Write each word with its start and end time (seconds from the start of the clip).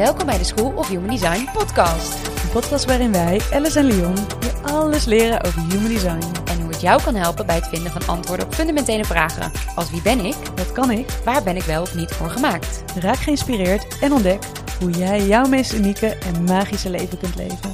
Welkom 0.00 0.26
bij 0.26 0.38
de 0.38 0.44
School 0.44 0.72
of 0.76 0.88
Human 0.88 1.10
Design 1.10 1.48
podcast. 1.52 2.26
Een 2.26 2.50
podcast 2.52 2.84
waarin 2.84 3.12
wij, 3.12 3.40
Alice 3.52 3.78
en 3.78 3.84
Leon, 3.84 4.14
je 4.14 4.52
alles 4.62 5.04
leren 5.04 5.44
over 5.44 5.60
human 5.60 5.88
design. 5.88 6.48
En 6.50 6.60
hoe 6.60 6.70
het 6.70 6.80
jou 6.80 7.02
kan 7.02 7.14
helpen 7.14 7.46
bij 7.46 7.54
het 7.54 7.66
vinden 7.66 7.92
van 7.92 8.06
antwoorden 8.06 8.46
op 8.46 8.54
fundamentele 8.54 9.04
vragen. 9.04 9.52
Als 9.74 9.90
wie 9.90 10.02
ben 10.02 10.24
ik? 10.24 10.34
Wat 10.56 10.72
kan 10.72 10.90
ik? 10.90 11.10
Waar 11.24 11.42
ben 11.42 11.56
ik 11.56 11.62
wel 11.62 11.82
of 11.82 11.94
niet 11.94 12.10
voor 12.10 12.30
gemaakt? 12.30 12.84
Raak 13.00 13.16
geïnspireerd 13.16 13.98
en 14.00 14.12
ontdek 14.12 14.42
hoe 14.78 14.90
jij 14.90 15.26
jouw 15.26 15.46
meest 15.48 15.72
unieke 15.72 16.06
en 16.06 16.44
magische 16.44 16.90
leven 16.90 17.18
kunt 17.18 17.36
leven. 17.36 17.72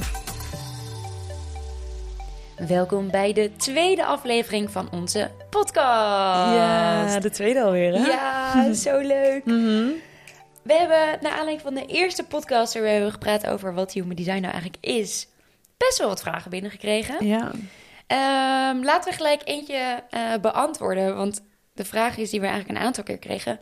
Welkom 2.69 3.11
bij 3.11 3.33
de 3.33 3.51
tweede 3.57 4.05
aflevering 4.05 4.71
van 4.71 4.89
onze 4.91 5.31
podcast. 5.51 6.55
Ja, 6.57 7.21
de 7.21 7.31
tweede 7.31 7.63
alweer 7.63 7.93
hè? 7.93 8.07
Ja, 8.07 8.73
zo 8.85 8.99
leuk. 8.99 9.45
Mhm. 9.45 9.89
We 10.67 10.75
hebben, 10.75 11.19
naar 11.21 11.33
aanleiding 11.33 11.61
van 11.61 11.75
de 11.75 11.87
eerste 11.87 12.25
podcast... 12.25 12.75
waar 12.75 12.83
we 12.83 12.89
hebben 12.89 13.13
gepraat 13.13 13.47
over 13.47 13.75
wat 13.75 13.93
human 13.93 14.17
design 14.17 14.41
nou 14.41 14.53
eigenlijk 14.53 14.85
is... 14.85 15.29
best 15.77 15.99
wel 15.99 16.09
wat 16.09 16.21
vragen 16.21 16.51
binnengekregen. 16.51 17.27
Ja. 17.27 17.51
Ehm, 18.07 18.85
laten 18.85 19.11
we 19.11 19.17
gelijk 19.17 19.41
eentje 19.45 20.05
eh, 20.11 20.35
beantwoorden. 20.41 21.17
Want 21.17 21.43
de 21.73 21.85
vraag 21.85 22.17
is 22.17 22.31
die 22.31 22.41
we 22.41 22.47
eigenlijk 22.47 22.79
een 22.79 22.85
aantal 22.85 23.05
keer 23.05 23.19
kregen. 23.19 23.61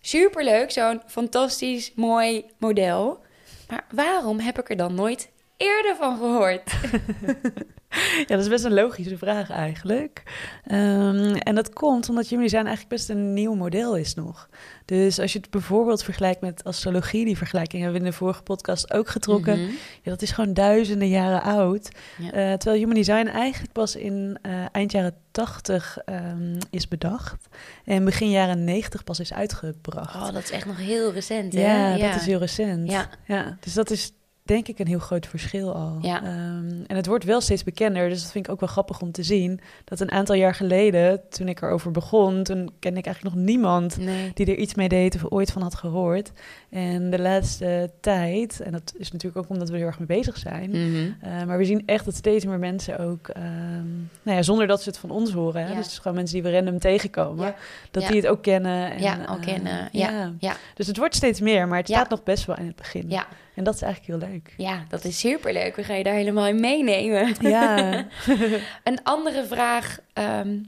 Superleuk, 0.00 0.70
zo'n 0.70 1.02
fantastisch 1.06 1.92
mooi 1.94 2.44
model. 2.58 3.20
Maar 3.68 3.84
waarom 3.90 4.40
heb 4.40 4.58
ik 4.58 4.70
er 4.70 4.76
dan 4.76 4.94
nooit 4.94 5.30
eerder 5.56 5.96
van 5.96 6.16
gehoord? 6.16 6.72
ja, 8.28 8.36
dat 8.36 8.40
is 8.40 8.48
best 8.48 8.64
een 8.64 8.74
logische 8.74 9.18
vraag 9.18 9.50
eigenlijk. 9.50 10.22
Ehm, 10.64 11.34
en 11.34 11.54
dat 11.54 11.72
komt 11.72 12.08
omdat 12.08 12.26
human 12.26 12.44
design 12.44 12.66
eigenlijk 12.66 12.94
best 12.94 13.08
een 13.08 13.32
nieuw 13.32 13.54
model 13.54 13.96
is 13.96 14.14
nog. 14.14 14.48
Dus 14.84 15.18
als 15.18 15.32
je 15.32 15.38
het 15.38 15.50
bijvoorbeeld 15.50 16.02
vergelijkt 16.02 16.40
met 16.40 16.64
astrologie, 16.64 17.24
die 17.24 17.36
vergelijking 17.36 17.82
hebben 17.82 18.00
we 18.00 18.06
in 18.06 18.12
de 18.12 18.16
vorige 18.18 18.42
podcast 18.42 18.92
ook 18.92 19.08
getrokken. 19.08 19.60
Mhm. 19.60 19.70
Ja, 20.02 20.10
dat 20.10 20.22
is 20.22 20.30
gewoon 20.30 20.54
duizenden 20.54 21.08
jaren 21.08 21.42
oud. 21.42 21.90
Ja. 22.18 22.26
Eh, 22.26 22.52
terwijl 22.52 22.80
human 22.80 22.94
design 22.94 23.26
eigenlijk 23.26 23.72
pas 23.72 23.96
in 23.96 24.38
eh, 24.42 24.52
eind 24.72 24.92
jaren 24.92 25.14
80 25.30 25.98
ehm, 26.04 26.58
is 26.70 26.88
bedacht. 26.88 27.48
En 27.84 28.04
begin 28.04 28.30
jaren 28.30 28.64
90 28.64 29.04
pas 29.04 29.20
is 29.20 29.32
uitgebracht. 29.32 30.14
Oh, 30.14 30.32
dat 30.32 30.42
is 30.42 30.50
echt 30.50 30.66
nog 30.66 30.78
heel 30.78 31.12
recent, 31.12 31.52
hè? 31.52 31.60
ja, 31.60 31.96
dat 32.10 32.20
is 32.20 32.26
heel 32.26 32.38
recent. 32.38 32.90
Ja. 32.90 33.08
Ja, 33.26 33.56
dus 33.60 33.74
dat 33.74 33.90
is 33.90 34.12
denk 34.44 34.68
ik 34.68 34.78
een 34.78 34.86
heel 34.86 34.98
groot 34.98 35.26
verschil 35.26 35.74
al. 35.74 35.98
Ja. 36.00 36.22
Ehm, 36.22 36.82
en 36.86 36.96
het 36.96 37.06
wordt 37.06 37.24
wel 37.24 37.40
steeds 37.40 37.64
bekender, 37.64 38.08
dus 38.08 38.22
dat 38.22 38.32
vind 38.32 38.46
ik 38.46 38.52
ook 38.52 38.60
wel 38.60 38.68
grappig 38.68 39.00
om 39.00 39.12
te 39.12 39.22
zien. 39.22 39.60
Dat 39.84 40.00
een 40.00 40.10
aantal 40.10 40.34
jaar 40.34 40.54
geleden, 40.54 41.20
toen 41.28 41.48
ik 41.48 41.62
erover 41.62 41.90
begon, 41.90 42.42
toen 42.42 42.70
kende 42.78 42.98
ik 42.98 43.06
eigenlijk 43.06 43.36
nog 43.36 43.44
niemand 43.44 43.96
Nee. 43.98 44.30
die 44.34 44.46
er 44.46 44.56
iets 44.56 44.74
mee 44.74 44.88
deed 44.88 45.14
of 45.14 45.24
ooit 45.30 45.52
van 45.52 45.62
had 45.62 45.74
gehoord. 45.74 46.32
En 46.70 47.10
de 47.10 47.18
laatste 47.20 47.90
tijd, 48.00 48.60
en 48.60 48.72
dat 48.72 48.94
is 48.98 49.12
natuurlijk 49.12 49.44
ook 49.44 49.50
omdat 49.50 49.66
we 49.68 49.72
er 49.74 49.78
heel 49.80 49.88
erg 49.88 49.98
mee 49.98 50.18
bezig 50.18 50.36
zijn, 50.36 50.70
Mhm. 50.70 50.94
uh, 51.24 51.44
maar 51.46 51.58
we 51.58 51.64
zien 51.64 51.82
echt 51.86 52.04
dat 52.04 52.14
steeds 52.14 52.44
meer 52.44 52.58
mensen 52.58 52.98
ook, 52.98 53.28
ehm, 53.28 53.86
nou 54.22 54.36
ja, 54.36 54.42
zonder 54.42 54.66
dat 54.66 54.82
ze 54.82 54.88
het 54.88 54.98
van 54.98 55.10
ons 55.10 55.32
horen, 55.32 55.68
Ja. 55.68 55.74
dus 55.74 55.98
gewoon 55.98 56.16
mensen 56.16 56.34
die 56.42 56.50
we 56.50 56.56
random 56.56 56.78
tegenkomen, 56.78 57.46
Ja. 57.46 57.54
dat 57.90 58.06
die 58.06 58.16
het 58.16 58.26
ook 58.26 58.42
kennen. 58.42 58.92
En, 58.92 59.00
Ja, 59.02 59.24
al 59.26 59.36
eh, 59.36 59.42
kennen. 59.42 59.88
Ja. 59.92 60.32
Ja. 60.38 60.56
Dus 60.74 60.86
het 60.86 60.96
wordt 60.96 61.14
steeds 61.14 61.40
meer, 61.40 61.68
maar 61.68 61.78
het 61.78 61.88
staat 61.88 62.08
nog 62.10 62.22
best 62.22 62.44
wel 62.46 62.56
in 62.56 62.66
het 62.66 62.76
begin. 62.76 63.04
Ja. 63.08 63.26
En 63.54 63.64
dat 63.64 63.74
is 63.74 63.82
eigenlijk 63.82 64.20
heel 64.20 64.30
leuk. 64.30 64.54
ja, 64.56 64.84
dat 64.88 65.04
is 65.04 65.18
superleuk. 65.18 65.76
We 65.76 65.84
gaan 65.84 65.96
je 65.98 66.04
daar 66.04 66.14
helemaal 66.14 66.46
in 66.46 66.60
meenemen. 66.60 67.34
Ja, 67.40 68.06
Een 68.84 69.02
andere 69.02 69.44
vraag 69.44 69.98
ehm, 70.12 70.58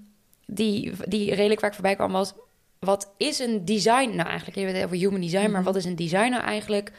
die, 0.46 0.92
die 1.04 1.34
redelijk 1.34 1.60
vaak 1.60 1.74
voorbij 1.74 1.94
kwam 1.94 2.12
was... 2.12 2.32
wat 2.78 3.12
is 3.16 3.38
een 3.38 3.64
design 3.64 4.10
nou 4.16 4.28
eigenlijk? 4.28 4.58
Je 4.58 4.64
hebt 4.64 4.74
het 4.76 4.84
over 4.84 4.96
human 4.96 5.20
design, 5.20 5.42
maar 5.50 5.60
Mhm. 5.60 5.62
wat 5.64 5.76
is 5.76 5.84
een 5.84 5.96
design 5.96 6.30
nou 6.30 6.42
eigenlijk? 6.42 6.92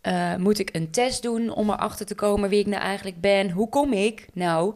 Eh, 0.00 0.36
moet 0.36 0.58
ik 0.58 0.68
een 0.74 0.90
test 0.90 1.22
doen 1.22 1.50
om 1.50 1.70
erachter 1.70 2.06
te 2.06 2.14
komen 2.14 2.48
wie 2.48 2.60
ik 2.60 2.66
nou 2.66 2.82
eigenlijk 2.82 3.20
ben? 3.20 3.50
Hoe 3.50 3.68
kom 3.68 3.92
ik 3.92 4.26
nou 4.32 4.74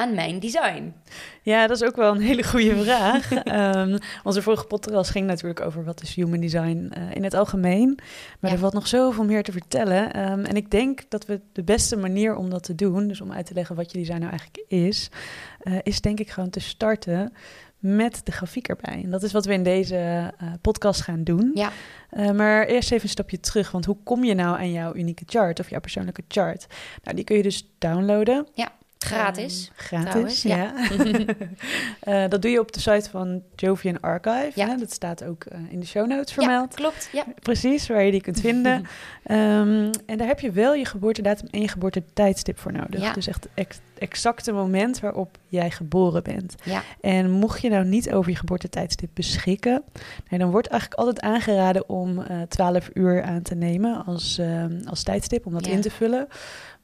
aan 0.00 0.14
mijn 0.14 0.38
design? 0.40 0.94
ja, 1.42 1.66
dat 1.66 1.80
is 1.82 1.88
ook 1.88 1.96
wel 1.96 2.14
een 2.14 2.20
hele 2.20 2.42
goede 2.44 2.82
vraag. 2.82 3.32
Ehm, 3.32 3.98
onze 4.24 4.42
vorige 4.42 4.64
podcast 4.64 5.10
ging 5.10 5.26
natuurlijk 5.26 5.60
over 5.60 5.84
wat 5.84 6.02
is 6.02 6.14
human 6.14 6.40
design 6.40 6.90
eh, 6.92 7.02
in 7.14 7.24
het 7.24 7.34
algemeen. 7.34 7.98
Maar 8.40 8.50
Ja. 8.50 8.56
er 8.56 8.58
valt 8.62 8.72
nog 8.72 8.86
zoveel 8.86 9.24
meer 9.24 9.42
te 9.42 9.52
vertellen. 9.52 10.12
Ehm, 10.12 10.44
en 10.44 10.56
ik 10.56 10.70
denk 10.70 11.00
dat 11.08 11.26
we 11.26 11.40
de 11.52 11.62
beste 11.62 11.96
manier 11.96 12.36
om 12.36 12.50
dat 12.50 12.62
te 12.62 12.74
doen, 12.74 13.08
dus 13.08 13.20
om 13.20 13.32
uit 13.32 13.46
te 13.46 13.54
leggen 13.54 13.76
wat 13.76 13.92
je 13.92 13.98
design 13.98 14.18
nou 14.18 14.30
eigenlijk 14.30 14.64
is, 14.68 15.08
eh, 15.60 15.74
is 15.82 16.00
denk 16.00 16.20
ik 16.20 16.30
gewoon 16.30 16.50
te 16.50 16.60
starten 16.60 17.32
met 17.78 18.20
de 18.24 18.32
grafiek 18.32 18.68
erbij. 18.68 19.00
En 19.04 19.10
dat 19.10 19.22
is 19.22 19.32
wat 19.32 19.44
we 19.44 19.52
in 19.52 19.62
deze 19.62 19.96
eh, 19.96 20.48
podcast 20.60 21.00
gaan 21.00 21.24
doen. 21.24 21.50
Ja. 21.54 21.70
Maar 22.32 22.66
eerst 22.66 22.90
even 22.92 23.04
een 23.04 23.10
stapje 23.10 23.40
terug, 23.40 23.70
want 23.70 23.84
hoe 23.84 23.96
kom 24.04 24.24
je 24.24 24.34
nou 24.34 24.58
aan 24.58 24.72
jouw 24.72 24.94
unieke 24.94 25.24
chart 25.26 25.60
of 25.60 25.70
jouw 25.70 25.80
persoonlijke 25.80 26.22
chart? 26.28 26.66
Nou, 27.02 27.16
die 27.16 27.24
kun 27.24 27.36
je 27.36 27.42
dus 27.42 27.70
downloaden. 27.78 28.46
Gratis. 29.06 29.70
Ehm, 29.76 29.86
gratis, 29.86 30.10
trouwens, 30.10 30.42
ja. 30.42 30.72
Eh, 32.00 32.24
dat 32.28 32.42
doe 32.42 32.50
je 32.50 32.60
op 32.60 32.72
de 32.72 32.80
site 32.80 33.10
van 33.10 33.42
Jovian 33.56 34.00
Archive. 34.00 34.50
Ja. 34.54 34.66
Hè? 34.66 34.76
Dat 34.76 34.92
staat 34.92 35.24
ook 35.24 35.44
eh, 35.44 35.58
in 35.68 35.80
de 35.80 35.86
show 35.86 36.06
notes 36.06 36.34
ja, 36.34 36.42
vermeld. 36.42 36.74
klopt. 36.74 37.08
Ja. 37.12 37.24
Precies, 37.42 37.86
waar 37.88 38.02
je 38.02 38.10
die 38.10 38.20
kunt 38.20 38.40
vinden. 38.40 38.84
Ehm, 39.22 39.90
en 40.06 40.16
daar 40.16 40.26
heb 40.26 40.40
je 40.40 40.50
wel 40.50 40.74
je 40.74 40.84
geboortedatum 40.84 41.48
en 41.50 41.60
je 41.60 41.68
geboortetijdstip 41.68 42.58
voor 42.58 42.72
nodig. 42.72 43.00
Ja. 43.00 43.12
Dus 43.12 43.26
echt 43.26 43.46
het 43.54 43.78
exacte 43.98 44.52
moment 44.52 45.00
waarop 45.00 45.38
jij 45.46 45.70
geboren 45.70 46.22
bent. 46.22 46.54
Ja. 46.64 46.82
En 47.00 47.30
mocht 47.30 47.60
je 47.62 47.68
nou 47.68 47.84
niet 47.84 48.12
over 48.12 48.30
je 48.30 48.36
geboortetijdstip 48.36 49.10
beschikken, 49.14 49.82
nou, 50.28 50.42
dan 50.42 50.50
wordt 50.50 50.66
eigenlijk 50.68 51.00
altijd 51.00 51.20
aangeraden 51.20 51.88
om 51.88 52.18
eh 52.22 52.42
12 52.48 52.90
uur 52.94 53.22
aan 53.22 53.42
te 53.42 53.54
nemen 53.54 54.04
als, 54.04 54.38
ehm, 54.38 54.80
als 54.84 55.02
tijdstip, 55.02 55.46
om 55.46 55.52
dat 55.52 55.66
Ja. 55.66 55.72
in 55.72 55.80
te 55.80 55.90
vullen. 55.90 56.28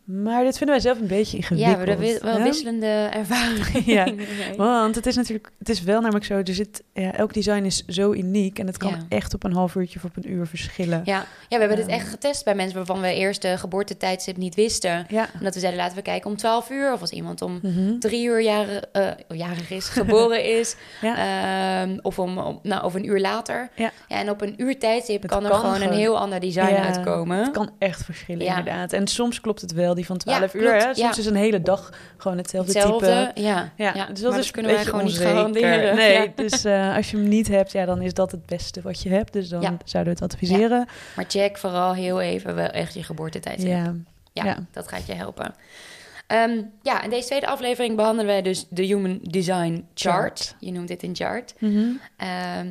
Maar 0.07 0.45
dit 0.45 0.57
vinden 0.59 0.75
wij 0.77 0.85
zelf 0.85 1.01
een 1.01 1.07
beetje 1.07 1.37
Ja, 1.37 1.43
ingewikkeld. 1.43 1.99
we 1.99 2.07
hebben 2.07 2.25
wel 2.25 2.37
hè? 2.39 2.43
wisselende 2.43 2.87
ervaringen. 3.13 3.83
Ja. 3.95 4.05
Nee. 4.15 4.57
Want 4.57 4.95
het 4.95 5.07
is 5.07 5.17
natuurlijk, 5.17 5.51
het 5.59 5.69
is 5.69 5.83
wel 5.83 6.01
namelijk 6.01 6.25
zo, 6.25 6.35
er 6.35 6.55
zit, 6.55 6.83
ja, 6.95 7.13
elk 7.13 7.33
design 7.35 7.65
is 7.65 7.85
zo 7.87 8.13
uniek 8.13 8.59
en 8.59 8.67
het 8.67 8.77
kan 8.77 8.91
Ja. 8.91 8.99
echt 9.09 9.35
op 9.35 9.45
een 9.45 9.53
half 9.53 9.75
uurtje 9.75 9.99
of 9.99 10.05
op 10.05 10.17
een 10.25 10.31
uur 10.33 10.47
verschillen. 10.47 11.03
Ja. 11.05 11.17
ja, 11.19 11.25
we 11.49 11.57
hebben 11.59 11.77
dit 11.77 11.87
echt 11.87 12.09
getest 12.09 12.45
bij 12.45 12.55
mensen 12.55 12.77
waarvan 12.77 13.01
we 13.01 13.15
eerst 13.15 13.43
de 13.43 13.59
geboortetijdstip 13.59 14.37
niet 14.37 14.55
wisten. 14.55 15.07
Ja. 15.09 15.29
Omdat 15.39 15.55
we 15.55 15.61
zeiden, 15.61 15.81
laten 15.81 15.97
we 15.97 16.03
kijken 16.03 16.31
om 16.31 16.37
12 16.37 16.71
uur. 16.71 16.93
Of 16.93 17.01
als 17.01 17.11
iemand 17.11 17.43
om 17.43 17.59
Mhm. 17.63 17.99
drie 17.99 18.27
uur 18.27 18.41
jaren, 18.43 18.93
eh, 18.93 19.07
jarig 19.29 19.71
is, 19.71 19.89
geboren 19.89 20.45
is. 20.59 20.77
Ja. 21.01 21.83
Ehm, 21.83 21.99
of, 22.03 22.19
om, 22.19 22.39
om- 22.39 22.59
nou, 22.63 22.85
of 22.85 22.95
een 22.95 23.07
uur 23.07 23.21
later. 23.21 23.69
Ja. 23.75 23.91
en 24.09 24.31
op 24.31 24.41
een 24.41 24.55
uur 24.57 24.79
tijdstip 24.79 25.23
Het 25.23 25.31
kan 25.31 25.45
er 25.45 25.51
kan 25.51 25.59
gewoon 25.61 25.75
een 25.75 25.81
gewoon. 25.81 25.97
heel 25.99 26.19
ander 26.19 26.41
design 26.41 26.67
Ja, 26.75 26.85
uitkomen. 26.95 27.39
Het 27.39 27.51
kan 27.51 27.71
echt 27.79 28.05
verschillen, 28.05 28.45
Ja. 28.45 28.59
inderdaad. 28.59 28.93
En 28.93 29.07
soms 29.07 29.41
klopt 29.41 29.61
het 29.61 29.73
wel, 29.73 29.95
die 29.97 30.07
van 30.07 30.17
12 30.17 30.53
Ja, 30.53 30.59
uur. 30.61 30.73
Hè? 30.75 30.81
Soms 30.81 30.99
ja. 30.99 31.17
is 31.17 31.27
een 31.27 31.35
hele 31.37 31.61
dag 31.63 31.93
gewoon 32.17 32.37
hetzelfde, 32.37 32.73
Hetzelfde, 32.73 33.07
type. 33.35 33.41
ja. 33.47 33.73
Ja, 33.77 33.93
ja. 33.95 34.07
dus 34.07 34.21
dat 34.21 34.31
maar 34.31 34.41
is 34.41 34.51
kunnen 34.51 34.73
wij 34.73 34.85
gewoon 34.85 35.05
niet 35.05 35.19
garanderen. 35.19 35.97
Nee, 35.97 36.33
dus 36.47 36.65
eh, 36.65 36.97
als 36.97 37.11
je 37.11 37.17
hem 37.17 37.29
niet 37.29 37.49
hebt, 37.49 37.73
ja, 37.73 37.85
dan 37.85 38.03
is 38.03 38.15
dat 38.15 38.31
het 38.31 38.47
beste 38.47 38.81
wat 38.83 39.03
je 39.03 39.09
hebt. 39.09 39.33
Dus 39.33 39.49
dan 39.49 39.79
zouden 39.85 40.15
we 40.15 40.25
het 40.25 40.33
adviseren. 40.33 40.87
Maar 41.17 41.25
check 41.29 41.59
vooral 41.59 41.95
heel 41.95 42.21
even 42.21 42.55
wel 42.55 42.67
echt 42.69 42.95
je 42.95 43.03
geboortetijdstip. 43.03 43.71
Ja, 43.71 43.95
Ja, 44.33 44.57
dat 44.73 44.89
gaat 44.89 45.07
je 45.07 45.15
helpen. 45.15 45.55
Ehm, 46.27 46.61
ja, 46.83 47.03
in 47.03 47.11
deze 47.11 47.27
tweede 47.27 47.47
aflevering 47.47 47.97
behandelen 47.97 48.27
wij 48.27 48.43
dus 48.43 48.67
de 48.71 48.83
Human 48.83 49.19
Design 49.23 49.87
Chart. 49.95 50.15
Chart. 50.15 50.57
Je 50.61 50.73
noemt 50.73 50.89
dit 50.89 51.03
een 51.03 51.15
chart. 51.17 51.55
Mhm. 51.59 51.85
Ehm, 52.17 52.67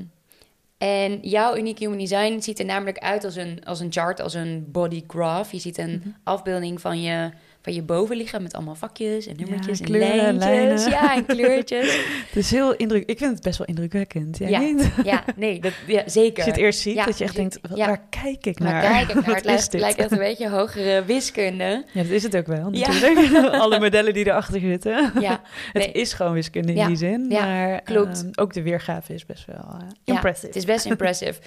en 0.86 1.20
jouw 1.22 1.56
unieke 1.58 1.84
human 1.84 1.98
design 1.98 2.40
ziet 2.40 2.60
er 2.60 2.66
namelijk 2.66 2.98
uit 2.98 3.24
als 3.24 3.36
een, 3.36 3.60
als 3.64 3.80
een 3.80 3.92
chart, 3.92 4.22
als 4.22 4.34
een 4.34 4.66
body 4.72 5.04
graph. 5.08 5.52
Je 5.52 5.60
ziet 5.60 5.78
een 5.78 6.02
Mhm. 6.04 6.10
afbeelding 6.24 6.82
van 6.82 7.02
je, 7.02 7.32
van 7.66 7.74
je 7.74 7.82
bovenlichaam 7.82 8.42
met 8.44 8.54
allemaal 8.54 8.76
vakjes 8.76 9.28
en 9.28 9.36
nummertjes 9.38 9.80
en 9.80 9.86
kleuren, 9.86 10.38
lijntjes. 10.38 10.86
lijnen. 10.86 10.90
Ja, 11.04 11.16
en 11.16 11.26
kleurtjes. 11.26 11.96
Het 12.30 12.36
is 12.36 12.52
heel 12.52 12.76
indruk. 12.76 13.10
Ik 13.10 13.18
vind 13.18 13.32
het 13.34 13.44
best 13.44 13.58
wel 13.58 13.68
indrukwekkend. 13.68 14.38
Jij 14.38 14.50
Ja. 14.50 14.60
niet? 14.60 14.92
ja, 15.04 15.24
nee, 15.36 15.60
dat, 15.60 15.72
ja, 15.88 16.04
zeker. 16.06 16.36
Als 16.36 16.46
je 16.46 16.52
het 16.52 16.60
eerst 16.60 16.80
ziet, 16.80 16.94
Ja, 16.96 17.06
dat 17.06 17.18
je 17.18 17.24
echt 17.24 17.36
denkt, 17.36 17.60
wat- 17.70 17.78
waar 17.78 18.02
kijk 18.10 18.46
ik 18.46 18.60
naar? 18.60 18.82
kijk 18.82 19.08
ik 19.10 19.14
naar, 19.16 19.24
Wat 19.26 19.36
het 19.36 19.46
lijkt, 19.46 19.74
lijkt 19.74 19.98
echt 20.00 20.12
een 20.12 20.18
beetje 20.18 20.50
hogere 20.50 21.06
wiskunde. 21.06 21.86
Ja, 21.94 22.02
dat 22.02 22.12
is 22.12 22.24
het 22.24 22.38
ook 22.38 22.48
wel, 22.48 22.68
Ja. 22.74 22.88
natuurlijk. 22.88 23.54
Alle 23.54 23.80
modellen 23.80 24.14
die 24.14 24.26
erachter 24.28 24.60
zitten. 24.60 25.12
Ja, 25.20 25.42
Het 25.74 25.90
is 25.94 26.14
gewoon 26.14 26.34
wiskunde 26.34 26.74
in 26.74 26.88
die 26.88 26.96
zin. 26.96 27.26
Ja, 27.30 27.46
maar 27.46 27.82
klopt. 27.82 28.18
ehm, 28.24 28.30
ook 28.36 28.54
de 28.54 28.62
weergave 28.62 29.14
is 29.14 29.26
best 29.26 29.46
wel 29.46 29.56
eh, 29.80 29.88
impressive. 30.04 30.48
Het 30.48 30.56
is 30.56 30.66
best 30.66 30.86
impressive. 30.86 31.40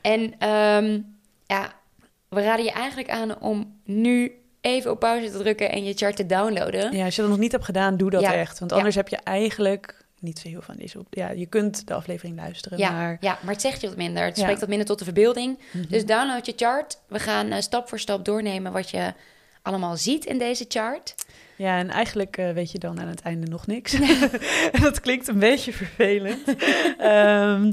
en 0.00 0.34
ehm, 0.38 1.00
ja, 1.46 1.72
we 2.28 2.42
raden 2.42 2.64
je 2.64 2.70
eigenlijk 2.72 3.10
aan 3.10 3.40
om 3.40 3.74
nu 3.84 4.32
even 4.66 4.90
op 4.90 4.98
pauze 5.00 5.30
te 5.30 5.38
drukken 5.38 5.70
en 5.70 5.84
je 5.84 5.92
chart 5.94 6.16
te 6.16 6.26
downloaden. 6.26 6.96
Ja, 6.96 7.04
als 7.04 7.14
je 7.16 7.20
dat 7.20 7.30
nog 7.30 7.38
niet 7.40 7.52
hebt 7.52 7.64
gedaan, 7.64 7.96
doe 7.96 8.10
dat 8.10 8.20
Ja. 8.20 8.34
echt. 8.34 8.58
Want 8.58 8.70
Ja. 8.70 8.76
anders 8.76 8.94
heb 8.94 9.08
je 9.08 9.16
eigenlijk 9.16 10.04
niet 10.20 10.38
zo 10.38 10.48
heel 10.48 10.62
van 10.62 10.76
deze 10.76 10.98
op. 10.98 11.06
Ja, 11.10 11.30
je 11.30 11.46
kunt 11.46 11.86
de 11.86 11.94
aflevering 11.94 12.36
luisteren, 12.36 12.78
Ja, 12.78 12.90
maar... 12.90 13.16
ja, 13.20 13.38
maar 13.42 13.52
het 13.52 13.62
zegt 13.62 13.80
je 13.80 13.86
wat 13.86 13.96
minder. 13.96 14.24
Het 14.24 14.38
spreekt 14.38 14.60
wat 14.60 14.68
minder 14.68 14.86
tot 14.86 14.98
de 14.98 15.04
verbeelding. 15.04 15.58
Mhm. 15.72 15.84
Dus 15.88 16.04
download 16.06 16.46
je 16.46 16.52
chart. 16.56 16.98
We 17.08 17.18
gaan 17.18 17.50
eh, 17.50 17.60
stap 17.60 17.88
voor 17.88 17.98
stap 17.98 18.24
doornemen 18.24 18.72
wat 18.72 18.90
je 18.90 19.12
allemaal 19.62 19.96
ziet 19.96 20.24
in 20.24 20.38
deze 20.38 20.64
chart. 20.68 21.14
Ja, 21.58 21.78
en 21.78 21.90
eigenlijk 21.90 22.38
uh, 22.38 22.50
weet 22.50 22.72
je 22.72 22.78
dan 22.78 23.00
aan 23.00 23.08
het 23.08 23.20
einde 23.20 23.46
nog 23.46 23.66
niks. 23.66 23.92
en 24.72 24.80
dat 24.88 25.00
klinkt 25.00 25.28
een 25.28 25.38
beetje 25.38 25.72
vervelend. 25.72 26.48
um, 27.00 27.72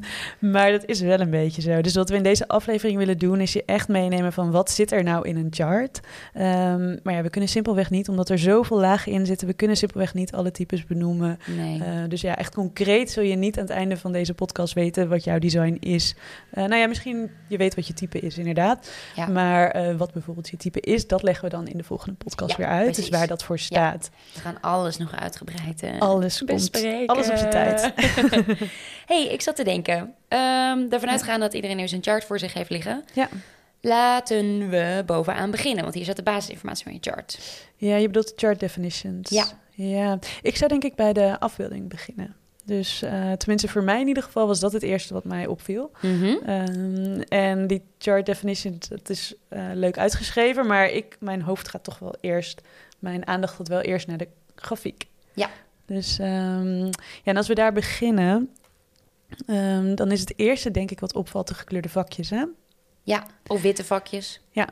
maar 0.51 0.71
dat 0.71 0.85
is 0.85 1.01
wel 1.01 1.19
een 1.19 1.30
beetje 1.30 1.62
zo. 1.62 1.81
Dus 1.81 1.95
wat 1.95 2.09
we 2.09 2.15
in 2.15 2.24
deze 2.24 2.47
aflevering 2.47 2.97
willen 2.97 3.18
doen, 3.18 3.41
is 3.41 3.53
je 3.53 3.63
echt 3.65 3.88
meenemen 3.88 4.33
van 4.33 4.51
wat 4.51 4.71
zit 4.71 4.91
er 4.91 5.03
nou 5.03 5.27
in 5.27 5.38
een 5.38 5.47
chart. 5.50 6.00
Um, 6.38 7.00
maar 7.03 7.13
ja, 7.13 7.21
we 7.21 7.30
kunnen 7.30 7.50
simpelweg 7.50 7.89
niet, 7.89 8.09
omdat 8.09 8.30
er 8.30 8.39
zoveel 8.39 8.80
lagen 8.80 9.12
in 9.12 9.25
zitten, 9.25 9.47
we 9.47 9.53
kunnen 9.53 9.77
simpelweg 9.77 10.13
niet 10.13 10.31
alle 10.31 10.51
types 10.51 10.86
benoemen. 10.86 11.39
Nee. 11.57 11.77
Uh, 11.77 11.86
dus 12.07 12.21
ja, 12.21 12.38
echt 12.38 12.53
concreet 12.53 13.12
zul 13.12 13.24
je 13.24 13.36
niet 13.36 13.57
aan 13.57 13.63
het 13.65 13.74
einde 13.74 13.97
van 13.97 14.12
deze 14.12 14.33
podcast 14.33 14.74
weten 14.74 15.09
wat 15.09 15.24
jouw 15.24 15.39
design 15.39 15.77
is. 15.79 16.15
Uh, 16.53 16.63
nou 16.63 16.75
ja, 16.75 16.88
misschien 16.88 17.31
je 17.47 17.57
weet 17.57 17.75
wat 17.75 17.88
je 17.88 17.94
type 17.94 18.19
is, 18.19 18.38
inderdaad. 18.38 18.91
Ja. 19.15 19.27
Maar 19.27 19.97
wat 19.97 20.13
bijvoorbeeld 20.13 20.50
je 20.50 20.57
type 20.57 20.79
is, 20.79 21.07
dat 21.07 21.24
leggen 21.24 21.45
we 21.45 21.50
dan 21.50 21.68
in 21.68 21.77
de 21.77 21.83
volgende 21.83 22.15
podcast 22.15 22.51
Ja, 22.51 22.57
weer 22.57 22.68
uit. 22.68 22.83
precies. 22.83 23.09
Dus 23.09 23.18
waar 23.18 23.27
dat 23.27 23.44
voor 23.44 23.59
staat. 23.59 23.72
We 24.33 24.39
gaan 24.39 24.61
alles 24.61 24.97
nog 24.97 25.15
uitgebreid 25.15 25.83
eh, 25.83 25.99
Alles 25.99 26.37
komt, 26.37 26.51
bespreken. 26.51 27.07
alles 27.07 27.29
op 27.29 27.37
zijn 27.37 27.49
tijd. 27.49 27.93
hey, 29.11 29.27
ik 29.27 29.41
zat 29.41 29.55
te 29.55 29.63
denken. 29.63 30.13
ehm 30.27 30.85
ervan 30.89 31.09
uitgaan 31.09 31.39
dat 31.39 31.53
iedereen 31.53 31.77
nu 31.77 31.87
zijn 31.87 32.03
chart 32.03 32.23
voor 32.25 32.39
zich 32.39 32.53
heeft 32.53 32.69
liggen. 32.69 33.03
Ja. 33.13 33.29
Laten 33.81 34.69
we 34.69 35.03
bovenaan 35.05 35.51
beginnen, 35.51 35.83
want 35.83 35.95
hier 35.95 36.05
zit 36.05 36.15
de 36.15 36.23
basisinformatie 36.23 36.83
van 36.83 36.93
je 36.93 36.99
chart. 37.01 37.39
Ja, 37.75 37.95
je 37.95 38.07
bedoelt 38.07 38.33
chart 38.35 38.59
definitions. 38.59 39.29
Ja. 39.29 39.45
ja. 39.71 40.19
Ik 40.41 40.55
zou 40.57 40.69
denk 40.69 40.83
ik 40.83 40.95
bij 40.95 41.13
de 41.13 41.39
afbeelding 41.39 41.89
beginnen. 41.89 42.35
Dus 42.65 43.03
uh, 43.03 43.31
tenminste 43.31 43.67
voor 43.67 43.83
mij 43.83 44.01
in 44.01 44.07
ieder 44.07 44.23
geval 44.23 44.47
was 44.47 44.59
dat 44.59 44.71
het 44.73 44.83
eerste 44.83 45.13
wat 45.13 45.23
mij 45.23 45.47
opviel. 45.47 45.91
Mhm. 46.01 46.49
Um, 46.49 47.21
en 47.21 47.67
die 47.67 47.83
chart 47.97 48.25
definition, 48.25 48.77
dat 48.89 49.09
is 49.09 49.33
uh, 49.49 49.65
leuk 49.73 49.97
uitgeschreven, 49.97 50.67
maar 50.67 50.89
ik, 50.89 51.17
mijn 51.19 51.41
hoofd 51.41 51.67
gaat 51.67 51.83
toch 51.83 51.99
wel 51.99 52.15
eerst, 52.21 52.61
mijn 53.03 53.27
aandacht 53.27 53.55
gaat 53.55 53.67
wel 53.67 53.81
eerst 53.81 54.07
naar 54.07 54.17
de 54.17 54.27
grafiek. 54.55 55.07
Ja. 55.33 55.50
Dus 55.85 56.19
um, 56.19 56.85
ja, 56.85 56.91
en 57.23 57.38
als 57.38 57.47
we 57.47 57.55
daar 57.55 57.73
beginnen, 57.73 58.50
um, 59.47 59.95
dan 59.95 60.11
is 60.11 60.19
het 60.19 60.33
eerste 60.35 60.71
denk 60.71 60.91
ik 60.91 61.00
wat 61.00 61.13
opvalt 61.13 61.47
de 61.47 61.53
gekleurde 61.53 61.89
vakjes, 61.89 62.29
hè? 62.29 62.44
Ja, 63.03 63.25
of 63.47 63.61
witte 63.61 63.83
vakjes. 63.83 64.41
Ja. 64.51 64.69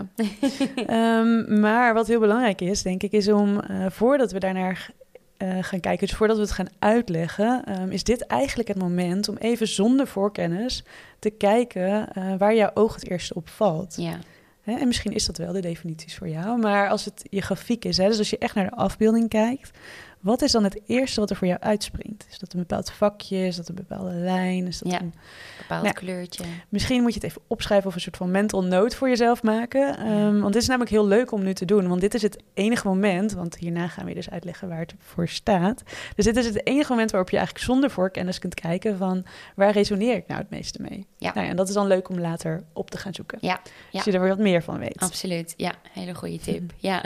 um, 1.20 1.60
maar 1.66 1.94
wat 1.94 2.08
heel 2.08 2.20
belangrijk 2.20 2.62
is, 2.62 2.82
denk 2.82 3.04
ik, 3.04 3.12
is 3.12 3.28
om 3.28 3.62
uh, 3.70 3.86
voordat 3.90 4.32
we 4.32 4.40
daarnaar 4.40 4.92
uh, 5.38 5.58
gaan 5.62 5.80
kijken, 5.80 6.08
dus 6.08 6.16
voordat 6.16 6.36
we 6.36 6.42
het 6.42 6.52
gaan 6.52 6.70
uitleggen, 6.80 7.82
um, 7.82 7.92
is 7.92 8.04
dit 8.04 8.26
eigenlijk 8.26 8.68
het 8.68 8.78
moment 8.78 9.30
om 9.30 9.38
even 9.38 9.68
zonder 9.68 10.08
voorkennis 10.08 10.84
te 11.20 11.30
kijken 11.30 12.08
uh, 12.18 12.36
waar 12.38 12.56
jouw 12.56 12.72
oog 12.74 12.94
het 12.94 13.10
eerst 13.10 13.34
op 13.34 13.50
valt. 13.50 13.96
Ja. 13.98 14.20
Hè? 14.62 14.74
En 14.74 14.88
misschien 14.88 15.14
is 15.14 15.26
dat 15.26 15.38
wel 15.38 15.54
de 15.54 15.60
definities 15.60 16.16
voor 16.16 16.30
jou, 16.30 16.60
maar 16.60 16.90
als 16.90 17.06
het 17.06 17.24
je 17.30 17.42
grafiek 17.42 17.86
is, 17.86 17.98
hè, 17.98 18.08
dus 18.08 18.18
als 18.18 18.30
je 18.30 18.38
echt 18.38 18.56
naar 18.56 18.70
de 18.70 18.76
afbeelding 18.76 19.30
kijkt, 19.30 19.78
wat 20.22 20.42
is 20.42 20.52
dan 20.52 20.64
het 20.64 20.82
eerste 20.86 21.20
wat 21.20 21.30
er 21.30 21.36
voor 21.36 21.48
jou 21.48 21.60
uitspringt? 21.60 22.26
Is 22.30 22.40
dat 22.40 22.54
een 22.54 22.60
bepaald 22.60 22.92
vakje? 22.92 23.38
Is 23.38 23.56
dat 23.56 23.70
een 23.70 23.76
bepaalde 23.76 24.14
lijn? 24.14 24.68
Is 24.68 24.80
dat 24.80 24.92
ja, 24.92 25.02
een 25.02 25.14
bepaald 25.58 25.84
nou, 25.84 25.96
kleurtje? 25.96 26.44
Misschien 26.70 27.02
moet 27.02 27.14
je 27.14 27.20
het 27.20 27.30
even 27.30 27.42
opschrijven 27.48 27.88
of 27.88 27.96
een 27.96 28.02
soort 28.02 28.18
van 28.18 28.32
mental 28.32 28.64
note 28.64 28.96
voor 28.96 29.10
jezelf 29.10 29.44
maken. 29.44 30.12
Um, 30.12 30.42
want 30.42 30.54
dit 30.54 30.62
is 30.62 30.68
namelijk 30.68 30.92
heel 30.92 31.08
leuk 31.08 31.32
om 31.32 31.44
nu 31.44 31.54
te 31.54 31.66
doen. 31.66 31.88
Want 31.88 32.02
dit 32.02 32.14
is 32.14 32.22
het 32.22 32.44
enige 32.54 32.88
moment, 32.88 33.32
want 33.32 33.58
hierna 33.58 33.88
gaan 33.88 34.04
we 34.04 34.10
je 34.10 34.16
dus 34.16 34.30
uitleggen 34.30 34.68
waar 34.68 34.80
het 34.80 34.96
voor 35.00 35.28
staat. 35.28 35.84
Dus 36.16 36.26
dit 36.26 36.36
is 36.36 36.46
het 36.46 36.68
enige 36.68 36.92
moment 36.92 37.12
waarop 37.12 37.30
je 37.30 37.38
eigenlijk 37.38 37.66
zonder 37.66 37.92
voorkennis 37.92 38.40
kunt 38.40 38.54
kijken 38.54 38.98
van 38.98 39.26
waar 39.56 39.72
resoneer 39.72 40.16
ik 40.16 40.28
nou 40.28 40.40
het 40.40 40.50
meeste 40.50 40.82
mee. 40.82 41.08
Ja. 41.18 41.32
Nou, 41.34 41.48
en 41.48 41.56
dat 41.56 41.68
is 41.68 41.74
dan 41.74 41.88
leuk 41.88 42.10
om 42.10 42.20
later 42.20 42.64
op 42.74 42.92
te 42.92 42.98
gaan 42.98 43.14
zoeken. 43.14 43.38
Ja, 43.42 43.62
ja. 43.90 43.98
Als 43.98 44.04
je 44.04 44.12
er 44.12 44.20
weer 44.20 44.30
wat 44.30 44.40
meer 44.40 44.64
van 44.64 44.80
weet. 44.80 45.00
Absoluut, 45.00 45.54
ja. 45.58 45.74
Hele 45.92 46.16
goede 46.16 46.40
tip. 46.40 46.74
Ja. 46.82 47.04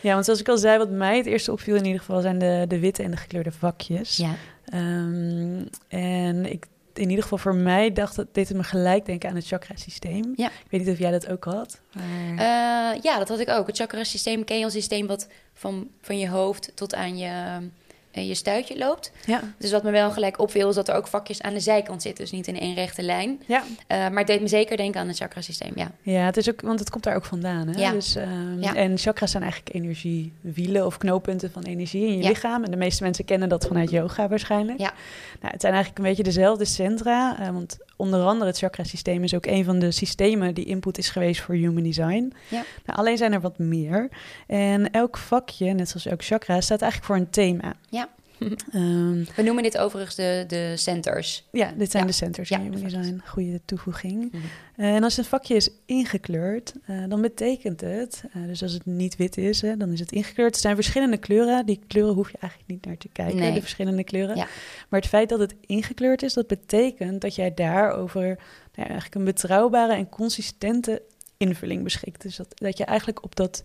Ja, 0.00 0.12
want 0.12 0.24
zoals 0.24 0.40
ik 0.40 0.48
al 0.48 0.58
zei, 0.58 0.78
wat 0.78 0.90
mij 0.90 1.16
het 1.16 1.26
eerste 1.26 1.52
opviel 1.52 1.76
in 1.76 1.84
ieder 1.84 2.00
geval 2.00 2.20
zijn 2.20 2.38
de, 2.38 2.64
de 2.68 2.78
witte 2.78 3.02
en 3.02 3.10
de 3.10 3.16
gekleurde 3.16 3.52
vakjes. 3.52 4.16
ja. 4.16 4.34
Um, 4.74 5.68
en 5.88 6.52
ik, 6.52 6.66
in 6.94 7.08
ieder 7.08 7.22
geval 7.22 7.38
voor 7.38 7.54
mij 7.54 7.92
dacht 7.92 8.16
deed 8.32 8.48
het 8.48 8.56
me 8.56 8.62
gelijk 8.62 9.06
denken 9.06 9.28
aan 9.28 9.34
het 9.34 9.46
chakra-systeem. 9.46 10.32
Ja. 10.36 10.46
Ik 10.46 10.70
weet 10.70 10.80
niet 10.80 10.90
of 10.90 10.98
jij 10.98 11.10
dat 11.10 11.28
ook 11.28 11.44
had. 11.44 11.80
Maar... 11.92 12.30
Uh, 12.30 13.02
ja, 13.02 13.18
dat 13.18 13.28
had 13.28 13.40
ik 13.40 13.48
ook. 13.48 13.66
Het 13.66 13.76
chakra-systeem 13.76 14.44
ken 14.44 14.58
je 14.58 14.64
als 14.64 14.72
systeem 14.72 15.06
wat 15.06 15.28
van, 15.52 15.88
van 16.00 16.18
je 16.18 16.28
hoofd 16.28 16.72
tot 16.74 16.94
aan 16.94 17.18
je, 17.18 17.26
uh, 17.26 17.56
je 18.12 18.34
stuitje 18.34 18.78
loopt. 18.78 19.12
Ja. 19.26 19.40
Dus 19.58 19.70
wat 19.70 19.82
me 19.82 19.90
wel 19.90 20.10
gelijk 20.10 20.38
opviel 20.40 20.68
is 20.68 20.74
dat 20.74 20.88
er 20.88 20.94
ook 20.94 21.06
vakjes 21.06 21.42
aan 21.42 21.52
de 21.54 21.60
zijkant 21.60 22.02
zitten. 22.02 22.24
Dus 22.24 22.32
niet 22.32 22.46
in 22.46 22.58
één 22.60 22.74
rechte 22.74 23.02
lijn. 23.02 23.42
Ja. 23.46 23.62
Uh, 23.62 23.68
maar 23.88 24.18
het 24.18 24.26
deed 24.26 24.40
me 24.40 24.48
zeker 24.48 24.76
denken 24.76 25.00
aan 25.00 25.08
het 25.08 25.16
chakra-systeem, 25.16 25.72
ja. 25.74 25.90
Ja, 26.02 26.24
het 26.24 26.36
is 26.36 26.48
ook, 26.50 26.60
want 26.60 26.78
het 26.80 26.90
komt 26.90 27.04
daar 27.04 27.16
ook 27.16 27.24
vandaan. 27.24 27.68
Hè? 27.68 27.80
Ja. 27.80 27.92
Dus, 27.92 28.16
um, 28.16 28.60
Ja. 28.62 28.74
En 28.74 28.98
chakras 28.98 29.30
zijn 29.30 29.42
eigenlijk 29.42 29.74
energiewielen 29.74 30.86
of 30.86 30.98
knooppunten 30.98 31.50
van 31.50 31.62
energie 31.62 32.06
in 32.06 32.16
je 32.16 32.22
Ja. 32.22 32.28
lichaam. 32.28 32.64
En 32.64 32.70
de 32.70 32.76
meeste 32.76 33.02
mensen 33.02 33.24
kennen 33.24 33.48
dat 33.48 33.66
vanuit 33.66 33.90
yoga 33.90 34.28
waarschijnlijk. 34.28 34.78
Ja. 34.78 34.92
Nou, 35.40 35.52
het 35.52 35.60
zijn 35.60 35.72
eigenlijk 35.74 36.02
een 36.04 36.08
beetje 36.08 36.22
dezelfde 36.22 36.64
centra. 36.64 37.38
eh, 37.40 37.48
want 37.50 37.78
onder 38.00 38.24
andere 38.24 38.50
het 38.50 38.58
chakra-systeem 38.58 39.24
is 39.24 39.34
ook 39.34 39.46
een 39.46 39.64
van 39.64 39.78
de 39.78 39.90
systemen 39.90 40.54
die 40.54 40.64
input 40.64 40.98
is 40.98 41.08
geweest 41.08 41.40
voor 41.40 41.54
human 41.54 41.82
design. 41.82 42.32
Ja. 42.48 42.64
Nou, 42.86 42.98
alleen 42.98 43.16
zijn 43.16 43.32
er 43.32 43.40
wat 43.40 43.58
meer. 43.58 44.08
En 44.46 44.90
elk 44.90 45.18
vakje, 45.18 45.72
net 45.72 45.88
zoals 45.88 46.06
elk 46.06 46.24
chakra, 46.24 46.60
staat 46.60 46.82
eigenlijk 46.82 47.12
voor 47.12 47.20
een 47.20 47.30
thema. 47.30 47.74
Ja. 47.88 48.08
Ehm, 48.72 49.24
We 49.36 49.42
noemen 49.42 49.62
dit 49.62 49.78
overigens 49.78 50.14
de, 50.16 50.44
de 50.46 50.72
centers. 50.76 51.48
ja, 51.52 51.72
dit 51.76 51.90
zijn 51.90 52.02
Ja. 52.02 52.08
de 52.08 52.14
centers 52.14 52.48
Ja, 52.48 52.58
perfect. 52.58 52.82
design. 52.90 53.20
Goede 53.24 53.60
toevoeging. 53.64 54.32
Mhm. 54.32 54.42
Uh, 54.76 54.94
en 54.94 55.02
als 55.02 55.16
een 55.16 55.24
vakje 55.24 55.54
is 55.54 55.70
ingekleurd, 55.86 56.74
uh, 56.90 57.04
dan 57.08 57.20
betekent 57.20 57.80
het, 57.80 58.24
uh, 58.36 58.46
dus 58.46 58.62
als 58.62 58.72
het 58.72 58.86
niet 58.86 59.16
wit 59.16 59.36
is, 59.36 59.60
hè, 59.60 59.76
dan 59.76 59.92
is 59.92 60.00
het 60.00 60.12
ingekleurd. 60.12 60.54
Er 60.54 60.60
zijn 60.60 60.74
verschillende 60.74 61.16
kleuren. 61.16 61.66
Die 61.66 61.80
kleuren 61.86 62.14
hoef 62.14 62.30
je 62.30 62.38
eigenlijk 62.40 62.70
niet 62.72 62.84
naar 62.84 62.96
te 62.96 63.08
kijken, 63.12 63.36
Nee. 63.38 63.52
de 63.52 63.60
verschillende 63.60 64.04
kleuren. 64.04 64.36
Ja. 64.36 64.46
Maar 64.88 65.00
het 65.00 65.08
feit 65.08 65.28
dat 65.28 65.38
het 65.38 65.54
ingekleurd 65.66 66.22
is, 66.22 66.32
dat 66.34 66.46
betekent 66.46 67.20
dat 67.20 67.34
jij 67.34 67.54
daarover 67.54 68.24
nou 68.74 68.88
eigenlijk 68.88 69.14
een 69.14 69.24
betrouwbare 69.24 69.92
en 69.94 70.08
consistente 70.08 71.02
invulling 71.36 71.82
beschikt. 71.82 72.22
Dus 72.22 72.36
dat, 72.36 72.48
dat 72.54 72.78
je 72.78 72.84
eigenlijk 72.84 73.24
op 73.24 73.36
dat 73.36 73.62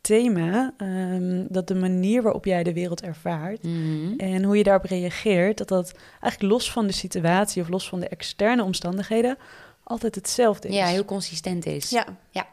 thema, 0.00 0.74
um, 0.78 1.46
dat 1.48 1.66
de 1.68 1.74
manier 1.74 2.22
waarop 2.22 2.44
jij 2.44 2.62
de 2.62 2.72
wereld 2.72 3.02
ervaart, 3.02 3.62
Mhm. 3.62 4.12
en 4.16 4.42
hoe 4.44 4.56
je 4.56 4.62
daarop 4.62 4.84
reageert, 4.84 5.58
dat 5.58 5.68
dat 5.68 5.92
eigenlijk 6.20 6.52
los 6.52 6.72
van 6.72 6.86
de 6.86 6.92
situatie 6.92 7.62
of 7.62 7.68
los 7.68 7.88
van 7.88 8.00
de 8.00 8.08
externe 8.08 8.62
omstandigheden 8.64 9.36
altijd 9.84 10.14
hetzelfde 10.14 10.68
is. 10.68 10.74
Ja, 10.74 10.86
heel 10.86 11.04
consistent 11.04 11.66
is. 11.66 11.90
Ja. 11.90 12.06
Ja. 12.30 12.46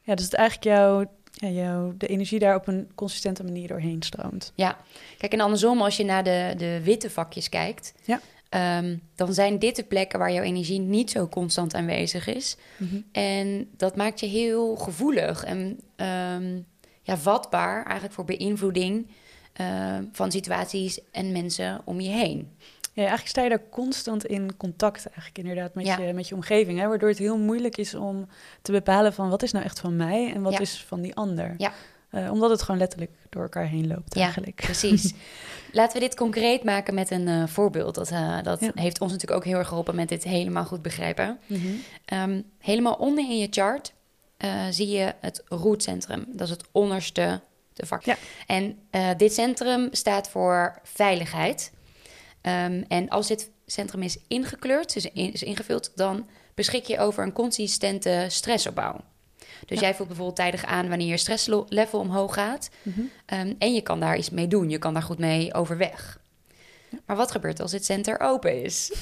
Ja, 0.00 0.14
dus 0.14 0.24
het 0.24 0.34
eigenlijk 0.34 0.76
jouw, 0.76 1.04
ja, 1.32 1.48
jouw, 1.48 1.94
de 1.96 2.06
energie 2.06 2.38
daar 2.38 2.54
op 2.56 2.66
een 2.66 2.90
consistente 2.94 3.44
manier 3.44 3.68
doorheen 3.68 4.02
stroomt. 4.02 4.52
Ja, 4.54 4.76
kijk, 5.18 5.32
en 5.32 5.40
andersom, 5.40 5.82
als 5.82 5.96
je 5.96 6.04
naar 6.04 6.24
de, 6.24 6.54
de 6.56 6.80
witte 6.82 7.10
vakjes 7.10 7.48
kijkt, 7.48 7.94
Ja. 8.04 8.20
Ehm, 8.52 8.96
dan 9.14 9.34
zijn 9.34 9.58
dit 9.58 9.76
de 9.76 9.82
plekken 9.82 10.18
waar 10.18 10.32
jouw 10.32 10.42
energie 10.42 10.78
niet 10.80 11.10
zo 11.10 11.28
constant 11.28 11.74
aanwezig 11.74 12.26
is. 12.26 12.56
En 13.12 13.68
dat 13.76 13.96
maakt 13.96 14.20
je 14.20 14.26
heel 14.26 14.76
gevoelig 14.76 15.44
en 15.44 15.80
ehm, 15.96 16.60
ja, 17.02 17.16
vatbaar 17.16 17.84
eigenlijk 17.84 18.14
voor 18.14 18.24
beïnvloeding 18.24 19.06
eh, 19.52 19.98
van 20.12 20.30
situaties 20.30 21.00
en 21.10 21.32
mensen 21.32 21.80
om 21.84 22.00
je 22.00 22.08
heen. 22.10 22.48
Ja, 22.94 23.00
eigenlijk 23.00 23.28
sta 23.28 23.42
je 23.42 23.48
daar 23.48 23.68
constant 23.70 24.24
in 24.24 24.56
contact 24.56 25.06
eigenlijk 25.06 25.38
inderdaad 25.38 25.74
met, 25.74 25.86
Ja. 25.86 25.98
je, 25.98 26.12
met 26.12 26.28
je 26.28 26.34
omgeving. 26.34 26.78
Hè, 26.78 26.86
waardoor 26.88 27.08
het 27.08 27.18
heel 27.18 27.38
moeilijk 27.38 27.76
is 27.76 27.94
om 27.94 28.28
te 28.62 28.72
bepalen 28.72 29.12
van 29.12 29.28
wat 29.30 29.42
is 29.42 29.52
nou 29.52 29.64
echt 29.64 29.80
van 29.80 29.96
mij 29.96 30.32
en 30.34 30.42
wat 30.42 30.52
Ja. 30.52 30.58
is 30.60 30.84
van 30.84 31.00
die 31.00 31.14
ander. 31.14 31.54
Ja. 31.58 31.72
Eh, 32.12 32.30
omdat 32.32 32.50
het 32.50 32.62
gewoon 32.62 32.80
letterlijk 32.80 33.10
door 33.28 33.42
elkaar 33.42 33.66
heen 33.66 33.86
loopt 33.86 34.14
Ja, 34.14 34.22
eigenlijk. 34.22 34.54
Precies. 34.56 35.12
Laten 35.72 35.94
we 36.00 36.06
dit 36.06 36.14
concreet 36.16 36.64
maken 36.64 36.94
met 36.94 37.10
een 37.10 37.28
eh, 37.28 37.46
voorbeeld. 37.46 37.94
Dat, 37.94 38.10
eh, 38.10 38.42
dat 38.42 38.60
Ja. 38.60 38.70
heeft 38.74 39.00
ons 39.00 39.12
natuurlijk 39.12 39.40
ook 39.40 39.46
heel 39.46 39.58
erg 39.58 39.68
geholpen 39.68 39.94
met 39.94 40.08
dit 40.08 40.24
helemaal 40.24 40.64
goed 40.64 40.82
begrijpen. 40.82 41.38
Mhm. 41.46 41.66
Ehm, 42.04 42.40
helemaal 42.58 42.94
onder 42.94 43.24
in 43.24 43.38
je 43.38 43.46
chart 43.50 43.92
zie 44.70 44.88
je 44.88 45.14
het 45.20 45.42
rootcentrum. 45.48 46.24
Dat 46.28 46.46
is 46.46 46.50
het 46.52 46.64
onderste 46.72 47.40
de 47.72 47.86
vak. 47.86 48.02
Ja. 48.02 48.16
En 48.46 48.78
dit 49.16 49.32
centrum 49.34 49.88
staat 49.92 50.28
voor 50.28 50.78
veiligheid. 50.82 51.72
Ehm, 52.40 52.82
en 52.88 53.08
als 53.08 53.26
dit 53.26 53.50
centrum 53.66 54.02
is 54.02 54.18
ingekleurd, 54.28 54.94
dus 54.94 55.04
in- 55.12 55.32
is 55.32 55.42
ingevuld, 55.42 55.92
dan 55.96 56.26
beschik 56.54 56.84
je 56.84 56.98
over 56.98 57.22
een 57.24 57.32
consistente 57.32 58.24
stressopbouw. 58.28 59.00
Dus 59.66 59.80
Ja. 59.80 59.84
jij 59.86 59.94
voelt 59.94 60.08
bijvoorbeeld 60.08 60.36
tijdig 60.38 60.64
aan 60.64 60.88
wanneer 60.88 61.06
je 61.08 61.16
stresslevel 61.16 61.98
omhoog 61.98 62.34
gaat. 62.34 62.70
Mhm. 62.82 63.00
Ehm, 63.26 63.52
en 63.58 63.74
je 63.74 63.80
kan 63.80 64.00
daar 64.00 64.16
iets 64.16 64.30
mee 64.30 64.48
doen. 64.48 64.70
Je 64.70 64.78
kan 64.78 64.92
daar 64.94 65.02
goed 65.02 65.18
mee 65.18 65.54
overweg. 65.54 66.20
Maar 67.06 67.16
wat 67.16 67.30
gebeurt 67.30 67.60
als 67.60 67.70
dit 67.70 67.84
center 67.84 68.20
open 68.20 68.62
is? 68.62 68.92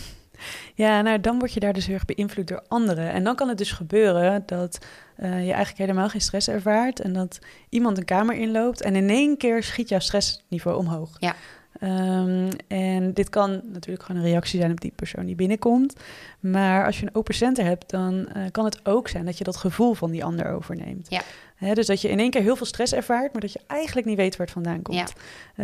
Ja, 0.75 1.03
nou 1.03 1.21
dan 1.21 1.39
word 1.39 1.53
je 1.53 1.61
daar 1.61 1.73
dus 1.73 1.87
heel 1.87 1.95
erg 1.95 2.05
beïnvloed 2.05 2.49
door 2.49 2.63
anderen. 2.69 3.11
En 3.13 3.25
dan 3.25 3.35
kan 3.35 3.49
het 3.49 3.59
dus 3.59 3.73
gebeuren 3.73 4.43
dat 4.47 4.79
eh, 5.17 5.29
je 5.31 5.53
eigenlijk 5.53 5.79
helemaal 5.79 6.09
geen 6.09 6.21
stress 6.21 6.49
ervaart. 6.49 7.01
En 7.01 7.13
dat 7.13 7.39
iemand 7.69 7.99
een 7.99 8.05
kamer 8.05 8.35
inloopt 8.35 8.83
en 8.83 8.97
in 8.97 9.11
één 9.11 9.37
keer 9.37 9.63
schiet 9.63 9.89
jouw 9.89 9.99
stressniveau 9.99 10.77
omhoog. 10.79 11.17
Ja. 11.19 11.35
Ehm, 11.81 12.51
en 12.69 13.13
dit 13.13 13.29
kan 13.29 13.61
natuurlijk 13.73 14.03
gewoon 14.05 14.21
een 14.23 14.29
reactie 14.29 14.61
zijn 14.61 14.71
op 14.73 14.81
die 14.81 14.93
persoon 14.97 15.27
die 15.27 15.35
binnenkomt. 15.35 15.95
Maar 16.41 16.87
als 16.87 17.01
je 17.01 17.07
een 17.07 17.15
open 17.15 17.35
center 17.35 17.65
hebt, 17.65 17.91
dan 17.91 18.29
eh, 18.29 18.43
kan 18.51 18.65
het 18.65 18.81
ook 18.87 19.09
zijn 19.09 19.25
dat 19.25 19.39
je 19.39 19.45
dat 19.45 19.57
gevoel 19.57 19.95
van 19.95 20.11
die 20.11 20.25
ander 20.25 20.47
overneemt. 20.53 21.07
Ja. 21.11 21.21
Hè, 21.57 21.75
dus 21.75 21.87
dat 21.87 22.01
je 22.01 22.09
in 22.09 22.19
één 22.19 22.31
keer 22.31 22.43
heel 22.43 22.57
veel 22.57 22.67
stress 22.67 22.93
ervaart, 22.93 23.33
maar 23.33 23.41
dat 23.41 23.53
je 23.53 23.61
eigenlijk 23.67 24.07
niet 24.07 24.17
weet 24.17 24.37
waar 24.37 24.47
het 24.47 24.55
vandaan 24.55 24.83
komt. 24.83 24.99
Ja. 24.99 25.07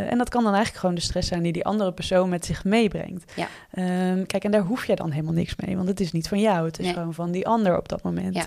Eh, 0.00 0.11
en 0.12 0.18
dat 0.18 0.28
kan 0.28 0.42
dan 0.42 0.52
eigenlijk 0.52 0.80
gewoon 0.80 0.94
de 0.94 1.00
stress 1.00 1.28
zijn 1.28 1.42
die 1.42 1.52
die 1.52 1.64
andere 1.64 1.92
persoon 1.92 2.28
met 2.28 2.44
zich 2.44 2.64
meebrengt. 2.64 3.32
Ja. 3.37 3.49
Ehm, 3.70 4.25
kijk, 4.26 4.44
en 4.44 4.50
daar 4.50 4.61
hoef 4.62 4.87
je 4.87 4.96
dan 4.96 5.11
helemaal 5.11 5.32
niks 5.32 5.56
mee, 5.56 5.76
want 5.76 5.88
het 5.88 6.00
is 6.00 6.12
niet 6.12 6.28
van 6.28 6.40
jou. 6.40 6.66
Het 6.66 6.78
is 6.78 6.85
Nee. 6.85 6.94
gewoon 6.94 7.14
van 7.14 7.30
die 7.30 7.46
ander 7.46 7.76
op 7.78 7.88
dat 7.88 8.02
moment. 8.02 8.35
Ja. 8.35 8.46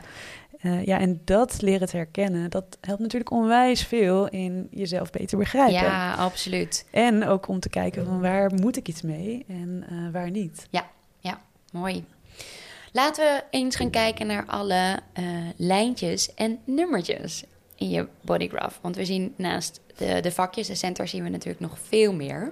Eh, 0.59 0.85
ja, 0.85 0.99
en 0.99 1.21
dat 1.25 1.61
leren 1.61 1.87
te 1.87 1.97
herkennen, 1.97 2.49
dat 2.49 2.77
helpt 2.81 3.01
natuurlijk 3.01 3.31
onwijs 3.31 3.83
veel 3.83 4.27
in 4.27 4.67
jezelf 4.71 5.09
beter 5.09 5.37
begrijpen. 5.37 5.73
Ja, 5.73 6.13
absoluut. 6.13 6.85
En 6.91 7.27
ook 7.27 7.47
om 7.47 7.59
te 7.59 7.69
kijken 7.69 8.05
van 8.05 8.21
waar 8.21 8.53
moet 8.53 8.77
ik 8.77 8.87
iets 8.87 9.01
mee 9.01 9.45
en 9.47 9.85
eh, 9.89 10.11
waar 10.11 10.31
niet. 10.31 10.67
Mooi. 11.71 12.05
Laten 12.91 13.23
we 13.23 13.43
eens 13.49 13.75
gaan 13.75 13.89
kijken 13.89 14.27
naar 14.27 14.45
alle 14.45 14.99
eh, 15.13 15.23
lijntjes 15.55 16.33
en 16.33 16.59
nummertjes 16.63 17.43
in 17.75 17.89
je 17.89 18.07
bodygraph. 18.21 18.77
Want 18.81 18.95
we 18.95 19.05
zien 19.05 19.33
naast 19.37 19.81
de, 19.97 20.21
de 20.21 20.31
vakjes, 20.31 20.67
de 20.67 20.75
centers, 20.75 21.11
zien 21.11 21.23
we 21.23 21.29
natuurlijk 21.29 21.59
nog 21.59 21.79
veel 21.79 22.13
meer. 22.13 22.51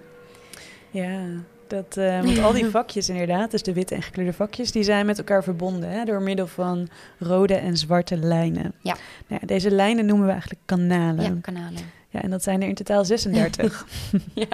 Ja, 0.92 1.26
dat, 1.70 1.98
eh, 1.98 2.22
want 2.22 2.40
al 2.40 2.54
die 2.54 2.66
vakjes 2.78 3.10
inderdaad, 3.10 3.52
dus 3.52 3.64
de 3.64 3.74
witte 3.74 3.96
en 3.96 4.02
gekleurde 4.02 4.34
vakjes, 4.34 4.72
die 4.72 4.84
zijn 4.84 5.06
met 5.06 5.18
elkaar 5.18 5.44
verbonden 5.44 5.90
hè, 5.90 6.06
door 6.06 6.22
middel 6.22 6.48
van 6.48 6.88
rode 7.20 7.54
en 7.56 7.78
zwarte 7.78 8.18
lijnen. 8.18 8.74
Ja. 8.82 8.96
Nou 9.28 9.42
ja, 9.42 9.48
deze 9.48 9.72
lijnen 9.72 10.06
noemen 10.06 10.26
we 10.26 10.32
eigenlijk 10.32 10.62
kanalen. 10.66 11.24
Ja, 11.24 11.30
Ja. 11.30 11.36
kanalen. 11.42 11.82
en 12.12 12.30
dat 12.30 12.44
zijn 12.44 12.62
er 12.62 12.68
in 12.68 12.76
totaal 12.76 13.06
36. 13.16 13.86
Ja. 14.34 14.46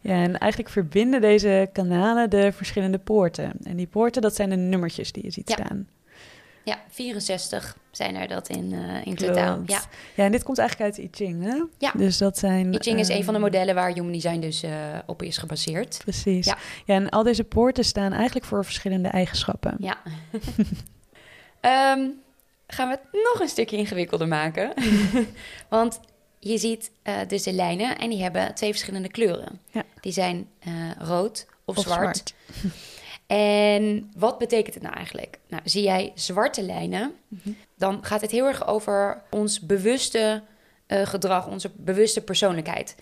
Ja, 0.00 0.12
en 0.22 0.38
eigenlijk 0.38 0.72
verbinden 0.72 1.20
deze 1.20 1.68
kanalen 1.72 2.30
de 2.30 2.52
verschillende 2.52 2.98
poorten. 2.98 3.52
En 3.64 3.76
die 3.76 3.86
poorten, 3.86 4.22
dat 4.22 4.34
zijn 4.34 4.50
de 4.50 4.56
nummertjes 4.56 5.12
die 5.12 5.24
je 5.24 5.30
ziet 5.30 5.48
Ja. 5.48 5.54
staan. 5.64 5.86
Ja, 6.64 6.78
64 6.88 7.76
zijn 7.90 8.16
er 8.16 8.28
dat 8.28 8.48
in, 8.48 8.72
eh, 8.72 9.06
in 9.06 9.14
totaal. 9.14 9.62
Ja. 9.66 9.82
Ja, 10.14 10.24
en 10.24 10.32
dit 10.32 10.42
komt 10.42 10.58
eigenlijk 10.58 10.90
uit 10.90 11.04
I 11.04 11.08
Ching, 11.12 11.42
hè? 11.42 11.62
Ja. 11.78 11.92
Dus 11.96 12.18
dat 12.18 12.38
zijn... 12.38 12.72
I 12.72 12.78
Ching 12.78 12.98
is 12.98 13.08
een 13.08 13.24
van 13.24 13.34
de 13.34 13.40
modellen 13.40 13.74
waar 13.74 13.92
Human 13.92 14.12
Design 14.12 14.40
dus 14.40 14.62
eh, 14.62 14.72
op 15.06 15.22
is 15.22 15.38
gebaseerd. 15.38 15.98
Precies. 15.98 16.46
Ja. 16.46 16.56
Ja. 16.84 16.94
en 16.94 17.08
al 17.08 17.22
deze 17.22 17.44
poorten 17.44 17.84
staan 17.84 18.12
eigenlijk 18.12 18.46
voor 18.46 18.64
verschillende 18.64 19.08
eigenschappen. 19.08 19.76
Ja. 19.78 19.96
Ehm, 21.60 22.08
gaan 22.66 22.88
we 22.88 22.98
het 23.00 23.12
nog 23.12 23.40
een 23.40 23.48
stukje 23.48 23.76
ingewikkelder 23.76 24.28
maken. 24.28 24.72
Want 25.68 26.00
je 26.38 26.58
ziet 26.58 26.90
eh, 27.02 27.14
dus 27.28 27.42
de 27.42 27.52
lijnen 27.52 27.98
en 27.98 28.10
die 28.10 28.22
hebben 28.22 28.54
twee 28.54 28.70
verschillende 28.70 29.08
kleuren. 29.08 29.60
Ja. 29.70 29.82
Die 30.00 30.12
zijn 30.12 30.48
eh, 30.58 30.72
rood 30.98 31.46
of, 31.64 31.76
Of 31.76 31.84
zwart. 31.84 32.34
En 33.26 34.10
wat 34.16 34.38
betekent 34.38 34.74
het 34.74 34.82
nou 34.82 34.94
eigenlijk? 34.96 35.38
Nou, 35.48 35.62
zie 35.64 35.82
jij 35.82 36.12
zwarte 36.14 36.62
lijnen, 36.62 37.12
Mhm. 37.28 37.50
dan 37.76 38.04
gaat 38.04 38.20
het 38.20 38.30
heel 38.30 38.46
erg 38.46 38.66
over 38.66 39.22
ons 39.30 39.60
bewuste 39.60 40.42
eh, 40.86 41.06
gedrag, 41.06 41.46
onze 41.46 41.70
bewuste 41.76 42.20
persoonlijkheid. 42.20 42.94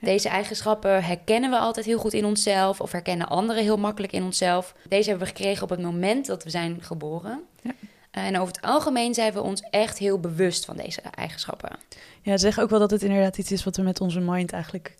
Deze 0.00 0.28
eigenschappen 0.28 1.04
herkennen 1.04 1.50
we 1.50 1.58
altijd 1.58 1.86
heel 1.86 1.98
goed 1.98 2.12
in 2.12 2.24
onszelf 2.24 2.80
of 2.80 2.92
herkennen 2.92 3.28
anderen 3.28 3.62
heel 3.62 3.76
makkelijk 3.76 4.12
in 4.12 4.22
onszelf. 4.22 4.74
Deze 4.88 5.08
hebben 5.08 5.26
we 5.28 5.34
gekregen 5.34 5.62
op 5.62 5.68
het 5.70 5.80
moment 5.80 6.26
dat 6.26 6.44
we 6.44 6.50
zijn 6.50 6.82
geboren. 6.82 7.40
Ja. 7.62 7.70
En 8.10 8.38
over 8.38 8.54
het 8.54 8.64
algemeen 8.64 9.14
zijn 9.14 9.32
we 9.32 9.42
ons 9.42 9.60
echt 9.70 9.98
heel 9.98 10.20
bewust 10.20 10.64
van 10.64 10.76
deze 10.76 11.00
eigenschappen. 11.00 11.70
Ja, 12.22 12.32
ze 12.32 12.38
zeggen 12.38 12.62
ook 12.62 12.70
wel 12.70 12.78
dat 12.78 12.90
het 12.90 13.02
inderdaad 13.02 13.38
iets 13.38 13.52
is 13.52 13.64
wat 13.64 13.76
we 13.76 13.82
met 13.82 14.00
onze 14.00 14.20
mind 14.20 14.52
eigenlijk 14.52 14.94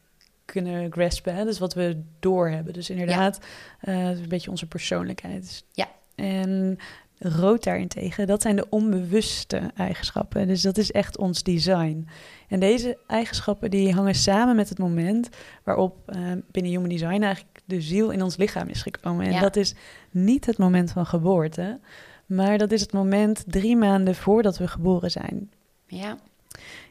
kunnen 0.52 0.92
graspen. 0.92 1.34
Hè? 1.34 1.44
Dus 1.44 1.58
wat 1.58 1.74
we 1.74 2.02
doorhebben. 2.20 2.72
Dus 2.72 2.90
inderdaad, 2.90 3.38
het 3.78 4.16
is 4.16 4.22
een 4.22 4.28
beetje 4.28 4.50
onze 4.50 4.66
persoonlijkheid. 4.66 5.64
Ja. 5.72 5.88
En 6.14 6.78
rood 7.18 7.64
daarentegen, 7.64 8.26
dat 8.26 8.42
zijn 8.42 8.56
de 8.56 8.68
onbewuste 8.68 9.70
eigenschappen. 9.76 10.46
Dus 10.46 10.62
dat 10.62 10.78
is 10.78 10.92
echt 10.92 11.18
ons 11.18 11.42
design. 11.42 12.08
En 12.48 12.60
deze 12.60 12.98
eigenschappen 13.06 13.70
die 13.70 13.92
hangen 13.94 14.14
samen 14.14 14.56
met 14.56 14.68
het 14.68 14.78
moment 14.78 15.28
waarop 15.64 15.96
eh, 16.06 16.20
binnen 16.50 16.72
Human 16.72 16.88
Design 16.88 17.22
eigenlijk 17.22 17.60
de 17.64 17.80
ziel 17.80 18.10
in 18.10 18.22
ons 18.22 18.36
lichaam 18.36 18.68
is 18.68 18.82
gekomen. 18.82 19.26
En 19.26 19.32
Ja. 19.32 19.40
dat 19.40 19.56
is 19.56 19.74
niet 20.10 20.46
het 20.46 20.58
moment 20.58 20.90
van 20.92 21.06
geboorte, 21.06 21.80
maar 22.26 22.58
dat 22.58 22.72
is 22.72 22.80
het 22.80 22.92
moment 22.92 23.44
drie 23.46 23.76
maanden 23.76 24.14
voordat 24.14 24.58
we 24.58 24.68
geboren 24.68 25.10
zijn. 25.10 25.50
Ja, 25.86 26.18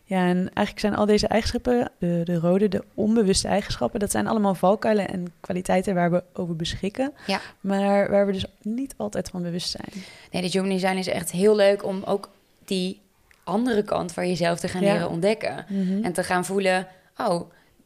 Ja, 0.10 0.28
en 0.28 0.38
eigenlijk 0.38 0.80
zijn 0.80 0.96
al 0.96 1.06
deze 1.06 1.28
eigenschappen, 1.28 1.92
de, 2.00 2.22
de 2.24 2.36
rode, 2.40 2.68
de 2.68 2.84
onbewuste 2.94 3.48
eigenschappen, 3.48 4.00
dat 4.00 4.12
zijn 4.12 4.28
allemaal 4.28 4.56
valkuilen 4.56 5.08
en 5.08 5.34
kwaliteiten 5.40 5.94
waar 5.96 6.12
we 6.12 6.24
over 6.34 6.56
beschikken, 6.56 7.14
Ja. 7.26 7.40
maar 7.60 8.10
waar 8.12 8.26
we 8.26 8.32
dus 8.32 8.46
niet 8.62 8.94
altijd 8.98 9.30
van 9.30 9.42
bewust 9.42 9.70
zijn. 9.70 10.04
nee, 10.32 10.42
de 10.42 10.48
Human 10.50 10.70
Design 10.70 10.98
is 10.98 11.08
echt 11.08 11.32
heel 11.32 11.56
leuk 11.56 11.86
om 11.86 12.04
ook 12.06 12.30
die 12.66 13.00
andere 13.44 13.84
kant 13.84 14.12
van 14.12 14.28
jezelf 14.28 14.60
te 14.60 14.68
gaan 14.68 14.82
Ja. 14.82 14.94
leren 14.94 15.10
ontdekken. 15.10 15.66
Mhm. 15.70 16.04
En 16.04 16.14
te 16.14 16.24
gaan 16.24 16.46
voelen, 16.46 16.88
oh, 17.18 17.42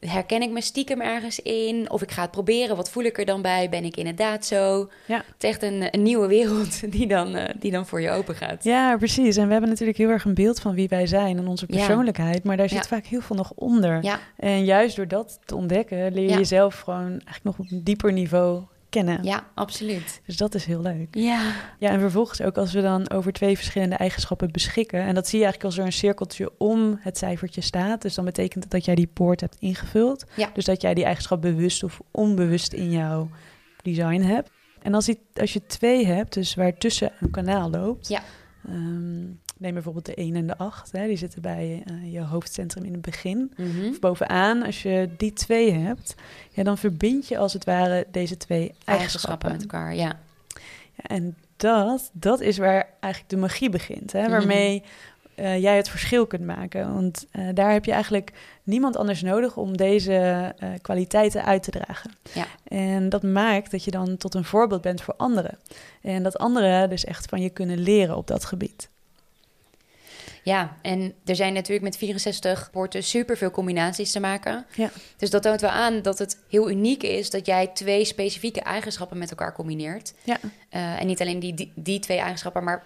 herken 0.10 0.42
ik 0.42 0.50
me 0.52 0.62
stiekem 0.62 1.02
ergens 1.02 1.40
in? 1.40 1.90
Of 1.92 2.02
ik 2.02 2.12
ga 2.12 2.22
het 2.22 2.32
proberen, 2.32 2.76
wat 2.76 2.90
voel 2.90 3.04
ik 3.04 3.18
er 3.18 3.26
dan 3.26 3.42
bij? 3.42 3.70
Ben 3.70 3.84
ik 3.84 3.98
inderdaad 3.98 4.46
zo? 4.46 4.90
Ja. 5.08 5.16
Het 5.18 5.44
is 5.44 5.50
echt 5.50 5.64
een, 5.64 5.88
een 5.92 6.02
nieuwe 6.04 6.28
wereld 6.28 6.82
die 6.98 7.08
dan, 7.08 7.36
eh, 7.36 7.54
die 7.60 7.72
dan 7.72 7.86
voor 7.88 8.02
je 8.02 8.10
open 8.12 8.36
gaat. 8.36 8.64
Ja, 8.64 8.98
precies. 8.98 9.38
En 9.38 9.46
we 9.46 9.52
hebben 9.52 9.70
natuurlijk 9.70 9.98
heel 9.98 10.10
erg 10.10 10.26
een 10.26 10.34
beeld 10.34 10.60
van 10.60 10.74
wie 10.74 10.88
wij 10.88 11.08
zijn 11.08 11.38
en 11.38 11.48
onze 11.48 11.66
Ja. 11.70 11.76
persoonlijkheid, 11.78 12.44
maar 12.44 12.58
daar 12.58 12.70
zit 12.70 12.78
Ja. 12.78 12.84
vaak 12.88 13.06
heel 13.06 13.22
veel 13.22 13.36
nog 13.36 13.52
onder. 13.56 14.20
En 14.38 14.66
juist 14.66 14.96
door 14.96 15.08
dat 15.08 15.40
te 15.46 15.56
ontdekken, 15.56 16.14
leer 16.14 16.30
je 16.30 16.36
jezelf 16.38 16.80
gewoon 16.80 17.10
eigenlijk 17.10 17.44
nog 17.44 17.60
op 17.60 17.72
een 17.72 17.84
dieper 17.84 18.14
niveau 18.14 18.62
kennen. 18.92 19.24
ja, 19.24 19.48
absoluut. 19.54 20.22
Dus 20.26 20.38
dat 20.38 20.56
is 20.56 20.66
heel 20.66 20.82
leuk. 20.82 21.08
Ja, 21.16 21.54
Ja, 21.80 21.90
en 21.90 22.00
vervolgens 22.00 22.42
ook 22.42 22.58
als 22.58 22.74
we 22.74 22.82
dan 22.82 23.10
over 23.10 23.34
twee 23.34 23.56
verschillende 23.56 23.96
eigenschappen 23.96 24.52
beschikken. 24.52 25.00
En 25.00 25.16
dat 25.16 25.28
zie 25.28 25.40
je 25.40 25.44
eigenlijk 25.46 25.74
als 25.74 25.84
er 25.84 25.86
een 25.86 26.00
cirkeltje 26.00 26.52
om 26.58 26.98
het 27.00 27.18
cijfertje 27.18 27.62
staat. 27.62 28.02
Dus 28.02 28.16
dan 28.16 28.26
betekent 28.26 28.64
het 28.64 28.72
dat 28.72 28.86
jij 28.86 28.96
die 28.96 29.08
poort 29.08 29.42
hebt 29.42 29.56
ingevuld. 29.60 30.26
Ja. 30.36 30.50
Dus 30.54 30.66
dat 30.66 30.82
jij 30.82 30.94
die 30.94 31.04
eigenschap 31.04 31.42
bewust 31.42 31.84
of 31.84 32.02
onbewust 32.12 32.74
in 32.74 32.92
jouw 32.92 33.30
design 33.82 34.22
hebt. 34.22 34.50
En 34.82 34.94
als, 34.94 35.06
die, 35.06 35.20
als 35.34 35.54
je 35.54 35.66
twee 35.66 36.06
hebt, 36.06 36.34
dus 36.34 36.56
waar 36.56 36.78
tussen 36.78 37.12
een 37.20 37.32
kanaal 37.32 37.70
loopt. 37.70 38.08
Ja. 38.08 38.22
ehm, 38.68 39.26
neem 39.62 39.74
bijvoorbeeld 39.74 40.06
de 40.06 40.16
1 40.16 40.36
en 40.36 40.48
de 40.48 40.58
8. 40.58 40.92
Hè, 40.92 41.08
die 41.08 41.18
zitten 41.18 41.42
bij 41.42 41.84
eh, 41.86 42.14
je 42.14 42.22
hoofdcentrum 42.22 42.84
in 42.84 42.92
het 42.92 43.02
begin. 43.02 43.54
Mhm. 43.58 43.90
Of 43.90 44.00
bovenaan, 44.00 44.64
als 44.64 44.82
je 44.82 45.10
die 45.18 45.34
twee 45.34 45.72
hebt, 45.72 46.16
ja, 46.50 46.64
dan 46.64 46.78
verbind 46.78 47.28
je 47.28 47.38
als 47.38 47.54
het 47.54 47.66
ware 47.66 48.08
deze 48.12 48.38
twee 48.38 48.60
eigenschappen 48.60 48.94
eigenschappen. 48.96 49.52
met 49.52 49.62
elkaar, 49.62 49.96
ja. 49.96 50.20
Ja, 50.96 51.04
en 51.04 51.36
dat, 51.58 52.10
dat 52.14 52.40
is 52.40 52.58
waar 52.58 52.90
eigenlijk 53.00 53.34
de 53.34 53.40
magie 53.40 53.70
begint. 53.70 54.12
Hè? 54.12 54.22
Mhm. 54.22 54.32
Waarmee 54.32 54.84
eh, 55.36 55.62
jij 55.62 55.76
het 55.76 55.90
verschil 55.90 56.28
kunt 56.28 56.46
maken. 56.46 56.94
Want 56.94 57.28
eh, 57.32 57.48
daar 57.54 57.72
heb 57.72 57.86
je 57.86 57.92
eigenlijk 57.92 58.32
niemand 58.64 58.98
anders 58.98 59.22
nodig 59.22 59.58
om 59.58 59.78
deze 59.78 60.54
kwaliteiten 60.82 61.46
uit 61.46 61.64
te 61.64 61.72
dragen. 61.72 62.12
Ja. 62.34 62.46
En 62.64 63.10
dat 63.10 63.24
maakt 63.24 63.72
dat 63.72 63.84
je 63.84 63.92
dan 63.92 64.18
tot 64.18 64.34
een 64.34 64.44
voorbeeld 64.44 64.82
bent 64.82 65.02
voor 65.02 65.14
anderen. 65.18 65.58
En 66.02 66.24
dat 66.24 66.38
anderen 66.38 66.90
dus 66.90 67.06
echt 67.06 67.26
van 67.26 67.42
je 67.42 67.50
kunnen 67.50 67.78
leren 67.78 68.18
op 68.18 68.28
dat 68.28 68.46
gebied. 68.46 68.90
Ja, 70.44 70.76
en 70.82 71.14
er 71.26 71.36
zijn 71.36 71.54
natuurlijk 71.54 71.84
met 71.84 71.98
64 71.98 72.70
poorten 72.72 73.04
superveel 73.04 73.52
combinaties 73.52 74.12
te 74.12 74.20
maken. 74.20 74.66
Ja. 74.76 74.90
Dus 75.18 75.30
dat 75.30 75.42
toont 75.44 75.62
wel 75.62 75.70
aan 75.70 76.02
dat 76.02 76.20
het 76.20 76.38
heel 76.50 76.70
uniek 76.70 77.04
is 77.04 77.30
dat 77.30 77.46
jij 77.46 77.68
twee 77.68 78.06
specifieke 78.06 78.62
eigenschappen 78.62 79.18
met 79.18 79.30
elkaar 79.30 79.54
combineert. 79.54 80.14
Ja. 80.24 80.38
Eh, 80.70 81.00
en 81.02 81.08
niet 81.08 81.22
alleen 81.22 81.40
die, 81.40 81.54
die, 81.54 81.72
die 81.76 82.00
twee 82.00 82.18
eigenschappen, 82.18 82.64
maar 82.64 82.84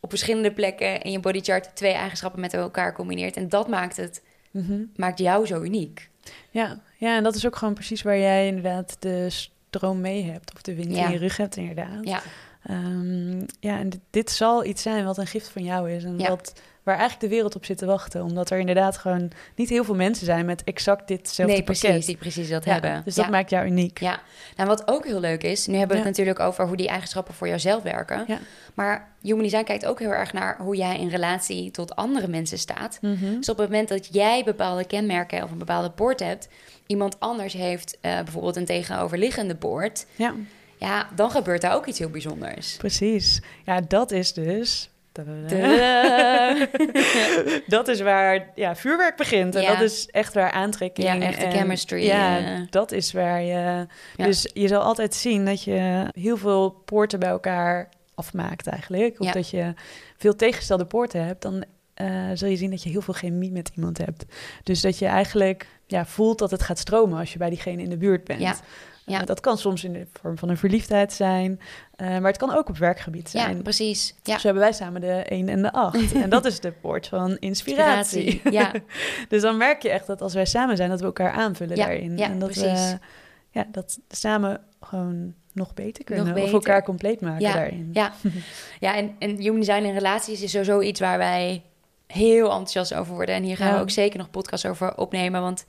op 0.00 0.10
verschillende 0.10 0.52
plekken 0.52 1.02
in 1.02 1.10
je 1.12 1.20
bodychart 1.20 1.76
twee 1.76 1.92
eigenschappen 1.92 2.40
met 2.40 2.54
elkaar 2.54 2.92
combineert. 2.94 3.36
En 3.36 3.48
dat 3.48 3.68
maakt 3.68 3.96
het, 3.96 4.22
Mhm. 4.50 4.82
maakt 4.96 5.18
jou 5.18 5.46
zo 5.46 5.62
uniek. 5.62 6.08
Ja. 6.50 6.80
ja, 6.96 7.16
en 7.16 7.22
dat 7.22 7.34
is 7.34 7.46
ook 7.46 7.56
gewoon 7.56 7.74
precies 7.74 8.02
waar 8.02 8.18
jij 8.18 8.46
inderdaad 8.46 8.96
de 8.98 9.26
stroom 9.30 10.00
mee 10.00 10.24
hebt. 10.24 10.54
Of 10.54 10.62
de 10.62 10.74
wind 10.74 10.96
Ja. 10.96 11.04
in 11.06 11.12
je 11.12 11.18
rug 11.18 11.36
hebt 11.36 11.56
inderdaad. 11.56 11.98
Ja, 12.08 12.22
Ehm, 12.62 13.38
ja, 13.60 13.78
en 13.78 13.88
dit, 13.88 14.00
dit 14.10 14.30
zal 14.30 14.64
iets 14.64 14.82
zijn 14.82 15.04
wat 15.04 15.18
een 15.18 15.26
gift 15.26 15.48
van 15.48 15.64
jou 15.64 15.90
is. 15.92 16.04
En 16.04 16.18
Ja. 16.18 16.28
wat, 16.28 16.52
waar 16.88 16.98
eigenlijk 16.98 17.28
de 17.28 17.34
wereld 17.36 17.56
op 17.56 17.64
zit 17.64 17.78
te 17.78 17.86
wachten. 17.86 18.22
Omdat 18.22 18.50
er 18.50 18.58
inderdaad 18.58 18.96
gewoon 18.96 19.30
niet 19.54 19.68
heel 19.68 19.84
veel 19.84 19.94
mensen 19.94 20.26
zijn 20.26 20.46
met 20.46 20.64
exact 20.64 21.08
ditzelfde 21.08 21.54
nee, 21.54 21.64
pakket. 21.64 21.82
precies, 21.82 22.06
die 22.06 22.16
precies 22.16 22.48
dat 22.48 22.64
Ja, 22.64 22.72
hebben. 22.72 23.02
Dus 23.04 23.14
ja. 23.14 23.22
dat 23.22 23.30
maakt 23.30 23.50
jou 23.50 23.66
uniek. 23.66 24.00
Ja, 24.00 24.20
nou 24.56 24.68
wat 24.68 24.88
ook 24.88 25.04
heel 25.04 25.20
leuk 25.20 25.42
is, 25.42 25.66
nu 25.66 25.76
hebben 25.76 25.96
we 25.96 26.02
het 26.02 26.10
natuurlijk 26.10 26.40
over 26.40 26.66
hoe 26.66 26.76
die 26.76 26.88
eigenschappen 26.88 27.34
voor 27.34 27.48
jouzelf 27.48 27.82
werken. 27.82 28.26
Maar 28.74 29.12
Human 29.22 29.42
Design 29.42 29.64
kijkt 29.64 29.86
ook 29.86 29.98
heel 29.98 30.10
erg 30.12 30.32
naar 30.32 30.56
hoe 30.58 30.76
jij 30.76 30.98
in 30.98 31.08
relatie 31.08 31.70
tot 31.70 31.96
andere 31.96 32.28
mensen 32.28 32.58
staat. 32.58 32.98
Mhm. 33.02 33.36
Dus 33.36 33.48
op 33.48 33.58
het 33.58 33.68
moment 33.68 33.88
dat 33.88 34.08
jij 34.14 34.44
bepaalde 34.44 34.84
kenmerken 34.86 35.42
of 35.42 35.50
een 35.50 35.58
bepaalde 35.58 35.90
poort 35.90 36.20
hebt, 36.20 36.48
iemand 36.86 37.20
anders 37.20 37.52
heeft 37.52 37.98
eh, 38.00 38.14
bijvoorbeeld 38.22 38.56
een 38.56 38.64
tegenoverliggende 38.64 39.54
poort, 39.54 40.06
Ja, 40.16 40.34
ja, 40.78 41.08
dan 41.14 41.30
gebeurt 41.30 41.60
daar 41.60 41.74
ook 41.74 41.86
iets 41.86 41.98
heel 41.98 42.10
bijzonders. 42.10 42.76
precies. 42.76 43.40
Ja, 43.64 43.80
dat 43.80 44.10
is 44.10 44.32
dus 44.32 44.90
dat 47.66 47.88
is 47.88 48.00
waar 48.00 48.50
ja, 48.54 48.76
vuurwerk 48.76 49.16
begint. 49.16 49.54
En 49.54 49.62
Ja. 49.62 49.72
dat 49.72 49.80
is 49.80 50.08
echt 50.10 50.34
waar 50.34 50.50
aantrekking... 50.50 51.06
Ja, 51.06 51.20
echt 51.20 51.40
de 51.40 51.44
en- 51.46 51.52
chemistry, 51.52 52.04
Ja, 52.04 52.38
eh. 52.38 52.60
dat 52.70 52.92
is 52.92 53.12
waar 53.12 53.42
je... 53.42 53.86
Ja. 54.16 54.24
Dus 54.24 54.50
je 54.54 54.68
zal 54.68 54.82
altijd 54.82 55.14
zien 55.14 55.44
dat 55.44 55.62
je 55.62 56.06
heel 56.12 56.36
veel 56.36 56.70
poorten 56.70 57.18
bij 57.18 57.28
elkaar 57.28 57.88
afmaakt 58.14 58.66
eigenlijk. 58.66 59.20
Of 59.20 59.26
Ja. 59.26 59.32
dat 59.32 59.50
je 59.50 59.74
veel 60.16 60.36
tegengestelde 60.36 60.84
poorten 60.84 61.24
hebt. 61.24 61.42
Dan 61.42 61.64
eh, 61.94 62.10
zul 62.34 62.48
je 62.48 62.56
zien 62.56 62.70
dat 62.70 62.82
je 62.82 62.90
heel 62.90 63.00
veel 63.02 63.14
chemie 63.14 63.52
met 63.52 63.70
iemand 63.76 63.98
hebt. 63.98 64.24
Dus 64.62 64.80
dat 64.80 64.98
je 64.98 65.06
eigenlijk 65.06 65.66
ja, 65.86 66.06
voelt 66.06 66.38
dat 66.38 66.50
het 66.50 66.62
gaat 66.62 66.78
stromen 66.78 67.18
als 67.18 67.32
je 67.32 67.38
bij 67.38 67.48
diegene 67.50 67.82
in 67.82 67.90
de 67.90 67.96
buurt 67.96 68.24
bent. 68.24 68.40
Ja. 68.40 68.56
Ja. 69.08 69.20
Eh, 69.20 69.26
dat 69.26 69.40
kan 69.40 69.58
soms 69.58 69.84
in 69.84 69.92
de 69.92 70.06
vorm 70.20 70.38
van 70.38 70.48
een 70.48 70.56
verliefdheid 70.56 71.12
zijn. 71.12 71.60
eh, 71.96 72.08
maar 72.08 72.22
het 72.30 72.36
kan 72.36 72.54
ook 72.54 72.68
op 72.68 72.76
werkgebied 72.76 73.32
Ja, 73.32 73.40
zijn. 73.42 73.62
precies. 73.62 74.14
Ja. 74.22 74.38
Zo 74.38 74.42
hebben 74.44 74.62
wij 74.62 74.72
samen 74.72 75.00
de 75.00 75.24
1 75.28 75.48
en 75.48 75.62
de 75.62 75.72
8. 75.72 76.12
en 76.22 76.30
dat 76.30 76.44
is 76.44 76.60
de 76.60 76.72
poort 76.72 77.06
van 77.08 77.36
inspiratie. 77.38 78.40
Ja, 78.50 78.72
dus 79.28 79.42
dan 79.42 79.56
merk 79.56 79.82
je 79.82 79.90
echt 79.90 80.06
dat 80.06 80.20
als 80.22 80.34
wij 80.34 80.46
samen 80.46 80.76
zijn, 80.76 80.90
dat 80.90 81.00
we 81.00 81.06
elkaar 81.06 81.32
aanvullen 81.32 81.76
Ja, 81.76 81.84
daarin. 81.86 82.16
ja, 82.18 82.26
en 82.26 82.38
dat 82.38 82.50
precies. 82.50 82.90
we 82.92 82.98
ja, 83.50 83.66
dat 83.72 83.98
samen 84.08 84.60
gewoon 84.80 85.34
nog 85.52 85.74
beter 85.74 86.04
kunnen. 86.04 86.24
Nog 86.24 86.34
Of 86.34 86.40
beter. 86.40 86.54
elkaar 86.54 86.82
compleet 86.82 87.20
maken 87.20 87.40
Ja, 87.40 87.52
daarin. 87.52 87.90
ja. 87.92 88.12
ja 88.80 88.96
en, 88.96 89.14
en 89.18 89.36
human 89.36 89.58
design 89.60 89.84
en 89.84 89.92
relaties 89.94 90.42
is 90.42 90.50
sowieso 90.50 90.80
iets 90.80 91.00
waar 91.00 91.18
wij 91.18 91.62
heel 92.06 92.44
enthousiast 92.50 92.94
over 92.94 93.14
worden. 93.14 93.34
En 93.34 93.42
hier 93.42 93.56
gaan 93.56 93.68
Ja. 93.68 93.74
we 93.74 93.80
ook 93.80 93.90
zeker 93.90 94.18
nog 94.18 94.30
podcasts 94.30 94.66
over 94.66 94.96
opnemen. 94.96 95.40
Want 95.40 95.66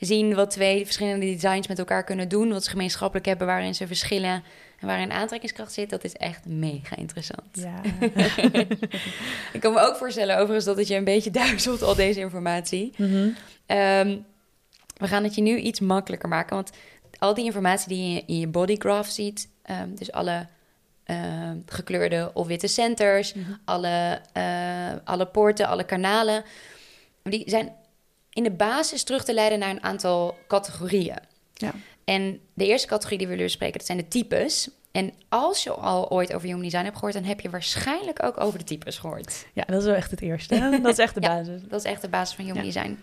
zien 0.00 0.34
wat 0.34 0.50
twee 0.50 0.84
verschillende 0.84 1.26
designs 1.26 1.66
met 1.66 1.78
elkaar 1.78 2.04
kunnen 2.04 2.28
doen. 2.28 2.52
Wat 2.52 2.64
ze 2.64 2.70
gemeenschappelijk 2.70 3.26
hebben, 3.26 3.46
waarin 3.46 3.74
ze 3.74 3.86
verschillen. 3.86 4.42
En 4.78 4.86
waarin 4.86 5.12
aantrekkingskracht 5.12 5.72
zit. 5.72 5.90
Dat 5.90 6.04
is 6.04 6.12
echt 6.14 6.46
mega 6.46 6.96
interessant. 6.96 7.42
Ja. 7.52 7.80
Ik 9.52 9.60
kan 9.60 9.72
me 9.72 9.80
ook 9.80 9.96
voorstellen 9.96 10.36
overigens 10.36 10.64
dat 10.64 10.76
het 10.76 10.88
je 10.88 10.94
een 10.96 11.04
beetje 11.04 11.30
duizelt, 11.30 11.82
al 11.82 11.94
deze 11.94 12.20
informatie. 12.20 12.92
Mhm. 12.96 13.28
Ehm, 13.66 14.16
we 14.96 15.06
gaan 15.08 15.24
het 15.24 15.34
je 15.34 15.42
nu 15.42 15.56
iets 15.58 15.80
makkelijker 15.80 16.28
maken. 16.28 16.54
Want 16.56 16.70
al 17.18 17.34
die 17.34 17.44
informatie 17.44 17.88
die 17.88 18.12
je 18.14 18.22
in 18.26 18.38
je 18.38 18.46
bodygraph 18.48 19.08
ziet, 19.08 19.48
ehm, 19.62 19.94
dus 19.94 20.12
alle 20.12 20.46
ehm, 21.04 21.56
gekleurde 21.66 22.30
of 22.34 22.46
witte 22.46 22.66
centers, 22.66 23.34
Mhm. 23.34 23.50
alle, 23.64 24.20
eh, 24.32 24.92
alle 25.04 25.26
poorten, 25.26 25.66
alle 25.66 25.84
kanalen, 25.84 26.44
die 27.22 27.42
zijn 27.46 27.72
in 28.32 28.42
de 28.42 28.50
basis 28.50 29.02
terug 29.02 29.24
te 29.24 29.34
leiden 29.34 29.58
naar 29.58 29.70
een 29.70 29.82
aantal 29.82 30.36
categorieën. 30.48 31.18
Ja. 31.54 31.72
En 32.04 32.40
de 32.54 32.66
eerste 32.66 32.86
categorie 32.86 33.18
die 33.18 33.26
we 33.26 33.32
willen 33.32 33.48
bespreken, 33.48 33.78
dat 33.78 33.86
zijn 33.86 33.98
de 33.98 34.08
types. 34.08 34.68
En 34.92 35.12
als 35.28 35.62
je 35.62 35.70
al 35.70 36.10
ooit 36.10 36.32
over 36.34 36.46
human 36.46 36.62
design 36.62 36.82
hebt 36.84 36.94
gehoord, 36.96 37.14
dan 37.14 37.24
heb 37.24 37.40
je 37.40 37.50
waarschijnlijk 37.50 38.22
ook 38.22 38.40
over 38.40 38.58
de 38.58 38.64
types 38.64 38.98
gehoord. 38.98 39.46
ja, 39.52 39.64
dat 39.66 39.78
is 39.80 39.84
wel 39.84 39.94
echt 39.94 40.10
het 40.10 40.20
eerste. 40.20 40.68
Dat 40.82 40.92
is 40.92 40.98
echt 40.98 41.14
de 41.14 41.20
Ja. 41.20 41.28
basis. 41.36 41.60
Dat 41.68 41.84
is 41.84 41.90
echt 41.90 42.02
de 42.02 42.08
basis 42.08 42.36
van 42.36 42.44
human 42.44 42.64
Ja. 42.64 42.72
design. 42.72 42.98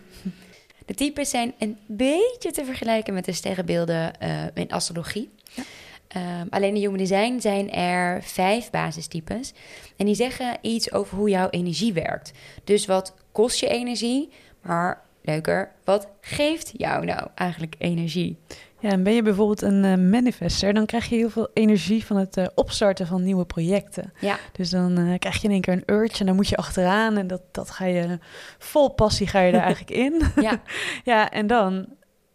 De 0.86 0.94
types 0.94 1.30
zijn 1.30 1.54
een 1.58 1.78
beetje 1.86 2.50
te 2.50 2.64
vergelijken 2.64 3.14
met 3.14 3.24
de 3.24 3.32
sterrenbeelden 3.32 4.20
eh, 4.20 4.30
in 4.54 4.70
astrologie. 4.70 5.30
Ja. 5.54 5.62
Ehm, 6.08 6.46
alleen 6.50 6.74
in 6.74 6.80
human 6.80 6.96
design 6.98 7.40
zijn 7.40 7.72
er 7.72 8.22
vijf 8.22 8.70
basistypes. 8.70 9.52
En 9.96 10.06
die 10.06 10.14
zeggen 10.14 10.58
iets 10.60 10.92
over 10.92 11.16
hoe 11.16 11.28
jouw 11.30 11.48
energie 11.50 11.92
werkt. 11.92 12.32
Dus 12.64 12.86
wat 12.86 13.14
kost 13.32 13.60
je 13.60 13.68
energie? 13.68 14.30
Maar 14.62 15.02
leuker, 15.28 15.72
wat 15.84 16.08
geeft 16.20 16.72
jou 16.76 17.04
nou 17.04 17.28
eigenlijk 17.34 17.74
energie? 17.78 18.38
Ja, 18.80 18.90
en 18.90 19.02
ben 19.02 19.12
je 19.14 19.22
bijvoorbeeld 19.22 19.62
een 19.62 19.84
eh, 19.84 19.94
manifester, 19.94 20.74
dan 20.74 20.86
krijg 20.86 21.08
je 21.08 21.16
heel 21.16 21.30
veel 21.30 21.48
energie 21.54 22.04
van 22.04 22.16
het 22.16 22.36
eh, 22.36 22.46
opstarten 22.54 23.06
van 23.06 23.22
nieuwe 23.22 23.44
projecten. 23.44 24.12
Ja, 24.20 24.38
Dus 24.52 24.70
dan 24.70 24.98
eh, 24.98 25.18
krijg 25.18 25.36
je 25.36 25.46
in 25.46 25.52
één 25.52 25.60
keer 25.60 25.72
een 25.72 25.94
urge 25.94 26.20
en 26.20 26.26
dan 26.26 26.36
moet 26.36 26.48
je 26.48 26.56
achteraan. 26.56 27.16
En 27.16 27.26
dat, 27.26 27.42
dat 27.52 27.70
ga 27.70 27.84
je 27.84 28.18
vol 28.58 28.88
passie 28.88 29.26
ga 29.26 29.40
je 29.40 29.52
daar 29.52 29.62
eigenlijk 29.70 29.96
in. 29.96 30.22
ja, 30.42 30.60
Ja, 31.04 31.30
en 31.30 31.46
dan 31.46 31.86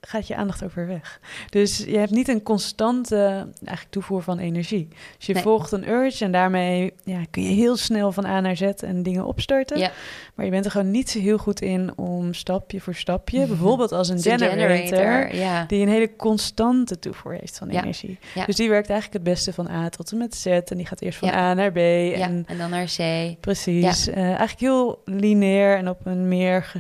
gaat 0.07 0.27
je 0.27 0.35
aandacht 0.35 0.63
ook 0.63 0.73
weer 0.73 0.87
weg. 0.87 1.19
Dus 1.49 1.77
je 1.77 1.97
hebt 1.97 2.11
niet 2.11 2.27
een 2.27 2.43
constante 2.43 3.15
eigenlijk 3.59 3.89
toevoer 3.89 4.21
van 4.23 4.39
energie. 4.39 4.87
Dus 5.17 5.25
je 5.25 5.33
Nee. 5.33 5.41
volgt 5.43 5.71
een 5.71 5.89
urge 5.89 6.23
en 6.25 6.31
daarmee 6.31 6.93
ja, 7.03 7.21
kun 7.31 7.43
je 7.43 7.49
heel 7.49 7.77
snel 7.77 8.11
van 8.11 8.25
A 8.25 8.39
naar 8.39 8.57
Z 8.57 8.61
en 8.61 9.03
dingen 9.03 9.25
opstarten. 9.25 9.77
ja. 9.79 9.91
Maar 10.35 10.45
je 10.45 10.51
bent 10.51 10.65
er 10.65 10.71
gewoon 10.71 10.91
niet 10.91 11.09
zo 11.09 11.19
heel 11.19 11.37
goed 11.37 11.61
in 11.61 11.97
om 11.97 12.33
stapje 12.33 12.81
voor 12.81 12.95
stapje, 12.95 13.45
bijvoorbeeld 13.47 13.91
als 13.91 14.09
een 14.09 14.19
generator, 14.21 15.35
ja. 15.35 15.63
die 15.67 15.81
een 15.81 15.89
hele 15.91 16.15
constante 16.15 16.99
toevoer 16.99 17.31
heeft 17.33 17.57
van 17.57 17.69
energie. 17.69 18.19
Dus 18.45 18.55
die 18.55 18.69
werkt 18.69 18.89
eigenlijk 18.89 19.23
het 19.25 19.33
beste 19.33 19.53
van 19.53 19.67
A 19.69 19.89
tot 19.89 20.11
en 20.11 20.17
met 20.17 20.35
Z 20.35 20.45
en 20.45 20.77
die 20.77 20.85
gaat 20.85 21.01
eerst 21.01 21.19
van. 21.19 21.29
A 21.29 21.53
naar 21.53 21.71
B. 21.71 21.75
ja. 21.77 21.81
En 22.13 22.43
En 22.47 22.57
dan 22.57 22.69
naar 22.69 22.85
C. 22.97 23.35
Precies. 23.39 24.07
Eh, 24.07 24.17
eigenlijk 24.23 24.59
heel 24.59 25.01
lineair 25.05 25.77
en 25.77 25.89
op 25.89 26.05
een 26.05 26.27
meer 26.27 26.71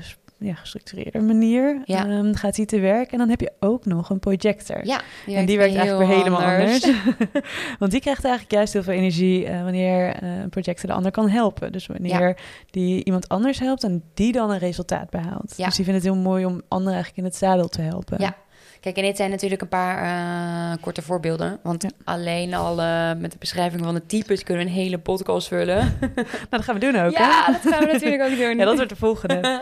ja, 0.45 0.53
gestructureerde 0.53 1.19
manier 1.19 1.81
Ja. 1.85 2.07
ehm, 2.07 2.33
gaat 2.33 2.55
hij 2.55 2.65
te 2.65 2.79
werk. 2.79 3.11
En 3.11 3.17
dan 3.17 3.29
heb 3.29 3.39
je 3.39 3.51
ook 3.59 3.85
nog 3.85 4.09
een 4.09 4.19
projector. 4.19 4.85
Ja, 4.85 5.01
en 5.27 5.45
die 5.45 5.57
werkt 5.57 5.75
eigenlijk 5.75 6.07
weer 6.07 6.17
helemaal 6.17 6.41
anders. 6.41 6.83
anders. 6.83 7.03
Want 7.79 7.91
die 7.91 8.01
krijgt 8.01 8.23
eigenlijk 8.23 8.53
juist 8.53 8.73
heel 8.73 8.83
veel 8.83 8.93
energie 8.93 9.45
eh, 9.45 9.63
wanneer 9.63 10.15
eh, 10.15 10.37
een 10.39 10.49
projector 10.49 10.89
de 10.89 10.95
ander 10.95 11.11
kan 11.11 11.29
helpen. 11.29 11.71
Dus 11.71 11.87
wanneer 11.87 12.37
die 12.69 13.03
iemand 13.03 13.27
anders 13.29 13.59
helpt 13.59 13.83
en 13.83 14.03
die 14.13 14.31
dan 14.31 14.51
een 14.51 14.59
resultaat 14.59 15.09
behaalt. 15.09 15.53
Ja. 15.57 15.65
Dus 15.65 15.75
die 15.75 15.85
vindt 15.85 16.03
het 16.03 16.13
heel 16.13 16.21
mooi 16.21 16.45
om 16.45 16.61
anderen 16.67 16.93
eigenlijk 16.93 17.17
in 17.17 17.23
het 17.23 17.35
zadel 17.35 17.67
te 17.67 17.81
helpen. 17.81 18.21
Ja. 18.21 18.35
Kijk, 18.83 18.95
en 18.97 19.03
dit 19.03 19.17
zijn 19.17 19.29
natuurlijk 19.29 19.61
een 19.61 19.67
paar 19.67 20.03
eh, 20.03 20.81
korte 20.81 21.01
voorbeelden. 21.01 21.59
Want 21.61 21.83
Ja. 21.83 21.89
alleen 22.03 22.53
al 22.53 22.81
eh, 22.81 23.11
met 23.17 23.31
de 23.31 23.37
beschrijving 23.37 23.83
van 23.83 23.93
de 23.93 24.05
types 24.05 24.43
kunnen 24.43 24.63
we 24.65 24.69
een 24.69 24.75
hele 24.77 24.97
podcast 24.99 25.47
vullen. 25.47 25.97
Nou, 26.15 26.25
dat 26.49 26.63
gaan 26.63 26.73
we 26.79 26.91
doen 26.91 26.95
ook. 27.01 27.11
ja, 27.17 27.45
hè? 27.45 27.51
dat 27.51 27.73
gaan 27.73 27.85
we 27.85 27.91
natuurlijk 27.91 28.23
ook 28.23 28.37
doen. 28.37 28.57
ja, 28.59 28.65
dat 28.65 28.75
wordt 28.75 28.89
de 28.89 28.95
volgende. 28.95 29.61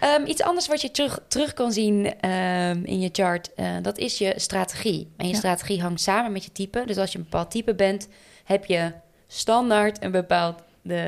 Ehm, 0.00 0.26
iets 0.26 0.42
anders 0.42 0.66
wat 0.68 0.80
je 0.80 0.90
terug, 0.90 1.20
terug 1.28 1.52
kan 1.54 1.72
zien 1.72 2.14
ehm, 2.20 2.80
in 2.84 3.00
je 3.00 3.08
chart, 3.12 3.54
eh, 3.54 3.66
dat 3.82 3.98
is 3.98 4.18
je 4.18 4.32
strategie. 4.36 5.08
En 5.16 5.26
je 5.26 5.32
Ja. 5.32 5.38
strategie 5.38 5.80
hangt 5.82 6.00
samen 6.00 6.32
met 6.32 6.44
je 6.44 6.52
type. 6.52 6.82
Dus 6.86 6.96
als 6.96 7.12
je 7.12 7.18
een 7.18 7.24
bepaald 7.24 7.50
type 7.50 7.74
bent, 7.74 8.08
heb 8.44 8.64
je 8.64 8.92
standaard 9.26 10.02
een 10.02 10.10
bepaalde 10.10 10.54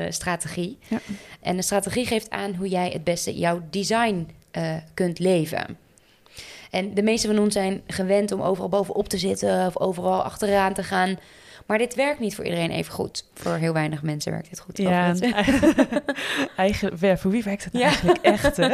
strategie. 0.09 0.77
Ja. 0.87 0.97
En 1.41 1.55
de 1.55 1.61
strategie 1.61 2.05
geeft 2.05 2.29
aan 2.29 2.55
hoe 2.55 2.67
jij 2.67 2.89
het 2.89 3.03
beste 3.03 3.37
jouw 3.37 3.61
design 3.69 4.27
kunt 4.93 5.19
leven. 5.19 5.77
En 6.71 6.93
de 6.93 7.03
meeste 7.03 7.27
van 7.27 7.39
ons 7.39 7.53
zijn 7.53 7.81
gewend 7.87 8.31
om 8.31 8.41
overal 8.41 8.69
bovenop 8.69 9.09
te 9.09 9.17
zitten 9.17 9.65
of 9.65 9.79
overal 9.79 10.23
achteraan 10.23 10.73
te 10.73 10.83
gaan. 10.83 11.17
Maar 11.71 11.79
dit 11.79 11.95
werkt 11.95 12.19
niet 12.19 12.35
voor 12.35 12.43
iedereen 12.45 12.71
even 12.71 12.93
goed. 12.93 13.25
Voor 13.33 13.53
heel 13.53 13.73
weinig 13.73 14.01
mensen 14.03 14.31
werkt 14.31 14.49
dit 14.49 14.59
goed. 14.59 14.77
Ja, 14.77 15.13
eigenlijk, 16.55 17.01
ja, 17.01 17.17
voor 17.17 17.31
wie 17.31 17.43
werkt 17.43 17.63
het 17.63 17.73
nou 17.73 17.85
Ja. 17.85 17.91
eigenlijk 17.91 18.19
echt? 18.21 18.57
Hè? 18.57 18.67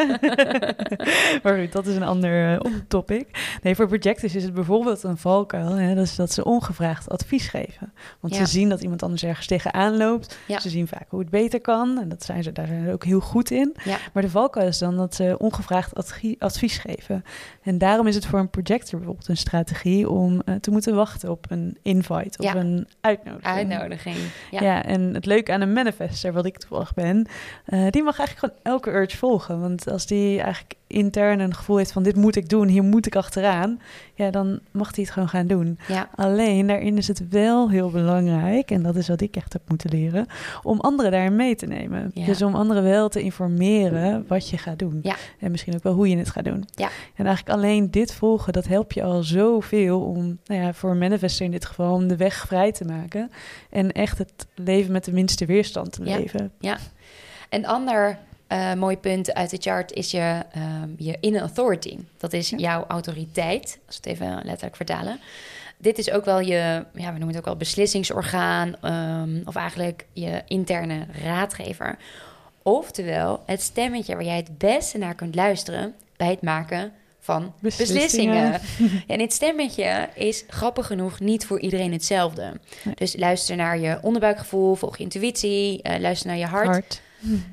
maar 1.44 1.60
goed, 1.60 1.72
dat 1.72 1.86
is 1.88 1.96
een 1.96 2.04
ander 2.04 2.54
eh, 2.62 2.72
topic. 2.88 3.58
Nee, 3.64 3.76
voor 3.76 3.88
projectors 3.88 4.36
is 4.36 4.44
het 4.44 4.54
bijvoorbeeld 4.54 5.04
een 5.04 5.18
valkuil. 5.18 5.70
Hè, 5.76 5.96
dat 5.96 6.04
is 6.04 6.16
dat 6.16 6.32
ze 6.32 6.44
ongevraagd 6.44 7.10
advies 7.10 7.48
geven. 7.48 7.94
Want 8.20 8.34
Ja. 8.36 8.40
ze 8.46 8.52
zien 8.52 8.70
dat 8.70 8.82
iemand 8.82 9.04
anders 9.04 9.24
ergens 9.24 9.48
tegenaan 9.48 9.98
loopt. 9.98 10.38
Ja. 10.48 10.60
Ze 10.60 10.70
zien 10.70 10.88
vaak 10.88 11.06
hoe 11.10 11.20
het 11.20 11.30
beter 11.30 11.62
kan. 11.62 12.00
En 12.02 12.10
dat 12.10 12.24
zijn 12.24 12.44
ze, 12.44 12.52
daar 12.52 12.68
zijn 12.68 12.86
ze 12.86 12.92
ook 12.92 13.04
heel 13.06 13.20
goed 13.20 13.52
in. 13.52 13.76
Maar 14.14 14.24
de 14.24 14.30
valkuil 14.30 14.68
is 14.68 14.78
dan 14.78 14.96
dat 14.96 15.16
ze 15.16 15.36
ongevraagd 15.38 15.94
advies 16.40 16.78
geven. 16.78 17.24
En 17.64 17.78
daarom 17.78 18.08
is 18.08 18.16
het 18.16 18.26
voor 18.26 18.40
een 18.40 18.50
projector 18.50 18.98
bijvoorbeeld 19.00 19.28
een 19.28 19.38
strategie... 19.38 20.10
om 20.10 20.42
eh, 20.46 20.56
te 20.56 20.72
moeten 20.72 20.96
wachten 20.96 21.30
op 21.32 21.46
een 21.50 21.78
invite, 21.82 22.38
op 22.38 22.44
Ja. 22.44 22.54
Een 22.88 22.96
uitnodiging. 23.02 23.56
Uitnodiging. 23.56 24.18
Ja. 24.52 24.62
Ja. 24.62 24.84
en 24.84 25.14
het 25.14 25.26
leuke 25.26 25.52
aan 25.52 25.62
een 25.62 25.74
manifester, 25.74 26.34
wat 26.34 26.46
ik 26.46 26.58
toevallig 26.58 26.94
ben, 26.94 27.28
eh, 27.66 27.88
die 27.90 28.04
mag 28.04 28.18
eigenlijk 28.20 28.54
gewoon 28.54 28.76
elke 28.76 28.92
urge 28.92 29.18
volgen. 29.18 29.60
Want 29.62 29.90
als 29.92 30.06
die 30.06 30.42
eigenlijk 30.42 30.74
intern 30.88 31.40
een 31.40 31.54
gevoel 31.56 31.78
heeft 31.78 31.92
van 31.92 32.04
dit 32.04 32.16
moet 32.16 32.36
ik 32.36 32.50
doen, 32.50 32.68
hier 32.68 32.84
moet 32.84 33.06
ik 33.06 33.16
achteraan, 33.16 33.80
ja, 34.14 34.32
dan 34.32 34.60
mag 34.72 34.96
hij 34.96 35.04
het 35.04 35.14
gewoon 35.14 35.30
gaan 35.30 35.48
doen. 35.48 35.80
ja. 35.88 36.10
Alleen 36.16 36.68
daarin 36.68 36.98
is 36.98 37.08
het 37.08 37.30
wel 37.30 37.70
heel 37.70 37.90
belangrijk, 37.90 38.72
en 38.72 38.84
dat 38.84 38.96
is 38.96 39.08
wat 39.08 39.22
ik 39.22 39.36
echt 39.36 39.54
heb 39.54 39.62
moeten 39.68 39.90
leren, 39.90 40.26
om 40.64 40.80
anderen 40.80 41.12
daarin 41.12 41.36
mee 41.36 41.56
te 41.56 41.66
nemen. 41.66 42.12
Ja. 42.14 42.26
Dus 42.26 42.42
om 42.42 42.56
anderen 42.56 42.84
wel 42.84 43.10
te 43.10 43.22
informeren 43.22 44.26
wat 44.28 44.50
je 44.50 44.58
gaat 44.58 44.80
doen. 44.80 45.00
Ja. 45.02 45.16
En 45.40 45.52
misschien 45.52 45.76
ook 45.76 45.84
wel 45.84 45.94
hoe 45.94 46.10
je 46.10 46.18
het 46.18 46.30
gaat 46.30 46.46
doen. 46.46 46.66
Ja. 46.72 46.90
En 47.16 47.26
eigenlijk 47.26 47.58
alleen 47.58 47.92
dit 47.92 48.14
volgen, 48.14 48.54
dat 48.54 48.68
helpt 48.68 48.94
je 48.94 49.04
al 49.04 49.24
zoveel 49.24 50.02
om, 50.02 50.38
nou 50.46 50.62
ja, 50.62 50.74
voor 50.74 50.90
een 50.92 50.98
manifester 50.98 51.46
in 51.46 51.52
dit 51.52 51.66
geval, 51.66 51.94
om 51.94 52.08
de 52.08 52.16
weg 52.18 52.46
vrij 52.48 52.72
te 52.72 52.86
maken. 52.86 53.32
En 53.70 53.92
echt 53.92 54.18
het 54.18 54.48
leven 54.56 54.92
met 54.92 55.06
de 55.06 55.12
minste 55.14 55.46
weerstand 55.46 55.92
te 55.92 56.04
Ja. 56.04 56.18
leven. 56.18 56.52
Een 57.50 57.66
ander 57.68 58.18
eh, 58.48 58.74
mooi 58.74 58.98
punt 58.98 59.34
uit 59.34 59.50
de 59.50 59.58
chart 59.60 59.92
is 59.94 60.12
je, 60.12 60.42
ehm, 60.52 60.90
je 60.98 61.18
inner 61.20 61.42
authority. 61.42 61.98
Dat 62.18 62.34
is 62.34 62.50
Ja. 62.50 62.58
jouw 62.58 62.86
autoriteit, 62.88 63.80
als 63.88 64.00
we 64.02 64.10
het 64.10 64.20
even 64.20 64.36
letterlijk 64.44 64.76
vertalen. 64.76 65.20
Dit 65.78 65.98
is 65.98 66.12
ook 66.12 66.26
wel 66.26 66.40
je, 66.40 66.86
ja, 66.94 67.06
we 67.06 67.18
noemen 67.18 67.28
het 67.28 67.38
ook 67.38 67.46
wel 67.46 67.56
beslissingsorgaan, 67.56 68.76
ehm, 68.82 69.42
of 69.46 69.56
eigenlijk 69.56 70.06
je 70.14 70.42
interne 70.48 71.06
raadgever. 71.24 71.98
Oftewel, 72.64 73.44
het 73.46 73.62
stemmetje 73.62 74.16
waar 74.16 74.24
jij 74.24 74.36
het 74.36 74.58
beste 74.58 74.98
naar 74.98 75.16
kunt 75.16 75.36
luisteren 75.36 75.94
bij 76.18 76.30
het 76.30 76.42
maken 76.42 76.92
van 77.20 77.54
Beslissingen. 77.60 78.52
beslissingen. 78.52 79.04
en 79.08 79.18
dit 79.18 79.34
stemmetje 79.34 80.10
is 80.16 80.44
grappig 80.48 80.86
genoeg 80.88 81.20
niet 81.20 81.46
voor 81.46 81.60
iedereen 81.60 81.92
hetzelfde. 81.92 82.52
Dus 82.96 83.16
luister 83.18 83.56
naar 83.56 83.80
je 83.80 83.98
onderbuikgevoel, 84.02 84.76
volg 84.76 84.98
je 84.98 85.04
intuïtie, 85.04 85.82
eh, 85.82 86.00
luister 86.00 86.28
naar 86.28 86.38
je 86.38 86.46
hart. 86.46 87.02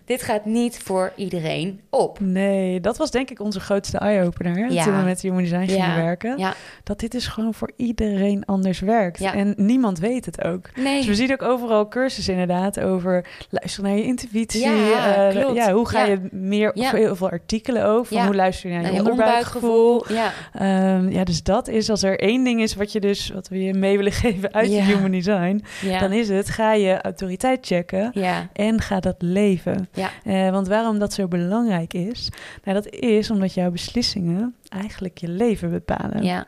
Dit 0.04 0.22
gaat 0.22 0.44
niet 0.44 0.78
voor 0.78 1.12
iedereen 1.16 1.80
op. 1.90 2.20
Nee, 2.20 2.80
dat 2.80 2.96
was 2.96 3.10
denk 3.10 3.30
ik 3.30 3.40
onze 3.40 3.60
grootste 3.60 3.98
eye-opener. 3.98 4.72
Ja. 4.72 4.84
Toen 4.84 4.96
we 4.96 5.02
met 5.02 5.20
Human 5.20 5.42
Design 5.42 5.64
gingen 5.66 5.88
Ja. 5.88 5.96
werken. 5.96 6.38
Ja, 6.38 6.54
Dat 6.84 7.00
dit 7.00 7.12
dus 7.12 7.26
gewoon 7.26 7.54
voor 7.54 7.70
iedereen 7.76 8.44
anders 8.44 8.80
werkt. 8.80 9.20
En 9.20 9.54
niemand 9.56 9.98
weet 9.98 10.24
het 10.26 10.44
ook. 10.44 10.70
nee. 10.76 10.96
Dus 10.96 11.06
we 11.06 11.14
zien 11.14 11.32
ook 11.32 11.42
overal 11.42 11.88
cursussen 11.88 12.32
inderdaad 12.32 12.80
over 12.80 13.26
luisteren 13.50 13.90
naar 13.90 13.98
je 13.98 14.04
intuïtie. 14.04 14.60
Ja, 14.60 15.26
eh, 15.28 15.40
klopt. 15.40 15.56
ja, 15.56 15.72
hoe 15.72 15.88
ga 15.88 16.04
je 16.04 16.18
meer 16.30 16.72
of 16.72 16.90
heel 16.90 17.16
veel 17.16 17.30
artikelen 17.30 17.84
over? 17.86 18.16
Van. 18.16 18.26
Hoe 18.26 18.34
luister 18.34 18.68
je 18.70 18.74
naar 18.74 18.84
je, 18.84 18.90
Naar 18.92 19.02
je 19.04 19.10
onderbuikgevoel? 19.10 19.98
onderbuikgevoel. 19.98 20.32
Ja, 20.52 20.96
Ehm, 20.98 21.08
ja, 21.10 21.24
dus 21.24 21.42
dat 21.42 21.68
is 21.68 21.90
als 21.90 22.02
er 22.02 22.18
één 22.20 22.44
ding 22.44 22.60
is 22.62 22.74
wat 22.74 22.92
je 22.92 23.00
dus 23.00 23.30
wat 23.34 23.48
we 23.48 23.62
je 23.62 23.74
mee 23.74 23.96
willen 23.96 24.12
geven 24.24 24.52
uit 24.54 24.68
human 24.70 25.10
design, 25.10 25.62
dan 26.00 26.12
is 26.12 26.28
het 26.28 26.48
ga 26.48 26.72
je 26.72 27.00
autoriteit 27.02 27.66
checken 27.66 28.12
en 28.52 28.80
ga 28.80 29.00
dat 29.00 29.14
leven. 29.18 29.63
Ja, 29.94 30.10
Eh, 30.24 30.50
want 30.50 30.68
waarom 30.68 30.98
dat 30.98 31.12
zo 31.12 31.28
belangrijk 31.28 31.94
is, 31.94 32.28
nou, 32.64 32.82
dat 32.82 32.92
is 32.92 33.30
omdat 33.30 33.54
jouw 33.54 33.70
beslissingen 33.70 34.54
eigenlijk 34.68 35.18
je 35.18 35.28
leven 35.28 35.70
bepalen. 35.70 36.22
ja, 36.22 36.46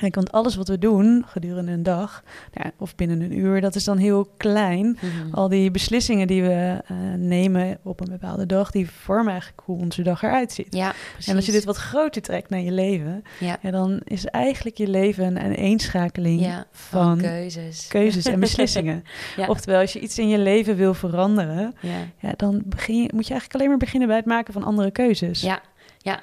Kijk, 0.00 0.14
want 0.14 0.32
alles 0.32 0.56
wat 0.56 0.68
we 0.68 0.78
doen 0.78 1.24
gedurende 1.26 1.72
een 1.72 1.82
dag, 1.82 2.22
ja, 2.52 2.70
of 2.78 2.94
binnen 2.94 3.20
een 3.20 3.38
uur, 3.38 3.60
dat 3.60 3.74
is 3.74 3.84
dan 3.84 3.96
heel 3.98 4.28
klein. 4.36 4.86
Mhm. 5.00 5.34
Al 5.34 5.48
die 5.48 5.70
beslissingen 5.70 6.26
die 6.26 6.42
we 6.42 6.80
eh, 6.86 6.96
nemen 7.16 7.78
op 7.82 8.00
een 8.00 8.10
bepaalde 8.10 8.46
dag, 8.46 8.70
die 8.70 8.90
vormen 8.90 9.30
eigenlijk 9.32 9.62
hoe 9.64 9.78
onze 9.78 10.02
dag 10.02 10.22
eruit 10.22 10.52
ziet. 10.52 10.74
ja. 10.74 10.92
En 11.26 11.36
als 11.36 11.46
je 11.46 11.52
dit 11.52 11.64
wat 11.64 11.76
groter 11.76 12.22
trekt 12.22 12.50
naar 12.50 12.60
je 12.60 12.72
leven, 12.72 13.22
ja, 13.40 13.58
ja, 13.62 13.70
dan 13.70 14.00
is 14.04 14.24
eigenlijk 14.26 14.76
je 14.78 14.88
leven 14.88 15.24
een 15.26 15.38
aaneenschakeling 15.38 16.40
ja, 16.40 16.66
van 16.72 17.18
keuzes. 17.20 17.86
keuzes 17.88 18.24
en 18.26 18.40
beslissingen. 18.48 19.04
Oftewel, 19.48 19.80
als 19.80 19.92
je 19.92 20.00
iets 20.00 20.18
in 20.18 20.28
je 20.28 20.38
leven 20.38 20.76
wil 20.76 20.94
veranderen, 20.94 21.74
Ja. 21.80 21.90
ja, 22.18 22.32
dan 22.36 22.62
begin 22.66 22.94
je, 23.02 23.10
moet 23.14 23.24
je 23.26 23.30
eigenlijk 23.30 23.54
alleen 23.54 23.68
maar 23.68 23.78
beginnen 23.78 24.08
bij 24.08 24.16
het 24.16 24.26
maken 24.26 24.52
van 24.52 24.64
andere 24.64 24.90
keuzes. 24.90 25.40
Ja, 25.40 25.60
ja. 25.98 26.20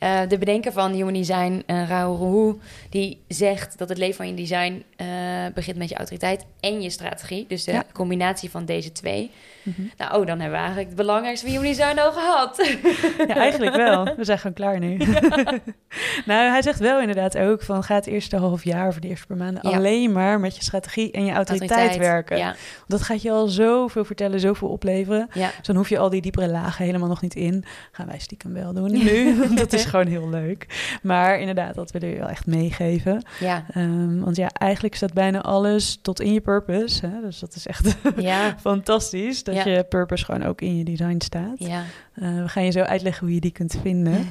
Eh, 0.00 0.20
de 0.28 0.38
bedenker 0.38 0.72
van 0.72 0.92
Human 0.92 1.12
Design, 1.12 1.62
uh, 1.66 1.88
Rao 1.88 2.14
Ruhu, 2.14 2.54
die 2.90 3.22
zegt 3.28 3.78
dat 3.78 3.88
het 3.88 3.98
leven 3.98 4.14
van 4.16 4.26
je 4.28 4.34
design 4.34 4.82
eh, 4.96 5.06
begint 5.54 5.76
met 5.76 5.88
je 5.88 5.94
autoriteit 5.94 6.44
en 6.60 6.82
je 6.82 6.90
strategie. 6.90 7.44
Dus 7.48 7.64
de 7.64 7.72
Ja. 7.72 7.84
combinatie 7.92 8.50
van 8.50 8.64
deze 8.64 8.92
twee. 8.92 9.30
Mhm. 9.62 9.80
Nou, 9.96 10.20
oh, 10.20 10.26
dan 10.26 10.28
hebben 10.40 10.50
we 10.50 10.56
eigenlijk 10.56 10.86
het 10.86 10.96
belangrijkste 10.96 11.46
van 11.46 11.54
Human 11.54 11.72
Design 11.72 11.98
al 11.98 12.12
gehad. 12.12 12.56
Ja, 13.28 13.34
eigenlijk 13.36 13.76
wel. 13.76 14.04
We 14.16 14.24
zijn 14.24 14.38
gewoon 14.38 14.56
klaar 14.56 14.78
nu. 14.78 14.96
nou, 16.30 16.50
hij 16.50 16.62
zegt 16.62 16.78
wel 16.78 17.00
inderdaad 17.00 17.38
ook 17.38 17.62
van 17.62 17.82
ga 17.82 17.94
het 17.94 18.06
eerste 18.06 18.36
half 18.36 18.64
jaar 18.64 18.88
of 18.88 18.98
de 18.98 19.08
eerste 19.08 19.26
paar 19.26 19.36
maanden 19.36 19.68
Ja. 19.70 19.76
alleen 19.76 20.12
maar 20.12 20.40
met 20.40 20.56
je 20.56 20.62
strategie 20.62 21.10
en 21.12 21.24
je 21.24 21.32
autoriteit, 21.32 21.96
werken. 21.96 22.38
Want 22.38 22.56
dat 22.86 23.02
gaat 23.02 23.22
je 23.22 23.30
al 23.30 23.46
zoveel 23.46 24.04
vertellen, 24.04 24.40
zoveel 24.40 24.68
opleveren. 24.68 25.28
Dus 25.34 25.50
dan 25.62 25.76
hoef 25.76 25.88
je 25.88 25.98
al 25.98 26.10
die 26.10 26.20
diepere 26.20 26.48
lagen 26.48 26.84
helemaal 26.84 27.08
nog 27.08 27.20
niet 27.22 27.34
in. 27.34 27.64
Gaan 27.92 28.06
wij 28.06 28.18
stiekem 28.18 28.52
wel 28.52 28.72
doen 28.72 28.92
nu. 29.04 29.36
dat 29.54 29.72
is 29.72 29.84
gewoon 29.90 30.06
heel 30.06 30.28
leuk. 30.28 30.66
Maar 31.02 31.38
inderdaad, 31.40 31.74
dat 31.74 31.90
willen 31.90 32.08
we 32.08 32.14
je 32.14 32.20
wel 32.20 32.28
echt 32.30 32.46
meegeven. 32.46 33.22
ja, 33.40 33.64
Ehm, 33.72 34.18
want 34.18 34.36
ja, 34.36 34.48
eigenlijk 34.52 34.94
staat 34.94 35.12
bijna 35.12 35.40
alles 35.40 35.98
tot 36.02 36.20
in 36.20 36.32
je 36.32 36.40
purpose. 36.40 37.06
Hè? 37.06 37.20
Dus 37.20 37.38
dat 37.38 37.54
is 37.54 37.66
echt 37.66 37.96
ja, 38.16 38.56
fantastisch. 38.60 39.44
Dat 39.44 39.54
Ja. 39.54 39.64
je 39.68 39.84
purpose 39.84 40.24
gewoon 40.24 40.42
ook 40.44 40.60
in 40.60 40.76
je 40.76 40.84
design 40.84 41.18
staat. 41.18 41.54
ja. 41.58 41.82
Eh, 42.14 42.42
we 42.42 42.48
gaan 42.48 42.64
je 42.64 42.70
zo 42.70 42.80
uitleggen 42.80 43.24
hoe 43.26 43.34
je 43.34 43.40
die 43.40 43.50
kunt 43.52 43.78
vinden. 43.82 44.26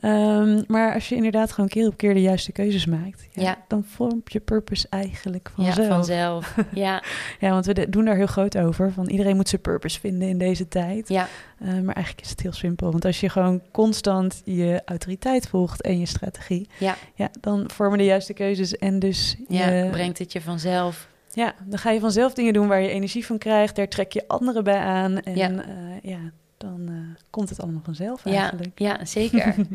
Ehm, 0.00 0.62
maar 0.66 0.94
als 0.94 1.08
je 1.08 1.14
inderdaad 1.14 1.52
gewoon 1.52 1.68
keer 1.68 1.86
op 1.86 1.96
keer 1.96 2.14
de 2.14 2.20
juiste 2.20 2.52
keuzes 2.52 2.86
maakt, 2.86 3.28
ja, 3.32 3.56
dan 3.68 3.84
vormt 3.84 4.32
je 4.32 4.40
purpose 4.40 4.86
eigenlijk 4.90 5.50
Ja, 5.56 5.64
vanzelf. 5.64 5.88
vanzelf. 5.88 6.54
Ja, 6.72 7.02
Ja, 7.40 7.50
want 7.50 7.66
we 7.66 7.88
doen 7.90 8.04
daar 8.04 8.16
heel 8.16 8.26
groot 8.26 8.58
over. 8.58 8.92
Van 8.92 9.08
iedereen 9.08 9.36
moet 9.36 9.48
zijn 9.48 9.60
purpose 9.60 10.00
vinden 10.00 10.28
in 10.28 10.38
deze 10.38 10.68
tijd. 10.68 11.08
ja, 11.08 11.28
Eh, 11.60 11.66
maar 11.68 11.94
eigenlijk 11.94 12.20
is 12.24 12.30
het 12.30 12.40
heel 12.40 12.52
simpel. 12.52 12.90
Want 12.90 13.04
als 13.04 13.20
je 13.20 13.28
gewoon 13.28 13.62
constant 13.72 14.42
je 14.44 14.82
autoriteit 14.84 15.48
volgt 15.48 15.82
en 15.82 15.98
je 15.98 16.06
strategie, 16.06 16.68
ja, 16.78 16.96
ja, 17.14 17.30
dan 17.40 17.70
vormen 17.70 17.98
de 17.98 18.04
juiste 18.04 18.32
keuzes 18.32 18.76
en 18.76 18.98
dus 18.98 19.36
ja. 19.48 19.68
je- 19.68 19.90
Brengt 19.90 20.18
het 20.18 20.32
je 20.32 20.40
vanzelf. 20.40 21.08
ja, 21.32 21.54
dan 21.64 21.78
ga 21.78 21.90
je 21.90 22.00
vanzelf 22.00 22.32
dingen 22.34 22.52
doen 22.52 22.68
waar 22.68 22.80
je 22.80 22.88
energie 22.88 23.26
van 23.26 23.38
krijgt. 23.38 23.76
Daar 23.76 23.88
trek 23.88 24.12
je 24.12 24.24
anderen 24.28 24.64
bij 24.64 24.78
aan. 24.78 25.20
En 25.20 25.36
Ja. 25.36 25.48
ja, 25.48 25.64
ja 26.02 26.18
dan 26.56 26.84
eh, 26.88 27.22
komt 27.30 27.48
het 27.48 27.60
allemaal 27.62 27.82
vanzelf 27.84 28.24
Ja, 28.24 28.30
eigenlijk. 28.40 28.78
ja, 28.78 29.04
zeker. 29.04 29.54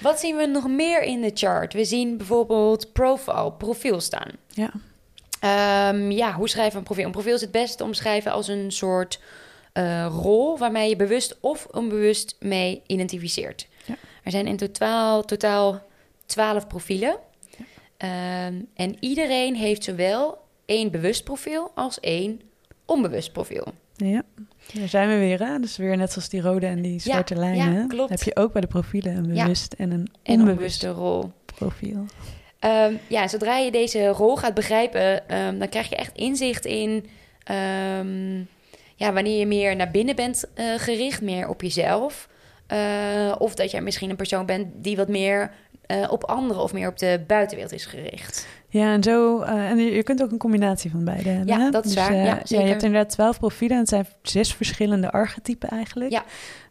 Wat 0.00 0.20
zien 0.20 0.36
we 0.36 0.46
nog 0.46 0.68
meer 0.68 1.02
in 1.02 1.20
de 1.20 1.30
chart? 1.34 1.72
We 1.72 1.84
zien 1.84 2.16
bijvoorbeeld 2.16 2.92
profile, 2.92 3.52
profiel 3.52 4.00
staan. 4.00 4.30
Ja. 4.48 4.70
Ehm, 5.40 6.10
ja, 6.10 6.32
hoe 6.32 6.48
schrijven 6.48 6.72
we 6.72 6.78
een 6.78 6.84
profiel? 6.84 7.04
Een 7.04 7.10
profiel 7.12 7.34
is 7.34 7.40
het 7.40 7.50
beste 7.50 7.76
te 7.76 7.84
omschrijven 7.84 8.32
als 8.32 8.48
een 8.48 8.72
soort 8.72 9.20
eh, 9.76 10.06
rol 10.22 10.58
waarmee 10.58 10.88
je 10.88 10.96
bewust 10.96 11.36
of 11.40 11.66
onbewust 11.70 12.36
mee 12.40 12.82
identificeert. 12.86 13.68
Ja. 13.84 13.94
Er 14.22 14.30
zijn 14.30 14.46
in 14.46 14.56
totaal, 14.56 15.22
totaal 15.24 15.82
12 16.26 16.66
profielen. 16.66 17.16
Ehm, 17.96 18.54
en 18.74 18.96
iedereen 19.00 19.54
heeft 19.54 19.84
zowel 19.84 20.38
één 20.66 20.90
bewust 20.90 21.24
profiel 21.24 21.70
als 21.74 22.00
één 22.00 22.40
onbewust 22.84 23.32
profiel. 23.32 23.66
Ja, 23.96 24.22
daar 24.74 24.88
zijn 24.88 25.08
we 25.08 25.18
weer. 25.18 25.46
Hè? 25.46 25.58
Dus 25.60 25.76
weer 25.76 25.96
net 25.96 26.12
zoals 26.12 26.28
die 26.28 26.40
rode 26.40 26.66
en 26.66 26.82
die 26.82 27.00
zwarte 27.00 27.34
ja, 27.34 27.40
lijnen. 27.40 27.88
klopt. 27.88 28.10
Heb 28.10 28.22
je 28.22 28.36
ook 28.36 28.52
bij 28.52 28.60
de 28.60 28.66
profielen 28.66 29.16
een 29.16 29.34
Ja. 29.34 29.42
bewust 29.42 29.72
en 29.72 29.90
een 29.90 30.08
En 30.22 30.40
onbewust 30.40 30.84
onbewuste 30.84 30.88
rol. 30.90 31.30
profiel. 31.44 32.04
Ehm, 32.58 32.94
ja, 33.08 33.28
zodra 33.28 33.56
je 33.56 33.70
deze 33.70 34.06
rol 34.06 34.36
gaat 34.36 34.54
begrijpen, 34.54 35.28
ehm, 35.28 35.58
dan 35.58 35.68
krijg 35.68 35.88
je 35.88 35.96
echt 35.96 36.16
inzicht 36.16 36.64
in 36.64 37.06
ja, 38.96 39.12
wanneer 39.12 39.38
je 39.38 39.46
meer 39.46 39.76
naar 39.76 39.90
binnen 39.90 40.16
bent 40.16 40.44
eh, 40.54 40.74
gericht, 40.76 41.22
meer 41.22 41.48
op 41.48 41.62
jezelf. 41.62 42.28
Eh, 42.66 43.34
of 43.38 43.54
dat 43.54 43.70
je 43.70 43.80
misschien 43.80 44.10
een 44.10 44.16
persoon 44.16 44.46
bent 44.46 44.66
die 44.74 44.96
wat 44.96 45.08
meer 45.08 45.50
eh, 45.86 46.06
op 46.10 46.24
anderen 46.24 46.62
of 46.62 46.72
meer 46.72 46.88
op 46.88 46.98
de 46.98 47.20
buitenwereld 47.26 47.74
is 47.74 47.86
gericht. 47.86 48.46
Ja, 48.68 48.92
en 48.92 49.02
zo. 49.02 49.40
en 49.40 49.78
je, 49.78 50.02
kunt 50.02 50.22
ook 50.22 50.30
een 50.30 50.38
combinatie 50.38 50.90
van 50.90 51.04
beide 51.04 51.28
hebben. 51.28 51.58
Ja, 51.58 51.70
dat 51.70 51.84
is 51.84 51.94
Dus, 51.94 52.02
waar. 52.02 52.14
Ja, 52.14 52.40
je 52.44 52.56
hebt 52.56 52.82
inderdaad 52.82 53.10
twaalf 53.10 53.38
profielen. 53.38 53.76
En 53.76 53.82
het 53.82 53.88
zijn 53.88 54.06
zes 54.22 54.54
verschillende 54.54 55.10
archetypen 55.10 55.68
eigenlijk. 55.68 56.10
Ja. 56.10 56.24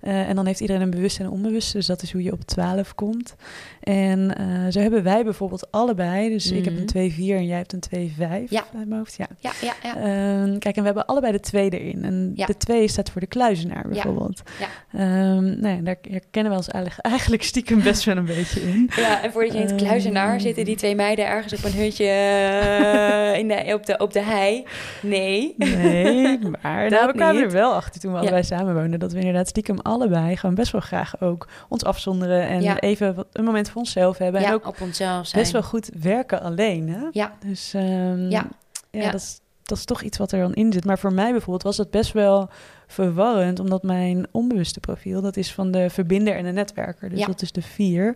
Eh, 0.05 0.29
en 0.29 0.35
dan 0.35 0.45
heeft 0.45 0.59
iedereen 0.59 0.81
een 0.81 0.89
bewust 0.89 1.19
en 1.19 1.25
een 1.25 1.31
onbewust. 1.31 1.73
Dus 1.73 1.85
dat 1.85 2.01
is 2.01 2.11
hoe 2.11 2.23
je 2.23 2.31
op 2.31 2.41
12 2.41 2.95
komt. 2.95 3.35
En 3.83 4.37
eh, 4.37 4.45
zo 4.71 4.79
hebben 4.79 5.03
wij 5.03 5.23
bijvoorbeeld 5.23 5.71
allebei. 5.71 6.29
Dus 6.29 6.51
ik 6.51 6.63
heb 6.65 6.73
Mhm. 6.73 6.81
een 6.81 6.87
2-4 6.87 7.35
en 7.35 7.45
jij 7.45 7.57
hebt 7.57 7.73
een 7.73 7.79
2-5 7.79 8.49
Ja. 8.49 8.63
uit 8.77 8.87
mijn 8.87 8.99
hoofd. 8.99 9.15
Ja. 9.17 9.27
Ja, 9.39 9.51
ja, 9.61 9.73
ja. 9.83 9.95
Ehm, 9.95 10.57
kijk, 10.57 10.75
en 10.75 10.79
we 10.81 10.85
hebben 10.85 11.05
allebei 11.05 11.31
de 11.31 11.39
twee 11.39 11.69
erin. 11.69 12.03
En 12.03 12.31
Ja. 12.35 12.45
de 12.45 12.57
twee 12.57 12.87
staat 12.87 13.09
voor 13.09 13.21
de 13.21 13.27
kluizenaar 13.27 13.85
bijvoorbeeld. 13.89 14.41
Ja. 14.59 14.99
Ehm, 14.99 15.59
nou 15.59 15.75
ja, 15.75 15.81
daar 15.81 15.97
herkennen 16.09 16.51
we 16.51 16.57
ons 16.57 16.67
eigenlijk, 16.69 17.05
eigenlijk 17.15 17.43
stiekem 17.43 17.83
best 17.83 18.03
wel 18.03 18.17
een 18.17 18.25
beetje 18.25 18.61
in. 18.61 18.89
Ja, 18.95 19.23
en 19.23 19.31
voordat 19.31 19.53
je 19.53 19.59
in 19.59 19.65
het 19.65 19.75
kluizenaar 19.75 20.33
Ehm. 20.33 20.39
zitten 20.39 20.65
die 20.65 20.75
twee 20.75 20.95
meiden 20.95 21.27
ergens 21.27 21.53
op 21.53 21.63
een 21.63 21.79
hutje 21.79 22.05
eh, 22.07 23.37
in 23.39 23.47
de, 23.47 23.73
op, 23.73 23.85
de, 23.85 23.97
op 23.97 24.13
de 24.13 24.21
hei. 24.23 24.65
Nee. 25.01 25.53
Nee, 25.57 26.39
maar 26.61 26.89
daar 26.89 27.11
kwamen 27.13 27.35
we 27.35 27.41
niet. 27.41 27.53
er 27.53 27.59
wel 27.59 27.73
achter 27.73 28.01
toen 28.01 28.11
we 28.13 28.19
allebei 28.19 28.43
samenwoonden. 28.43 28.99
Dat 28.99 29.11
we 29.11 29.19
inderdaad 29.19 29.47
stiekem 29.47 29.79
allebei 29.95 30.37
gewoon 30.37 30.55
best 30.55 30.71
wel 30.71 30.81
graag 30.81 31.21
ook 31.21 31.47
ons 31.69 31.83
afzonderen. 31.83 32.47
En 32.47 32.61
Ja. 32.61 32.79
even 32.79 33.15
wat, 33.15 33.27
een 33.31 33.43
moment 33.43 33.69
voor 33.69 33.81
onszelf 33.81 34.17
hebben. 34.17 34.41
Ja, 34.41 34.47
en 34.47 34.53
ook 34.53 34.67
op 34.67 34.81
onszelf 34.81 35.27
zijn. 35.27 35.41
best 35.41 35.53
wel 35.53 35.63
goed 35.63 35.89
werken 36.01 36.41
alleen. 36.41 36.89
Hè? 36.89 37.07
Ja. 37.11 37.35
Dus 37.45 37.73
ehm, 37.73 38.29
Ja. 38.29 38.47
ja. 38.91 39.11
Dat, 39.11 39.21
is, 39.21 39.39
dat 39.63 39.77
is 39.77 39.85
toch 39.85 40.01
iets 40.01 40.17
wat 40.17 40.31
er 40.31 40.39
dan 40.39 40.53
in 40.53 40.73
zit. 40.73 40.85
Maar 40.85 40.99
voor 40.99 41.13
mij 41.13 41.31
bijvoorbeeld 41.31 41.63
was 41.63 41.75
dat 41.77 41.91
best 41.91 42.13
wel 42.13 42.49
verwarrend. 42.87 43.59
Omdat 43.59 43.83
mijn 43.83 44.25
onbewuste 44.31 44.79
profiel, 44.79 45.21
dat 45.21 45.37
is 45.37 45.53
van 45.53 45.71
de 45.71 45.89
verbinder 45.89 46.35
en 46.35 46.43
de 46.43 46.51
netwerker. 46.51 47.09
Dus 47.09 47.25
dat 47.25 47.41
is 47.41 47.51
de 47.51 47.61
vier. 47.61 48.15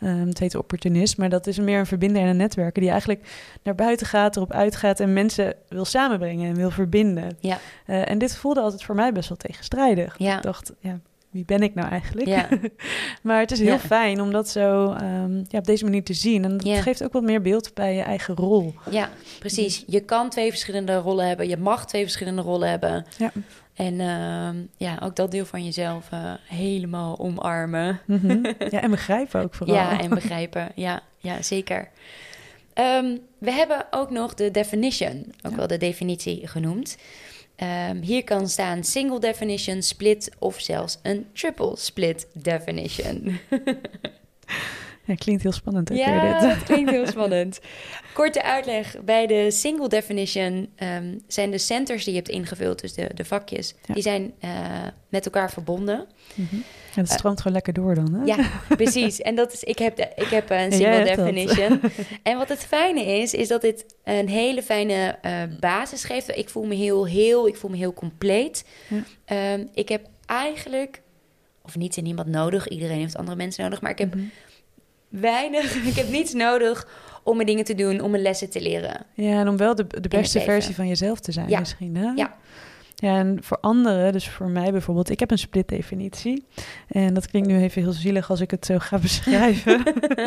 Ehm, 0.00 0.26
het 0.26 0.38
heet 0.38 0.54
opportunist, 0.54 1.16
maar 1.18 1.28
dat 1.28 1.46
is 1.46 1.58
meer 1.58 1.78
een 1.78 1.86
verbinder 1.86 2.22
en 2.22 2.28
een 2.28 2.36
netwerker... 2.36 2.80
die 2.80 2.90
eigenlijk 2.90 3.28
naar 3.62 3.74
buiten 3.74 4.06
gaat, 4.06 4.36
erop 4.36 4.52
uitgaat... 4.52 5.00
en 5.00 5.12
mensen 5.12 5.54
wil 5.68 5.84
samenbrengen 5.84 6.48
en 6.48 6.54
wil 6.56 6.70
verbinden. 6.70 7.36
Ja. 7.40 7.58
Eh, 7.86 8.10
en 8.10 8.18
dit 8.18 8.36
voelde 8.36 8.60
altijd 8.60 8.82
voor 8.82 8.94
mij 8.94 9.12
best 9.12 9.28
wel 9.28 9.38
tegenstrijdig. 9.38 10.14
Ja. 10.18 10.36
Ik 10.36 10.42
dacht, 10.42 10.72
ja, 10.78 10.98
wie 11.30 11.44
ben 11.44 11.62
ik 11.62 11.74
nou 11.74 11.88
eigenlijk? 11.88 12.28
Ja. 12.28 12.48
maar 13.22 13.40
het 13.40 13.50
is 13.50 13.58
heel 13.58 13.68
Ja. 13.68 13.78
fijn 13.78 14.20
om 14.20 14.32
dat 14.32 14.48
zo 14.48 14.92
ehm, 14.92 15.36
ja, 15.48 15.58
op 15.58 15.64
deze 15.64 15.84
manier 15.84 16.04
te 16.04 16.14
zien. 16.14 16.44
En 16.44 16.50
dat 16.56 16.66
Ja. 16.66 16.80
geeft 16.82 17.02
ook 17.04 17.12
wat 17.12 17.22
meer 17.22 17.42
beeld 17.42 17.74
bij 17.74 17.94
je 17.94 18.02
eigen 18.02 18.34
rol. 18.34 18.74
Ja, 18.90 19.08
precies. 19.38 19.84
Je 19.86 20.00
kan 20.00 20.30
twee 20.30 20.50
verschillende 20.50 20.96
rollen 20.96 21.26
hebben. 21.26 21.48
Je 21.48 21.56
mag 21.56 21.86
twee 21.86 22.02
verschillende 22.02 22.42
rollen 22.42 22.68
hebben. 22.70 23.06
Ja. 23.18 23.32
En 23.74 24.00
ehm, 24.00 24.56
ja, 24.76 24.98
ook 25.02 25.16
dat 25.16 25.30
deel 25.30 25.44
van 25.44 25.64
jezelf 25.64 26.06
eh, 26.10 26.32
helemaal 26.44 27.18
omarmen. 27.18 28.00
Mhm. 28.06 28.44
ja, 28.70 28.82
en 28.82 28.90
begrijpen 28.90 29.42
ook 29.42 29.54
vooral. 29.54 29.74
Ja, 29.76 30.00
en 30.00 30.08
begrijpen. 30.10 30.68
Ja, 30.74 31.02
ja 31.18 31.42
zeker. 31.42 31.88
Ehm, 32.74 33.16
we 33.38 33.52
hebben 33.52 33.86
ook 33.90 34.10
nog 34.10 34.34
de 34.34 34.50
definition, 34.50 35.32
ook 35.42 35.54
wel 35.56 35.66
de 35.66 35.76
definitie 35.76 36.46
genoemd. 36.46 36.96
Ehm, 37.60 38.00
hier 38.00 38.24
kan 38.24 38.48
staan 38.48 38.84
single 38.84 39.20
definition, 39.20 39.82
split 39.82 40.30
of 40.38 40.60
zelfs 40.60 40.98
een 41.02 41.26
triple 41.32 41.72
split 41.76 42.26
definition. 42.32 43.38
Ja, 45.04 45.14
klinkt 45.16 45.42
heel 45.42 45.52
spannend. 45.52 45.90
Ook 45.90 45.96
Ja, 45.98 46.22
weer 46.22 46.32
dit. 46.32 46.40
dat 46.58 46.62
klinkt 46.62 46.90
heel 46.90 47.06
spannend. 47.06 47.60
Korte 48.12 48.42
uitleg. 48.42 48.96
Bij 49.04 49.26
de 49.26 49.50
single 49.50 49.88
definition 49.88 50.72
ehm, 50.76 51.18
zijn 51.26 51.50
de 51.50 51.58
centers 51.58 52.04
die 52.04 52.12
je 52.12 52.18
hebt 52.18 52.30
ingevuld, 52.30 52.80
dus 52.80 52.92
de, 52.94 53.10
de 53.14 53.24
vakjes, 53.24 53.74
Ja. 53.86 53.94
die 53.94 54.02
zijn 54.02 54.32
eh, 54.40 54.50
met 55.08 55.24
elkaar 55.24 55.50
verbonden. 55.50 56.06
Mhm. 56.34 56.56
Ja, 56.94 57.00
het 57.00 57.10
stroomt 57.10 57.36
gewoon 57.38 57.52
lekker 57.52 57.72
door 57.72 57.94
dan, 57.94 58.14
hè? 58.14 58.24
Ja, 58.24 58.36
precies. 58.76 59.20
En 59.20 59.34
dat 59.34 59.52
is, 59.52 59.62
ik 59.62 59.78
heb, 59.78 59.96
de, 59.96 60.08
ik 60.14 60.26
heb 60.26 60.50
een 60.50 60.72
single 60.72 61.04
definition. 61.04 61.80
En 62.22 62.38
wat 62.38 62.48
het 62.48 62.58
fijne 62.64 63.04
is, 63.04 63.34
is 63.34 63.48
dat 63.48 63.60
dit 63.60 63.84
een 64.04 64.28
hele 64.28 64.62
fijne 64.62 65.18
eh, 65.22 65.42
basis 65.60 66.04
geeft. 66.04 66.36
Ik 66.36 66.48
voel 66.48 66.64
me 66.64 66.74
heel 66.74 67.06
heel, 67.06 67.46
ik 67.48 67.56
voel 67.56 67.70
me 67.70 67.76
heel 67.76 67.92
compleet. 67.94 68.64
Ja. 68.88 69.02
Ehm, 69.24 69.66
ik 69.74 69.88
heb 69.88 70.06
eigenlijk, 70.26 71.02
of 71.62 71.76
niet 71.76 71.96
in 71.96 72.04
niemand 72.04 72.28
nodig, 72.28 72.68
iedereen 72.68 72.98
heeft 72.98 73.16
andere 73.16 73.36
mensen 73.36 73.62
nodig, 73.64 73.80
maar 73.80 73.90
ik 73.90 73.98
heb 73.98 74.14
Mhm. 74.14 74.24
weinig, 75.08 75.74
ik 75.90 75.94
heb 75.94 76.08
niets 76.08 76.32
nodig 76.32 76.88
om 77.22 77.34
mijn 77.34 77.46
dingen 77.48 77.64
te 77.64 77.74
doen, 77.74 78.00
om 78.00 78.10
mijn 78.10 78.22
lessen 78.22 78.50
te 78.50 78.60
leren. 78.60 79.06
Ja, 79.14 79.40
en 79.40 79.48
om 79.48 79.56
wel 79.56 79.74
de, 79.74 79.86
de 80.00 80.08
beste 80.08 80.40
versie 80.40 80.74
van 80.74 80.88
jezelf 80.88 81.20
te 81.20 81.32
zijn 81.32 81.48
Ja. 81.48 81.58
misschien, 81.58 81.96
hè? 81.96 82.10
Ja. 82.14 82.34
Ja, 83.00 83.18
en 83.18 83.38
voor 83.42 83.58
anderen, 83.60 84.12
dus 84.12 84.28
voor 84.28 84.48
mij 84.48 84.72
bijvoorbeeld, 84.72 85.10
ik 85.10 85.20
heb 85.20 85.30
een 85.30 85.38
split 85.38 85.68
definitie. 85.68 86.44
En 86.88 87.14
dat 87.14 87.26
klinkt 87.30 87.48
nu 87.48 87.60
even 87.60 87.82
heel 87.82 87.92
zielig 87.92 88.30
als 88.30 88.40
ik 88.40 88.50
het 88.50 88.66
zo 88.66 88.78
ga 88.78 88.98
beschrijven. 89.08 89.82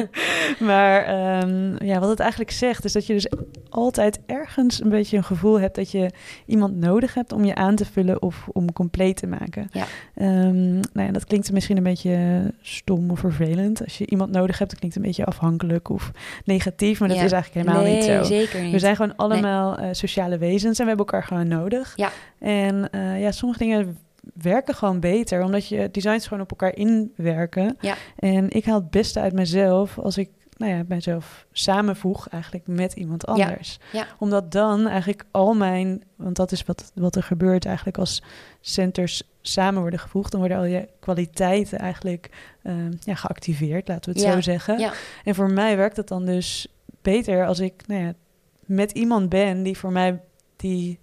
maar 0.59 1.03
ehm, 1.05 1.86
ja, 1.86 1.99
wat 1.99 2.09
het 2.09 2.19
eigenlijk 2.19 2.51
zegt, 2.51 2.86
is 2.86 2.91
dat 2.93 3.05
je 3.05 3.13
dus 3.13 3.27
altijd 3.69 4.19
ergens 4.25 4.81
een 4.81 4.89
beetje 4.89 5.17
een 5.17 5.23
gevoel 5.23 5.59
hebt 5.59 5.75
dat 5.75 5.91
je 5.91 6.09
iemand 6.45 6.75
nodig 6.75 7.13
hebt 7.13 7.31
om 7.31 7.45
je 7.45 7.55
aan 7.55 7.75
te 7.75 7.86
vullen 7.86 8.21
of 8.21 8.47
om 8.51 8.73
compleet 8.73 9.17
te 9.17 9.27
maken. 9.27 9.67
Ja. 9.71 9.86
Ehm, 10.15 10.73
nou 10.73 11.05
ja, 11.07 11.12
dat 11.12 11.25
klinkt 11.25 11.51
misschien 11.51 11.77
een 11.77 11.83
beetje 11.83 12.43
stom 12.62 13.12
of 13.12 13.19
vervelend. 13.19 13.83
Als 13.83 13.97
je 13.97 14.05
iemand 14.07 14.31
nodig 14.31 14.57
hebt, 14.57 14.69
dat 14.69 14.79
klinkt 14.79 14.97
een 14.97 15.03
beetje 15.03 15.25
afhankelijk 15.25 15.89
of 15.89 16.12
negatief, 16.45 16.99
maar 16.99 17.07
dat 17.07 17.17
Ja. 17.17 17.23
is 17.23 17.31
eigenlijk 17.31 17.65
helemaal 17.67 17.86
nee, 17.88 17.95
niet 17.95 18.05
zo. 18.05 18.23
zeker 18.23 18.62
niet. 18.62 18.71
We 18.71 18.79
zijn 18.79 18.95
gewoon 18.95 19.15
allemaal 19.15 19.77
eh, 19.77 19.88
sociale 19.91 20.38
wezens 20.38 20.79
en 20.79 20.83
we 20.86 20.88
hebben 20.89 21.05
elkaar 21.05 21.23
gewoon 21.23 21.47
nodig. 21.47 21.93
Ja. 21.95 22.09
En 22.39 22.62
eh, 22.71 23.21
ja, 23.21 23.32
sommige 23.32 23.60
dingen 23.63 23.97
werken 24.34 24.76
gewoon 24.76 24.99
beter, 24.99 25.43
omdat 25.43 25.67
je 25.67 25.89
designs 25.91 26.28
gewoon 26.28 26.43
op 26.43 26.49
elkaar 26.49 26.76
inwerken. 26.76 27.78
Ja. 27.80 27.95
En 28.15 28.49
ik 28.49 28.65
haal 28.65 28.80
het 28.80 28.89
beste 28.89 29.19
uit 29.19 29.34
mezelf 29.34 29.99
als 29.99 30.17
ik 30.17 30.30
nou 30.58 30.71
ja, 30.71 30.84
mijzelf 30.88 31.45
samenvoeg 31.52 32.28
eigenlijk 32.28 32.67
met 32.67 32.93
iemand 32.93 33.26
anders. 33.26 33.80
Ja. 33.91 34.08
Omdat 34.19 34.52
dan 34.52 34.88
eigenlijk 34.88 35.26
al 35.32 35.54
mijn, 35.54 36.04
want 36.15 36.36
dat 36.36 36.52
is 36.52 36.63
wat, 36.63 36.91
wat 36.95 37.15
er 37.15 37.23
gebeurt 37.23 37.65
eigenlijk 37.65 37.97
als 37.97 38.23
centers 38.62 39.23
samen 39.41 39.82
worden 39.82 39.99
gevoegd, 39.99 40.32
dan 40.32 40.39
worden 40.39 40.58
al 40.58 40.63
je 40.63 40.88
kwaliteiten 40.99 41.80
eigenlijk 41.80 42.30
eh, 42.62 42.73
ja, 42.99 43.15
geactiveerd, 43.15 43.88
laten 43.88 44.13
we 44.13 44.19
het 44.19 44.28
Ja. 44.28 44.34
zo 44.34 44.41
zeggen. 44.41 44.91
En 45.23 45.36
voor 45.36 45.52
mij 45.52 45.78
werkt 45.78 45.97
het 45.97 46.08
dan 46.08 46.26
dus 46.26 46.67
beter 47.02 47.45
als 47.45 47.60
ik 47.60 47.88
nou 47.88 48.02
ja, 48.02 48.13
met 48.65 48.91
iemand 48.91 49.30
ben 49.30 49.63
die 49.63 49.78
voor 49.78 49.91
mij 49.91 50.21
die, 50.56 50.99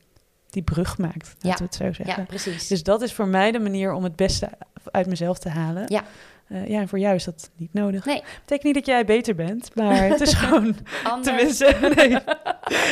die 0.50 0.62
brug 0.62 0.98
maakt, 0.98 1.34
laten 1.40 1.48
Ja. 1.48 1.54
we 1.56 1.64
het 1.64 1.74
zo 1.74 1.92
zeggen. 1.92 2.06
Ja, 2.22 2.24
precies. 2.28 2.66
Dus 2.68 2.82
dat 2.82 3.02
is 3.02 3.12
voor 3.12 3.26
mij 3.28 3.50
de 3.52 3.60
manier 3.60 3.92
om 3.92 4.04
het 4.04 4.16
beste 4.16 4.48
uit 4.90 5.06
mezelf 5.06 5.38
te 5.38 5.48
halen. 5.48 5.84
Ja. 5.88 6.04
Eh, 6.48 6.68
ja, 6.68 6.80
en 6.80 6.88
voor 6.88 6.98
jou 6.98 7.14
is 7.14 7.24
dat 7.24 7.50
niet 7.56 7.72
nodig. 7.72 8.04
Nee. 8.04 8.22
Betekent 8.40 8.62
niet 8.62 8.74
dat 8.74 8.86
jij 8.86 9.04
beter 9.04 9.34
bent, 9.34 9.74
maar 9.74 10.08
het 10.08 10.20
is 10.20 10.34
gewoon, 10.42 10.76
Anders. 11.04 11.26
tenminste, 11.26 11.76
nee. 11.96 12.18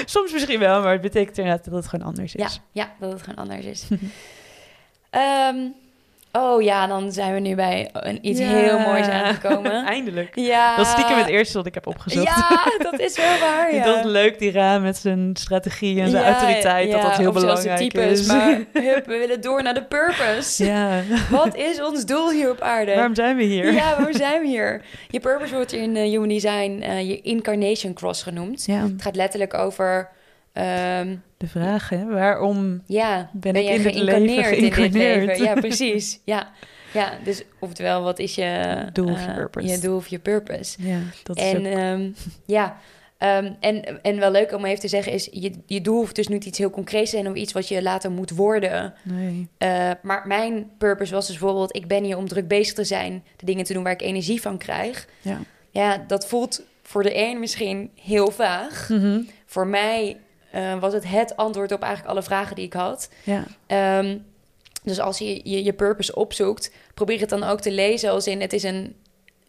soms 0.05 0.33
misschien 0.33 0.59
wel, 0.59 0.83
maar 0.83 0.93
het 0.93 1.01
betekent 1.01 1.39
inderdaad 1.39 1.65
dat 1.65 1.75
het 1.75 1.87
gewoon 1.89 2.07
anders 2.07 2.35
is. 2.35 2.61
ja, 2.73 2.93
dat 3.01 3.13
het 3.13 3.23
gewoon 3.23 3.39
anders 3.39 3.65
is. 3.65 3.87
Ehm, 5.11 5.57
oh 6.39 6.63
ja, 6.63 6.87
dan 6.87 7.13
zijn 7.13 7.35
we 7.35 7.41
nu 7.41 7.55
bij 7.55 7.89
een, 7.93 8.19
iets 8.23 8.41
Ja. 8.41 8.47
heel 8.49 8.79
moois 8.79 9.07
aangekomen. 9.07 9.85
Eindelijk. 9.97 10.31
Ja. 10.35 10.77
Dat 10.77 10.87
is 10.87 10.93
stiekem 10.93 11.17
het 11.19 11.27
eerste 11.27 11.57
wat 11.57 11.67
ik 11.67 11.75
heb 11.75 11.87
opgezocht. 11.87 12.27
Ja, 12.27 12.65
dat 12.91 13.01
is 13.01 13.17
wel 13.17 13.39
waar, 13.41 13.75
ja. 13.75 13.85
dacht 13.85 14.05
leuk, 14.05 14.39
die 14.39 14.51
raam 14.53 14.83
met 14.83 14.97
zijn 14.97 15.31
strategie 15.33 16.01
en 16.01 16.11
zijn 16.11 16.25
Ja, 16.25 16.31
autoriteit, 16.33 16.91
dat 16.91 17.03
dat 17.03 17.17
heel 17.17 17.33
belangrijk 17.33 17.79
types, 17.79 18.21
is. 18.21 18.27
Maar 18.27 18.49
hup, 18.73 19.07
we 19.07 19.19
willen 19.19 19.41
door 19.41 19.63
naar 19.63 19.75
de 19.75 19.85
purpose. 19.85 20.65
Ja, 20.65 21.01
Wat 21.31 21.57
is 21.57 21.83
ons 21.83 22.05
doel 22.05 22.31
hier 22.31 22.51
op 22.51 22.61
aarde? 22.61 22.95
waarom 22.95 23.15
zijn 23.15 23.37
we 23.37 23.43
hier? 23.43 23.73
Ja, 23.73 23.95
waarom 23.97 24.15
zijn 24.15 24.41
we 24.41 24.47
hier? 24.47 24.83
Je 25.09 25.21
purpose 25.21 25.55
wordt 25.55 25.73
in 25.73 25.97
eh, 25.97 26.03
Human 26.03 26.29
Design 26.29 26.81
eh, 26.83 27.09
je 27.09 27.21
incarnation 27.21 27.95
cross 27.95 28.23
genoemd. 28.23 28.65
Ja, 28.67 28.83
Het 28.83 29.03
gaat 29.03 29.17
letterlijk 29.17 29.55
over... 29.55 30.09
ehm, 30.59 31.17
de 31.37 31.47
vraag, 31.47 31.89
hè, 31.89 32.07
waarom 32.07 32.83
ja, 32.87 33.31
Ben 33.33 33.53
ben, 33.53 33.63
ik 33.63 33.69
je 33.69 33.75
in 33.75 33.83
dit 33.83 33.95
leven 33.95 34.15
geïncarneerd 34.15 34.57
in 34.57 34.63
dit 34.63 34.75
geïncarneerd? 34.75 35.27
leven? 35.27 35.45
Ja, 35.45 35.55
precies. 35.69 36.21
Ja, 36.25 36.51
ja 36.93 37.13
dus 37.25 37.43
oftewel, 37.59 38.03
wat 38.03 38.19
is 38.19 38.35
je 38.35 38.77
Doel 38.93 39.11
of 39.11 39.21
je 39.21 39.27
eh, 39.27 39.35
purpose. 39.35 39.67
Je 39.67 39.79
doel 39.79 39.97
of 39.97 40.07
je 40.07 40.19
purpose. 40.19 40.83
Ja, 40.83 40.99
dat 41.23 41.37
is 41.37 41.53
En 41.53 41.67
ook... 41.67 41.73
ehm, 41.73 42.11
ja, 42.47 42.77
ehm, 43.19 43.53
en, 43.61 44.03
en 44.03 44.19
wel 44.19 44.31
leuk 44.31 44.53
om 44.53 44.65
even 44.65 44.81
te 44.81 44.89
zeggen 44.89 45.13
is... 45.13 45.29
Je, 45.33 45.53
je 45.67 45.81
doel 45.81 45.97
hoeft 45.97 46.17
dus 46.17 46.29
niet 46.29 46.45
iets 46.45 46.59
heel 46.59 46.71
concreets 46.71 47.11
te 47.11 47.17
zijn... 47.17 47.31
of 47.31 47.37
iets 47.37 47.53
wat 47.53 47.69
je 47.69 47.83
later 47.83 48.11
moet 48.11 48.31
worden. 48.31 48.95
Nee. 49.03 49.49
Eh, 49.59 49.91
maar 50.03 50.27
mijn 50.27 50.71
purpose 50.79 51.15
was 51.15 51.27
dus 51.27 51.39
bijvoorbeeld... 51.39 51.77
ik 51.77 51.87
ben 51.87 52.05
hier 52.05 52.17
om 52.17 52.29
druk 52.29 52.49
bezig 52.49 52.75
te 52.75 52.85
zijn... 52.85 53.25
de 53.37 53.47
dingen 53.47 53.65
te 53.65 53.73
doen 53.73 53.83
waar 53.83 53.93
ik 53.93 54.03
energie 54.03 54.41
van 54.41 54.59
krijg. 54.59 55.09
Ja. 55.21 55.41
Ja, 55.71 56.05
dat 56.07 56.27
voelt 56.27 56.63
voor 56.83 57.03
de 57.03 57.17
een 57.17 57.39
misschien 57.41 57.91
heel 58.03 58.31
vaag. 58.31 58.89
Mhm. 58.89 59.21
Voor 59.47 59.67
mij 59.67 60.17
eh, 60.51 60.81
was 60.81 60.93
het 60.93 61.09
het 61.09 61.37
antwoord 61.37 61.73
op 61.73 61.83
eigenlijk 61.83 62.13
alle 62.13 62.23
vragen 62.23 62.57
die 62.57 62.65
ik 62.65 62.73
had. 62.73 63.11
Ja. 63.25 63.45
Ehm, 63.67 64.19
dus 64.83 65.01
als 65.01 65.19
je, 65.19 65.41
je 65.51 65.65
je 65.65 65.73
purpose 65.73 66.15
opzoekt, 66.15 66.73
probeer 66.95 67.21
het 67.21 67.29
dan 67.29 67.43
ook 67.43 67.61
te 67.61 67.71
lezen 67.71 68.11
als 68.11 68.27
in 68.27 68.41
het 68.41 68.53
is 68.53 68.63
een. 68.63 68.97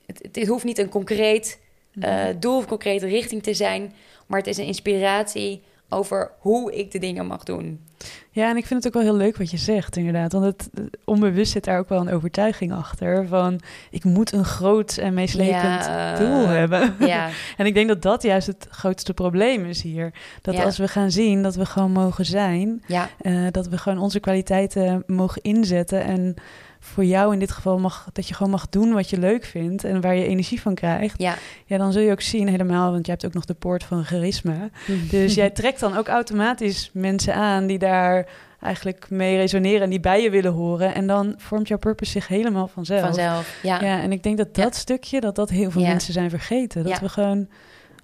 Het, 0.05 0.29
het 0.31 0.47
hoeft 0.47 0.63
niet 0.63 0.77
een 0.77 0.89
concreet 0.89 1.59
eh, 1.99 2.25
doel 2.39 2.57
of 2.57 2.65
concrete 2.65 3.07
richting 3.07 3.43
te 3.43 3.53
zijn, 3.53 3.93
maar 4.27 4.39
het 4.39 4.47
is 4.47 4.57
een 4.57 4.65
inspiratie 4.65 5.61
over 5.89 6.31
hoe 6.39 6.75
ik 6.75 6.91
de 6.91 6.99
dingen 6.99 7.25
mag 7.27 7.43
doen. 7.43 7.87
Ja, 8.31 8.49
en 8.49 8.57
ik 8.57 8.65
vind 8.65 8.83
het 8.83 8.87
ook 8.95 9.01
wel 9.03 9.11
heel 9.11 9.21
leuk 9.21 9.37
wat 9.37 9.51
je 9.51 9.57
zegt, 9.57 9.97
inderdaad. 9.97 10.31
Want 10.31 10.45
het 10.45 10.69
eh, 10.73 10.83
onbewust 11.05 11.51
zit 11.51 11.63
daar 11.63 11.79
ook 11.79 11.89
wel 11.89 11.99
een 12.01 12.11
overtuiging 12.13 12.73
achter 12.73 13.27
van 13.27 13.59
ik 13.91 14.03
moet 14.03 14.31
een 14.31 14.45
groot 14.45 14.97
en 14.97 15.13
meeslepend 15.13 15.85
Ja, 15.85 16.15
doel 16.17 16.47
hebben. 16.47 16.95
Ja, 16.99 17.29
En 17.57 17.65
ik 17.65 17.73
denk 17.73 17.87
dat 17.87 18.01
dat 18.01 18.21
juist 18.23 18.47
het 18.47 18.67
grootste 18.69 19.13
probleem 19.13 19.65
is 19.65 19.81
hier. 19.81 20.13
Dat 20.41 20.53
Ja. 20.55 20.63
als 20.63 20.77
we 20.77 20.87
gaan 20.87 21.11
zien 21.11 21.43
dat 21.43 21.55
we 21.55 21.65
gewoon 21.65 21.91
mogen 21.91 22.25
zijn, 22.25 22.83
ja, 22.87 23.09
eh, 23.21 23.45
dat 23.51 23.67
we 23.67 23.77
gewoon 23.77 23.99
onze 23.99 24.19
kwaliteiten 24.19 25.03
mogen 25.07 25.41
inzetten 25.41 26.03
en 26.03 26.35
voor 26.79 27.03
jou 27.05 27.33
in 27.33 27.39
dit 27.39 27.51
geval 27.51 27.79
mag 27.79 28.07
dat 28.13 28.27
je 28.27 28.33
gewoon 28.33 28.51
mag 28.51 28.69
doen 28.69 28.93
wat 28.93 29.09
je 29.09 29.17
leuk 29.19 29.45
vindt 29.45 29.83
en 29.83 30.01
waar 30.01 30.15
je 30.15 30.25
energie 30.25 30.61
van 30.61 30.75
krijgt. 30.75 31.21
ja. 31.21 31.35
Ja, 31.65 31.77
dan 31.77 31.91
zul 31.91 32.01
je 32.01 32.11
ook 32.11 32.21
zien 32.21 32.47
helemaal, 32.47 32.91
want 32.91 33.05
je 33.05 33.11
hebt 33.11 33.25
ook 33.25 33.33
nog 33.33 33.45
de 33.45 33.53
poort 33.53 33.83
van 33.83 34.03
charisma. 34.05 34.69
Dus 35.09 35.33
jij 35.33 35.49
trekt 35.49 35.79
dan 35.79 35.97
ook 35.97 36.07
automatisch 36.07 36.89
mensen 36.93 37.33
aan 37.35 37.67
die 37.67 37.77
daar 37.79 38.27
eigenlijk 38.61 39.09
mee 39.09 39.37
resoneren 39.37 39.81
en 39.81 39.89
die 39.89 39.99
bij 39.99 40.21
je 40.21 40.29
willen 40.29 40.51
horen. 40.51 40.93
En 40.93 41.07
dan 41.07 41.33
vormt 41.37 41.67
jouw 41.67 41.77
purpose 41.77 42.11
zich 42.11 42.27
helemaal 42.27 42.67
vanzelf. 42.67 43.01
vanzelf. 43.01 43.59
Ja, 43.63 43.81
Ja, 43.81 44.01
en 44.01 44.11
ik 44.11 44.23
denk 44.23 44.37
dat 44.37 44.55
dat 44.55 44.73
Ja. 44.73 44.79
stukje, 44.79 45.19
dat 45.21 45.35
dat 45.35 45.49
heel 45.49 45.71
veel 45.71 45.81
Ja. 45.81 45.87
mensen 45.87 46.13
zijn 46.13 46.29
vergeten. 46.29 46.83
Dat 46.83 46.99
we 46.99 47.09
gewoon 47.09 47.47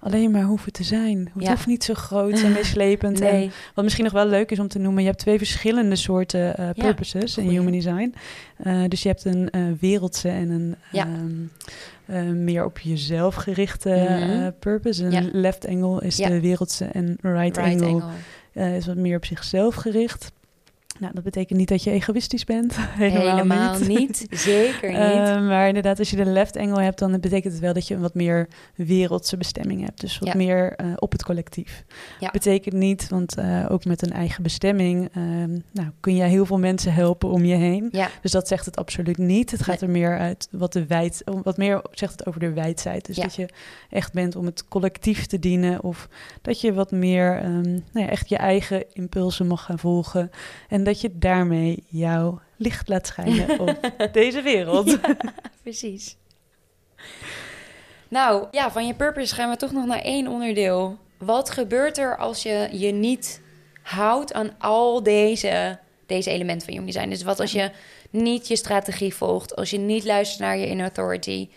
alleen 0.06 0.30
maar 0.30 0.42
hoeven 0.42 0.72
te 0.72 0.82
zijn. 0.84 1.30
Het 1.34 1.42
Ja. 1.42 1.50
hoeft 1.50 1.66
niet 1.66 1.84
zo 1.84 1.94
groot 1.94 2.42
en 2.42 2.52
meeslepend. 2.52 3.20
En 3.20 3.50
wat 3.74 3.84
misschien 3.84 4.04
nog 4.04 4.12
wel 4.12 4.26
leuk 4.26 4.50
is 4.50 4.58
om 4.58 4.68
te 4.68 4.78
noemen, 4.78 5.02
je 5.02 5.08
hebt 5.08 5.20
twee 5.20 5.38
verschillende 5.38 5.96
soorten 5.96 6.56
eh, 6.56 6.66
Ja, 6.66 6.72
purposes 6.72 7.38
in 7.38 7.48
human 7.48 7.72
design. 7.72 8.14
Eh, 8.56 8.82
dus 8.88 9.02
je 9.02 9.08
hebt 9.08 9.24
een 9.24 9.50
eh, 9.50 9.62
wereldse 9.80 10.28
en 10.28 10.50
een 10.50 10.74
Ja. 10.92 11.06
ehm, 11.06 11.32
eh, 12.06 12.32
meer 12.32 12.64
op 12.64 12.78
jezelf 12.78 13.34
gerichte 13.34 13.88
Mhm. 13.90 14.50
purpose. 14.58 15.04
Een 15.04 15.30
left 15.32 15.66
angle 15.68 16.00
is 16.06 16.16
de 16.16 16.40
wereldse 16.40 16.84
en 16.84 17.16
right, 17.20 17.56
Right 17.56 17.82
angle, 17.82 18.02
angle. 18.54 18.76
is 18.76 18.86
wat 18.86 18.96
meer 18.96 19.16
op 19.16 19.24
zichzelf 19.24 19.74
gericht. 19.74 20.32
Nou, 21.00 21.12
dat 21.14 21.24
betekent 21.24 21.58
niet 21.58 21.68
dat 21.68 21.82
je 21.82 21.90
egoïstisch 21.90 22.44
bent. 22.44 22.74
Helemaal, 22.78 23.36
Helemaal 23.36 23.78
niet. 23.78 23.88
niet. 23.88 24.26
Zeker 24.30 24.88
niet. 24.98 24.98
Eh, 24.98 25.46
maar 25.46 25.68
inderdaad, 25.68 25.98
als 25.98 26.10
je 26.10 26.16
de 26.16 26.24
left 26.24 26.56
angle 26.56 26.82
hebt, 26.82 26.98
dan 26.98 27.20
betekent 27.20 27.52
het 27.52 27.62
wel 27.62 27.72
dat 27.72 27.88
je 27.88 27.94
een 27.94 28.00
wat 28.00 28.14
meer 28.14 28.48
wereldse 28.74 29.36
bestemming 29.36 29.84
hebt. 29.84 30.00
Dus 30.00 30.18
wat 30.18 30.28
Ja. 30.28 30.36
meer 30.36 30.72
eh, 30.76 30.86
op 30.96 31.12
het 31.12 31.22
collectief. 31.24 31.84
Ja. 32.20 32.30
Betekent 32.30 32.74
niet, 32.74 33.08
want 33.08 33.36
eh, 33.36 33.64
ook 33.68 33.84
met 33.84 34.02
een 34.02 34.12
eigen 34.12 34.42
bestemming 34.42 35.08
ehm, 35.12 35.58
nou, 35.72 35.88
kun 36.00 36.14
je 36.16 36.22
heel 36.22 36.46
veel 36.46 36.58
mensen 36.58 36.92
helpen 36.94 37.28
om 37.30 37.44
je 37.44 37.54
heen. 37.54 37.88
ja, 37.92 38.08
Dus 38.22 38.30
dat 38.30 38.48
zegt 38.48 38.64
het 38.66 38.76
absoluut 38.76 39.18
niet. 39.18 39.50
Het 39.50 39.62
gaat 39.62 39.80
Nee. 39.80 39.90
er 39.90 39.96
meer 39.96 40.18
uit 40.18 40.48
wat 40.50 40.72
de 40.72 40.86
wijd, 40.86 41.22
wat 41.42 41.56
meer 41.56 41.82
zegt 41.90 42.12
het 42.12 42.26
over 42.26 42.40
de 42.40 42.52
wijdheid. 42.52 43.06
Dus 43.06 43.16
dat 43.16 43.34
je 43.34 43.48
echt 43.90 44.12
bent 44.12 44.36
om 44.36 44.44
het 44.46 44.68
collectief 44.68 45.26
te 45.26 45.38
dienen. 45.38 45.82
Of 45.82 46.08
dat 46.42 46.60
je 46.60 46.72
wat 46.74 46.90
meer 46.90 47.36
ehm, 47.38 47.62
nou 47.62 47.80
ja, 47.92 48.08
echt 48.08 48.28
je 48.28 48.36
eigen 48.36 48.84
impulsen 48.92 49.46
mag 49.46 49.62
gaan 49.64 49.78
volgen. 49.78 50.30
En 50.68 50.84
dat 50.86 51.00
je 51.00 51.10
daarmee 51.18 51.84
jouw 51.88 52.40
licht 52.56 52.88
laat 52.88 53.06
schijnen 53.06 53.58
op 53.60 53.76
deze 54.12 54.42
wereld. 54.42 54.90
Ja, 55.02 55.16
precies. 55.62 56.16
Nou, 58.08 58.46
ja, 58.50 58.70
van 58.70 58.86
je 58.86 58.94
purpose 58.94 59.34
gaan 59.34 59.50
we 59.50 59.56
toch 59.56 59.72
nog 59.72 59.86
naar 59.86 60.00
één 60.02 60.28
onderdeel. 60.28 60.98
Wat 61.18 61.50
gebeurt 61.50 61.98
er 61.98 62.16
als 62.16 62.42
je 62.42 62.68
je 62.72 62.92
niet 62.92 63.40
houdt 63.82 64.32
aan 64.32 64.50
al 64.58 65.02
deze, 65.02 65.78
deze 66.06 66.30
elementen 66.30 66.64
van 66.66 66.72
Human 66.74 66.90
Design? 66.92 67.08
Dus 67.08 67.22
wat 67.22 67.40
als 67.40 67.52
je 67.52 67.70
niet 68.10 68.48
je 68.48 68.56
strategie 68.56 69.14
volgt, 69.14 69.56
als 69.56 69.70
je 69.70 69.78
niet 69.78 70.04
luistert 70.04 70.40
naar 70.40 70.56
je 70.56 70.66
inner 70.66 70.84
authority, 70.86 71.48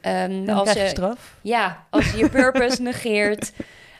Ehm, 0.00 0.44
Dan 0.44 0.56
als 0.58 0.72
je 0.72 0.80
je, 0.80 0.88
straf. 0.88 1.34
ja, 1.42 1.86
als 1.90 2.10
je 2.10 2.16
je 2.18 2.28
purpose 2.40 2.82
negeert. 2.82 3.52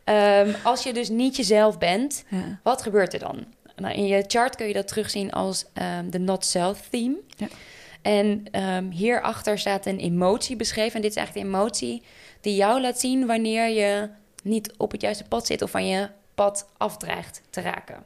Ehm, 0.05 0.49
als 0.63 0.83
je 0.83 0.93
dus 0.93 1.09
niet 1.09 1.37
jezelf 1.37 1.79
bent, 1.79 2.25
Ja. 2.29 2.59
wat 2.63 2.83
gebeurt 2.83 3.13
er 3.13 3.19
dan? 3.19 3.45
Nou, 3.81 3.95
in 3.95 4.07
je 4.07 4.25
chart 4.27 4.57
kun 4.57 4.67
je 4.67 4.73
dat 4.73 4.89
terugzien 4.89 5.31
als 5.31 5.65
ehm, 5.73 6.11
de 6.11 6.19
not 6.19 6.45
self 6.45 6.89
theme. 6.91 7.17
Ja. 7.37 7.49
En 8.03 8.45
ehm, 8.51 8.91
hierachter 8.91 9.59
staat 9.59 9.87
een 9.87 9.99
emotie 9.99 10.57
beschreven. 10.57 10.95
En 10.95 11.01
dit 11.01 11.11
is 11.11 11.17
eigenlijk 11.17 11.47
de 11.47 11.53
emotie 11.57 12.03
die 12.41 12.55
jou 12.55 12.81
laat 12.81 13.01
zien 13.01 13.27
wanneer 13.27 13.69
je 13.69 14.09
niet 14.43 14.73
op 14.77 14.91
het 14.91 15.01
juiste 15.01 15.25
pad 15.25 15.47
zit 15.47 15.63
of 15.63 15.71
van 15.71 15.87
je 15.87 16.09
pad 16.35 16.69
afdreigt 16.77 17.43
te 17.51 17.61
raken. 17.61 18.05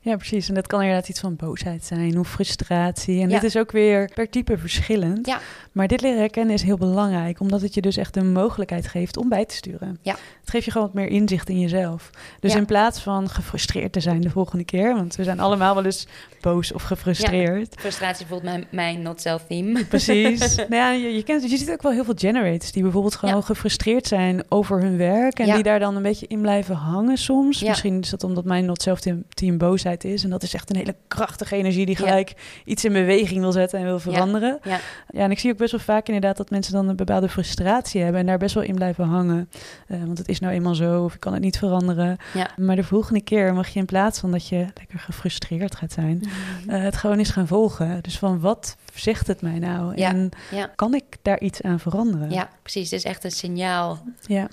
Ja, 0.00 0.16
precies. 0.16 0.48
En 0.48 0.54
dat 0.54 0.66
kan 0.66 0.80
inderdaad 0.80 1.08
iets 1.08 1.20
van 1.20 1.36
boosheid 1.36 1.84
zijn 1.84 2.18
of 2.18 2.28
frustratie. 2.28 3.20
En 3.22 3.28
Ja. 3.28 3.34
dit 3.40 3.44
is 3.44 3.56
ook 3.56 3.72
weer 3.72 4.10
per 4.14 4.30
type 4.30 4.58
verschillend. 4.58 5.26
Ja. 5.26 5.40
Maar 5.72 5.88
dit 5.88 6.00
leren 6.00 6.18
herkennen 6.18 6.54
is 6.54 6.62
heel 6.62 6.76
belangrijk, 6.76 7.40
omdat 7.40 7.60
het 7.60 7.74
je 7.74 7.80
dus 7.80 7.96
echt 7.96 8.14
de 8.14 8.22
mogelijkheid 8.24 8.86
geeft 8.88 9.16
om 9.16 9.28
bij 9.28 9.44
te 9.44 9.54
sturen. 9.54 9.98
Ja. 10.02 10.12
Het 10.40 10.50
geeft 10.50 10.64
je 10.64 10.70
gewoon 10.70 10.86
wat 10.86 10.96
meer 10.96 11.06
inzicht 11.08 11.48
in 11.48 11.60
jezelf. 11.60 12.10
Dus 12.40 12.52
Ja. 12.52 12.58
in 12.58 12.64
plaats 12.66 13.00
van 13.00 13.28
gefrustreerd 13.28 13.92
te 13.92 14.00
zijn 14.00 14.20
de 14.20 14.30
volgende 14.30 14.64
keer, 14.64 14.94
want 14.94 15.16
we 15.16 15.24
zijn 15.24 15.40
allemaal 15.40 15.74
wel 15.74 15.84
eens 15.84 16.06
boos 16.40 16.72
of 16.72 16.82
gefrustreerd. 16.82 17.74
Frustratie 17.78 18.22
is 18.24 18.28
bijvoorbeeld 18.28 18.52
mijn, 18.52 18.66
mijn 18.70 19.02
not 19.02 19.20
self 19.20 19.44
theme. 19.48 19.84
Precies. 19.94 20.56
nou 20.56 20.74
ja, 20.74 20.90
je, 20.92 21.14
je, 21.14 21.22
kent, 21.22 21.50
je 21.50 21.56
ziet 21.56 21.70
ook 21.70 21.82
wel 21.82 21.92
heel 21.92 22.04
veel 22.04 22.14
generators 22.16 22.72
die 22.72 22.82
bijvoorbeeld 22.82 23.14
gewoon 23.14 23.34
Ja. 23.34 23.40
gefrustreerd 23.40 24.06
zijn 24.06 24.42
over 24.48 24.80
hun 24.80 24.96
werk. 24.96 25.38
En 25.38 25.46
Ja. 25.46 25.54
die 25.54 25.62
daar 25.62 25.78
dan 25.78 25.96
een 25.96 26.02
beetje 26.02 26.26
in 26.26 26.40
blijven 26.40 26.74
hangen 26.74 27.16
soms. 27.18 27.60
Ja. 27.60 27.68
Misschien 27.68 28.00
is 28.00 28.10
dat 28.10 28.24
omdat 28.24 28.44
mijn 28.44 28.64
not 28.64 28.82
self 28.82 29.00
team, 29.00 29.24
team 29.28 29.58
boosheid 29.68 30.04
is. 30.04 30.24
En 30.24 30.30
dat 30.30 30.42
is 30.42 30.54
echt 30.54 30.70
een 30.70 30.76
hele 30.76 30.94
krachtige 31.08 31.56
energie 31.56 31.86
die 31.86 31.96
Ja. 31.98 32.04
gelijk 32.06 32.32
iets 32.64 32.84
in 32.84 32.92
beweging 32.92 33.40
wil 33.40 33.52
zetten 33.52 33.78
en 33.78 33.84
wil 33.84 33.98
veranderen. 33.98 34.58
Ja. 34.62 34.78
Ja, 35.10 35.20
en 35.20 35.30
ik 35.30 35.38
zie 35.38 35.50
ook 35.52 35.58
best 35.58 35.70
wel 35.70 35.80
vaak 35.80 36.06
inderdaad 36.06 36.36
dat 36.36 36.50
mensen 36.50 36.72
dan 36.72 36.88
een 36.88 36.96
bepaalde 36.96 37.28
frustratie 37.28 38.02
hebben 38.02 38.20
en 38.20 38.26
daar 38.26 38.38
best 38.38 38.54
wel 38.54 38.64
in 38.64 38.74
blijven 38.74 39.04
hangen. 39.04 39.50
Eh, 39.86 39.98
want 40.04 40.18
het 40.18 40.28
is 40.28 40.40
nou 40.40 40.52
eenmaal 40.54 40.74
zo 40.74 41.04
of 41.04 41.14
ik 41.14 41.20
kan 41.20 41.32
het 41.32 41.42
niet 41.42 41.58
veranderen. 41.58 42.16
Ja. 42.34 42.50
Maar 42.56 42.76
de 42.76 42.84
volgende 42.84 43.20
keer 43.20 43.54
mag 43.54 43.68
je 43.68 43.78
in 43.78 43.84
plaats 43.86 44.18
van 44.18 44.30
dat 44.30 44.48
je 44.48 44.66
lekker 44.74 44.98
gefrustreerd 44.98 45.74
gaat 45.74 45.92
zijn, 45.92 46.22
eh, 46.68 46.82
het 46.82 46.96
gewoon 46.96 47.18
eens 47.18 47.30
gaan 47.30 47.46
volgen. 47.46 48.02
Dus 48.02 48.18
van 48.18 48.40
wat 48.40 48.76
zegt 48.94 49.26
het 49.26 49.40
mij 49.40 49.58
nou? 49.58 49.92
Ja. 49.96 50.08
En 50.08 50.30
kan 50.74 50.94
ik 50.94 51.04
daar 51.22 51.40
iets 51.40 51.62
aan 51.62 51.80
veranderen? 51.80 52.30
ja, 52.30 52.48
precies. 52.62 52.90
Het 52.90 52.98
is 52.98 53.04
echt 53.04 53.24
een 53.24 53.30
signaal. 53.30 53.98
Ja, 54.26 54.48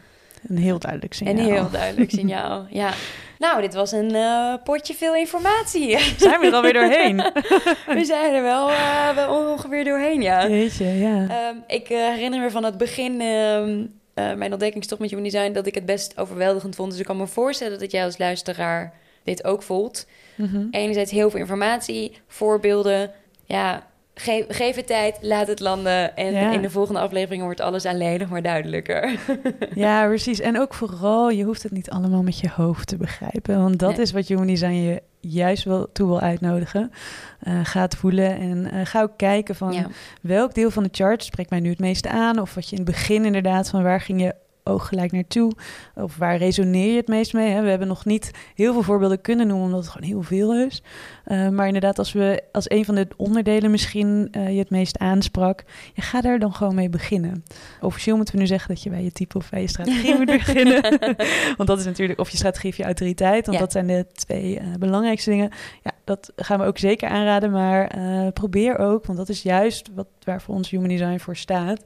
een 0.48 0.58
heel 0.58 0.80
duidelijk 0.80 1.14
signaal. 1.14 1.36
Een 1.38 1.44
heel 1.52 1.70
duidelijk 1.70 2.12
signaal. 2.12 2.66
Ja. 2.70 2.90
Nou, 3.40 3.62
dit 3.62 3.74
was 3.74 3.92
een 3.92 4.16
eh, 4.16 4.54
potje 4.64 4.94
veel 4.94 5.16
informatie. 5.16 6.00
Zijn 6.18 6.40
we 6.40 6.48
er 6.48 6.54
alweer 6.54 6.74
doorheen? 6.74 7.18
We 7.98 8.04
zijn 8.06 8.34
er 8.34 8.42
wel, 8.42 8.70
eh, 8.70 9.16
wel 9.16 9.52
ongeveer 9.52 9.84
doorheen, 9.84 10.22
ja. 10.22 10.48
Jeetje, 10.48 10.86
ja. 10.86 11.28
Ehm, 11.30 11.56
ik 11.68 11.90
eh, 11.90 11.98
herinner 11.98 12.40
me 12.40 12.52
van 12.52 12.64
het 12.64 12.78
begin, 12.78 13.22
ehm, 13.22 13.86
eh, 14.14 14.34
mijn 14.34 14.52
ontdekkingstocht 14.52 15.02
met 15.02 15.10
Human 15.10 15.30
Design, 15.30 15.52
dat 15.52 15.66
ik 15.66 15.76
het 15.76 15.86
best 15.86 16.18
overweldigend 16.18 16.76
vond. 16.76 16.92
Dus 16.92 17.00
ik 17.00 17.06
kan 17.06 17.18
me 17.18 17.28
voorstellen 17.28 17.80
dat 17.80 17.92
jij 17.92 18.04
als 18.04 18.18
luisteraar 18.18 18.94
dit 19.24 19.44
ook 19.44 19.64
voelt. 19.64 20.08
Mhm. 20.36 20.68
Enerzijds 20.72 21.12
heel 21.12 21.30
veel 21.30 21.40
informatie, 21.40 22.18
voorbeelden. 22.28 23.12
Ja, 23.46 23.88
geef, 24.16 24.46
geef 24.50 24.76
het 24.76 24.88
tijd, 24.88 25.18
laat 25.22 25.48
het 25.48 25.60
landen. 25.60 26.16
En 26.16 26.32
Ja. 26.32 26.52
in 26.52 26.62
de 26.62 26.70
volgende 26.70 27.00
aflevering 27.00 27.44
wordt 27.44 27.60
alles 27.60 27.86
alleen 27.86 28.20
nog 28.20 28.30
maar 28.30 28.42
duidelijker. 28.42 29.20
Ja, 29.76 30.06
precies. 30.06 30.40
En 30.40 30.60
ook 30.60 30.74
vooral, 30.74 31.30
je 31.30 31.44
hoeft 31.44 31.64
het 31.64 31.72
niet 31.72 31.90
allemaal 31.90 32.24
met 32.24 32.40
je 32.40 32.50
hoofd 32.56 32.88
te 32.88 32.98
begrijpen. 32.98 33.62
Want 33.62 33.80
dat 33.80 33.92
Nee. 33.92 34.00
is 34.02 34.12
wat 34.12 34.28
Human 34.28 34.48
Design 34.48 34.72
je 34.74 35.02
juist 35.20 35.64
wel 35.64 35.92
toe 35.92 36.08
wil 36.08 36.20
uitnodigen. 36.20 36.92
Eh, 37.40 37.60
ga 37.64 37.82
het 37.82 37.96
voelen 37.96 38.40
en 38.40 38.72
eh, 38.72 38.80
ga 38.86 39.02
ook 39.02 39.18
kijken 39.18 39.56
van 39.56 39.74
ja. 39.74 39.88
welk 40.22 40.54
deel 40.54 40.72
van 40.72 40.84
de 40.84 40.90
chart 40.92 41.24
spreekt 41.24 41.50
mij 41.50 41.60
nu 41.60 41.70
het 41.70 41.80
meeste 41.80 42.10
aan. 42.10 42.40
Of 42.40 42.54
wat 42.56 42.70
je 42.70 42.76
in 42.76 42.82
het 42.82 42.92
begin 42.92 43.26
inderdaad, 43.26 43.70
van 43.70 43.84
waar 43.84 44.02
ging 44.02 44.22
je 44.22 44.36
oog 44.64 44.88
gelijk 44.88 45.12
naartoe? 45.12 45.52
Of 45.96 46.18
waar 46.18 46.38
resoneer 46.38 46.92
je 46.92 46.98
het 46.98 47.08
meest 47.08 47.34
mee? 47.34 47.50
Hè? 47.52 47.62
We 47.62 47.70
hebben 47.70 47.88
nog 47.88 48.06
niet 48.06 48.32
heel 48.56 48.74
veel 48.74 48.82
voorbeelden 48.84 49.22
kunnen 49.22 49.48
noemen, 49.48 49.66
omdat 49.66 49.80
het 49.84 49.90
gewoon 49.92 50.08
heel 50.08 50.22
veel 50.22 50.56
is. 50.56 50.84
Eh, 51.26 51.50
maar 51.50 51.66
inderdaad, 51.68 51.98
als 52.00 52.12
we 52.14 52.44
als 52.52 52.70
een 52.70 52.86
van 52.86 52.96
de 52.96 53.08
onderdelen 53.18 53.72
misschien 53.72 54.28
eh, 54.32 54.50
je 54.52 54.58
het 54.60 54.70
meest 54.70 54.98
aansprak, 54.98 55.64
ja, 55.94 56.04
ga 56.04 56.22
daar 56.22 56.40
dan 56.40 56.54
gewoon 56.54 56.76
mee 56.76 56.90
beginnen. 56.90 57.44
Officieel 57.82 58.16
moeten 58.16 58.34
we 58.36 58.40
nu 58.42 58.48
zeggen 58.48 58.68
dat 58.68 58.84
je 58.84 58.90
bij 58.90 59.04
je 59.04 59.12
type 59.12 59.38
of 59.38 59.50
bij 59.50 59.62
je 59.62 59.68
strategie 59.68 60.16
moet 60.18 60.26
beginnen. 60.46 60.82
want 61.58 61.70
dat 61.70 61.80
is 61.80 61.86
natuurlijk 61.86 62.20
of 62.20 62.30
je 62.30 62.38
strategie 62.38 62.70
of 62.70 62.78
je 62.78 62.84
autoriteit. 62.84 63.46
Want 63.46 63.58
Ja. 63.58 63.64
dat 63.64 63.72
zijn 63.72 63.88
de 63.88 64.06
twee 64.14 64.60
eh, 64.60 64.66
belangrijkste 64.80 65.30
dingen. 65.30 65.50
Ja, 65.84 65.92
dat 66.04 66.32
gaan 66.36 66.60
we 66.60 66.66
ook 66.66 66.78
zeker 66.78 67.10
aanraden. 67.10 67.52
Maar 67.52 67.92
probeer 68.34 68.78
ook, 68.78 69.06
want 69.06 69.18
dat 69.18 69.30
is 69.30 69.42
juist 69.42 69.90
wat, 69.96 70.08
waar 70.24 70.42
voor 70.42 70.56
ons 70.56 70.70
Human 70.70 70.88
Design 70.90 71.18
voor 71.18 71.36
staat. 71.36 71.82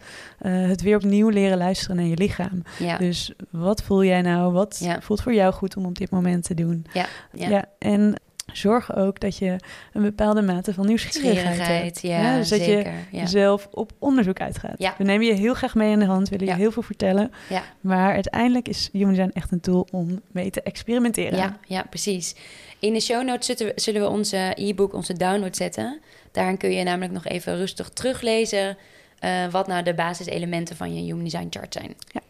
het 0.47 0.81
weer 0.81 0.95
opnieuw 0.95 1.29
leren 1.29 1.57
luisteren 1.57 1.95
naar 1.95 2.05
je 2.05 2.17
lichaam. 2.17 2.61
Ja. 2.79 2.97
Dus 2.97 3.33
wat 3.49 3.83
voel 3.83 4.03
jij 4.03 4.21
nou? 4.21 4.53
Wat 4.53 4.79
Ja. 4.83 5.01
voelt 5.01 5.21
voor 5.21 5.33
jou 5.33 5.53
goed 5.53 5.77
om 5.77 5.85
op 5.85 5.97
dit 5.97 6.09
moment 6.09 6.43
te 6.43 6.53
doen? 6.53 6.85
Ja. 6.93 7.05
Ja. 7.33 7.65
en 7.79 8.15
zorg 8.53 8.95
ook 8.95 9.19
dat 9.19 9.37
je 9.37 9.55
een 9.93 10.01
bepaalde 10.01 10.41
mate 10.41 10.73
van 10.73 10.85
nieuwsgierigheid 10.85 11.45
hebt. 11.67 11.97
Schierigheid, 11.97 12.01
ja, 12.01 12.37
dus 12.37 12.49
dat 12.49 12.59
zeker. 12.59 12.91
je 13.11 13.17
ja. 13.17 13.25
zelf 13.25 13.67
op 13.71 13.91
onderzoek 13.99 14.39
uitgaat. 14.41 14.75
Ja. 14.77 14.95
We 14.97 15.03
nemen 15.03 15.25
je 15.27 15.33
heel 15.33 15.53
graag 15.53 15.75
mee 15.75 15.91
in 15.91 15.99
de 15.99 16.05
hand, 16.05 16.29
willen 16.29 16.45
je 16.45 16.51
Ja. 16.51 16.57
heel 16.57 16.71
veel 16.71 16.81
vertellen. 16.83 17.31
Ja. 17.49 17.63
Maar 17.81 18.13
uiteindelijk 18.13 18.67
is 18.67 18.89
Human 18.91 19.13
Design 19.13 19.31
echt 19.33 19.51
een 19.51 19.59
tool 19.61 19.87
om 19.91 20.21
mee 20.31 20.49
te 20.49 20.61
experimenteren. 20.61 21.37
Ja, 21.37 21.57
ja, 21.67 21.83
precies. 21.89 22.35
In 22.79 22.93
de 22.93 22.99
show 22.99 23.23
notes 23.25 23.45
zullen 23.57 23.73
we, 23.75 23.81
zullen 23.81 24.01
we 24.01 24.07
onze 24.07 24.51
e-book, 24.55 24.93
onze 24.93 25.13
download 25.13 25.55
zetten. 25.55 25.99
Daarin 26.31 26.57
kun 26.57 26.71
je 26.71 26.83
namelijk 26.83 27.13
nog 27.13 27.25
even 27.25 27.55
rustig 27.57 27.89
teruglezen... 27.89 28.77
eh, 29.19 29.47
wat 29.51 29.67
nou 29.67 29.83
de 29.83 29.93
basiselementen 29.93 30.75
van 30.75 30.93
je 30.95 31.01
Human 31.01 31.23
Design 31.23 31.47
chart 31.49 31.73
zijn. 31.73 31.95
Ja. 32.11 32.21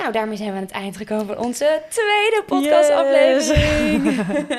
Nou, 0.00 0.12
daarmee 0.12 0.36
zijn 0.36 0.50
we 0.50 0.56
aan 0.56 0.62
het 0.62 0.70
eind 0.70 0.96
gekomen 0.96 1.26
van 1.26 1.38
onze 1.38 1.82
tweede 1.88 2.42
podcastaflevering. 2.46 4.02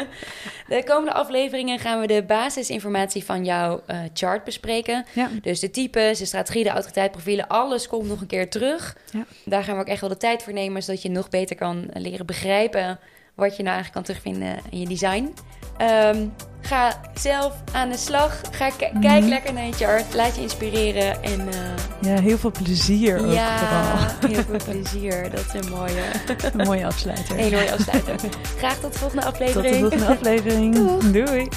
de 0.76 0.84
komende 0.84 1.14
afleveringen 1.14 1.80
gaan 1.80 2.00
we 2.00 2.08
de 2.08 2.24
basisinformatie 2.24 3.26
van 3.26 3.46
jouw 3.46 3.82
eh, 3.86 4.00
chart 4.14 4.44
bespreken. 4.44 5.06
Ja. 5.14 5.30
Dus 5.42 5.60
de 5.60 5.70
types, 5.70 6.20
de 6.20 6.26
strategie, 6.26 6.64
de 6.64 6.70
autoriteit, 6.70 7.12
profielen, 7.12 7.48
alles 7.48 7.88
komt 7.88 8.08
nog 8.08 8.22
een 8.22 8.28
keer 8.28 8.50
terug. 8.50 8.98
Ja. 9.12 9.26
Daar 9.46 9.64
gaan 9.64 9.76
we 9.76 9.82
ook 9.82 9.88
echt 9.88 10.02
wel 10.02 10.10
de 10.10 10.18
tijd 10.18 10.44
voor 10.44 10.54
nemen, 10.54 10.84
zodat 10.84 11.02
je 11.02 11.10
nog 11.10 11.30
beter 11.30 11.56
kan 11.56 11.90
leren 11.94 12.26
begrijpen 12.26 13.00
wat 13.36 13.58
je 13.58 13.64
nou 13.64 13.76
eigenlijk 13.76 13.94
kan 13.94 14.04
terugvinden 14.04 14.60
in 14.70 14.80
je 14.80 14.88
design. 14.88 15.34
Ehm, 15.88 16.18
ga 16.62 16.94
zelf 17.14 17.54
aan 17.72 17.90
de 17.90 17.98
slag. 17.98 18.42
Ga 18.52 18.70
k- 18.70 18.90
Mhm. 18.94 19.02
kijk 19.02 19.24
lekker 19.26 19.54
naar 19.54 19.66
je 19.66 19.72
chart. 19.74 20.14
Laat 20.14 20.36
je 20.36 20.42
inspireren. 20.42 21.24
En 21.24 21.40
eh, 21.50 21.56
Ja, 22.16 22.22
heel 22.22 22.38
veel 22.38 22.52
plezier 22.52 23.20
ook 23.20 23.34
ja, 23.34 23.58
vooral. 23.58 24.08
heel 24.34 24.44
veel 24.44 24.60
plezier. 24.74 25.30
Dat 25.30 25.46
is 25.54 25.66
een 25.66 25.70
mooie, 25.72 26.02
Een 26.58 26.66
mooie 26.68 26.86
afsluiter. 26.86 27.36
mooie 27.36 27.72
afsluiter. 27.74 28.16
Graag 28.58 28.78
tot 28.80 28.94
de 28.94 29.00
volgende 29.00 29.24
Tot 29.24 29.34
aflevering. 29.34 29.74
de 29.74 29.80
volgende 29.80 30.06
aflevering. 30.08 30.76
Doei. 31.12 31.48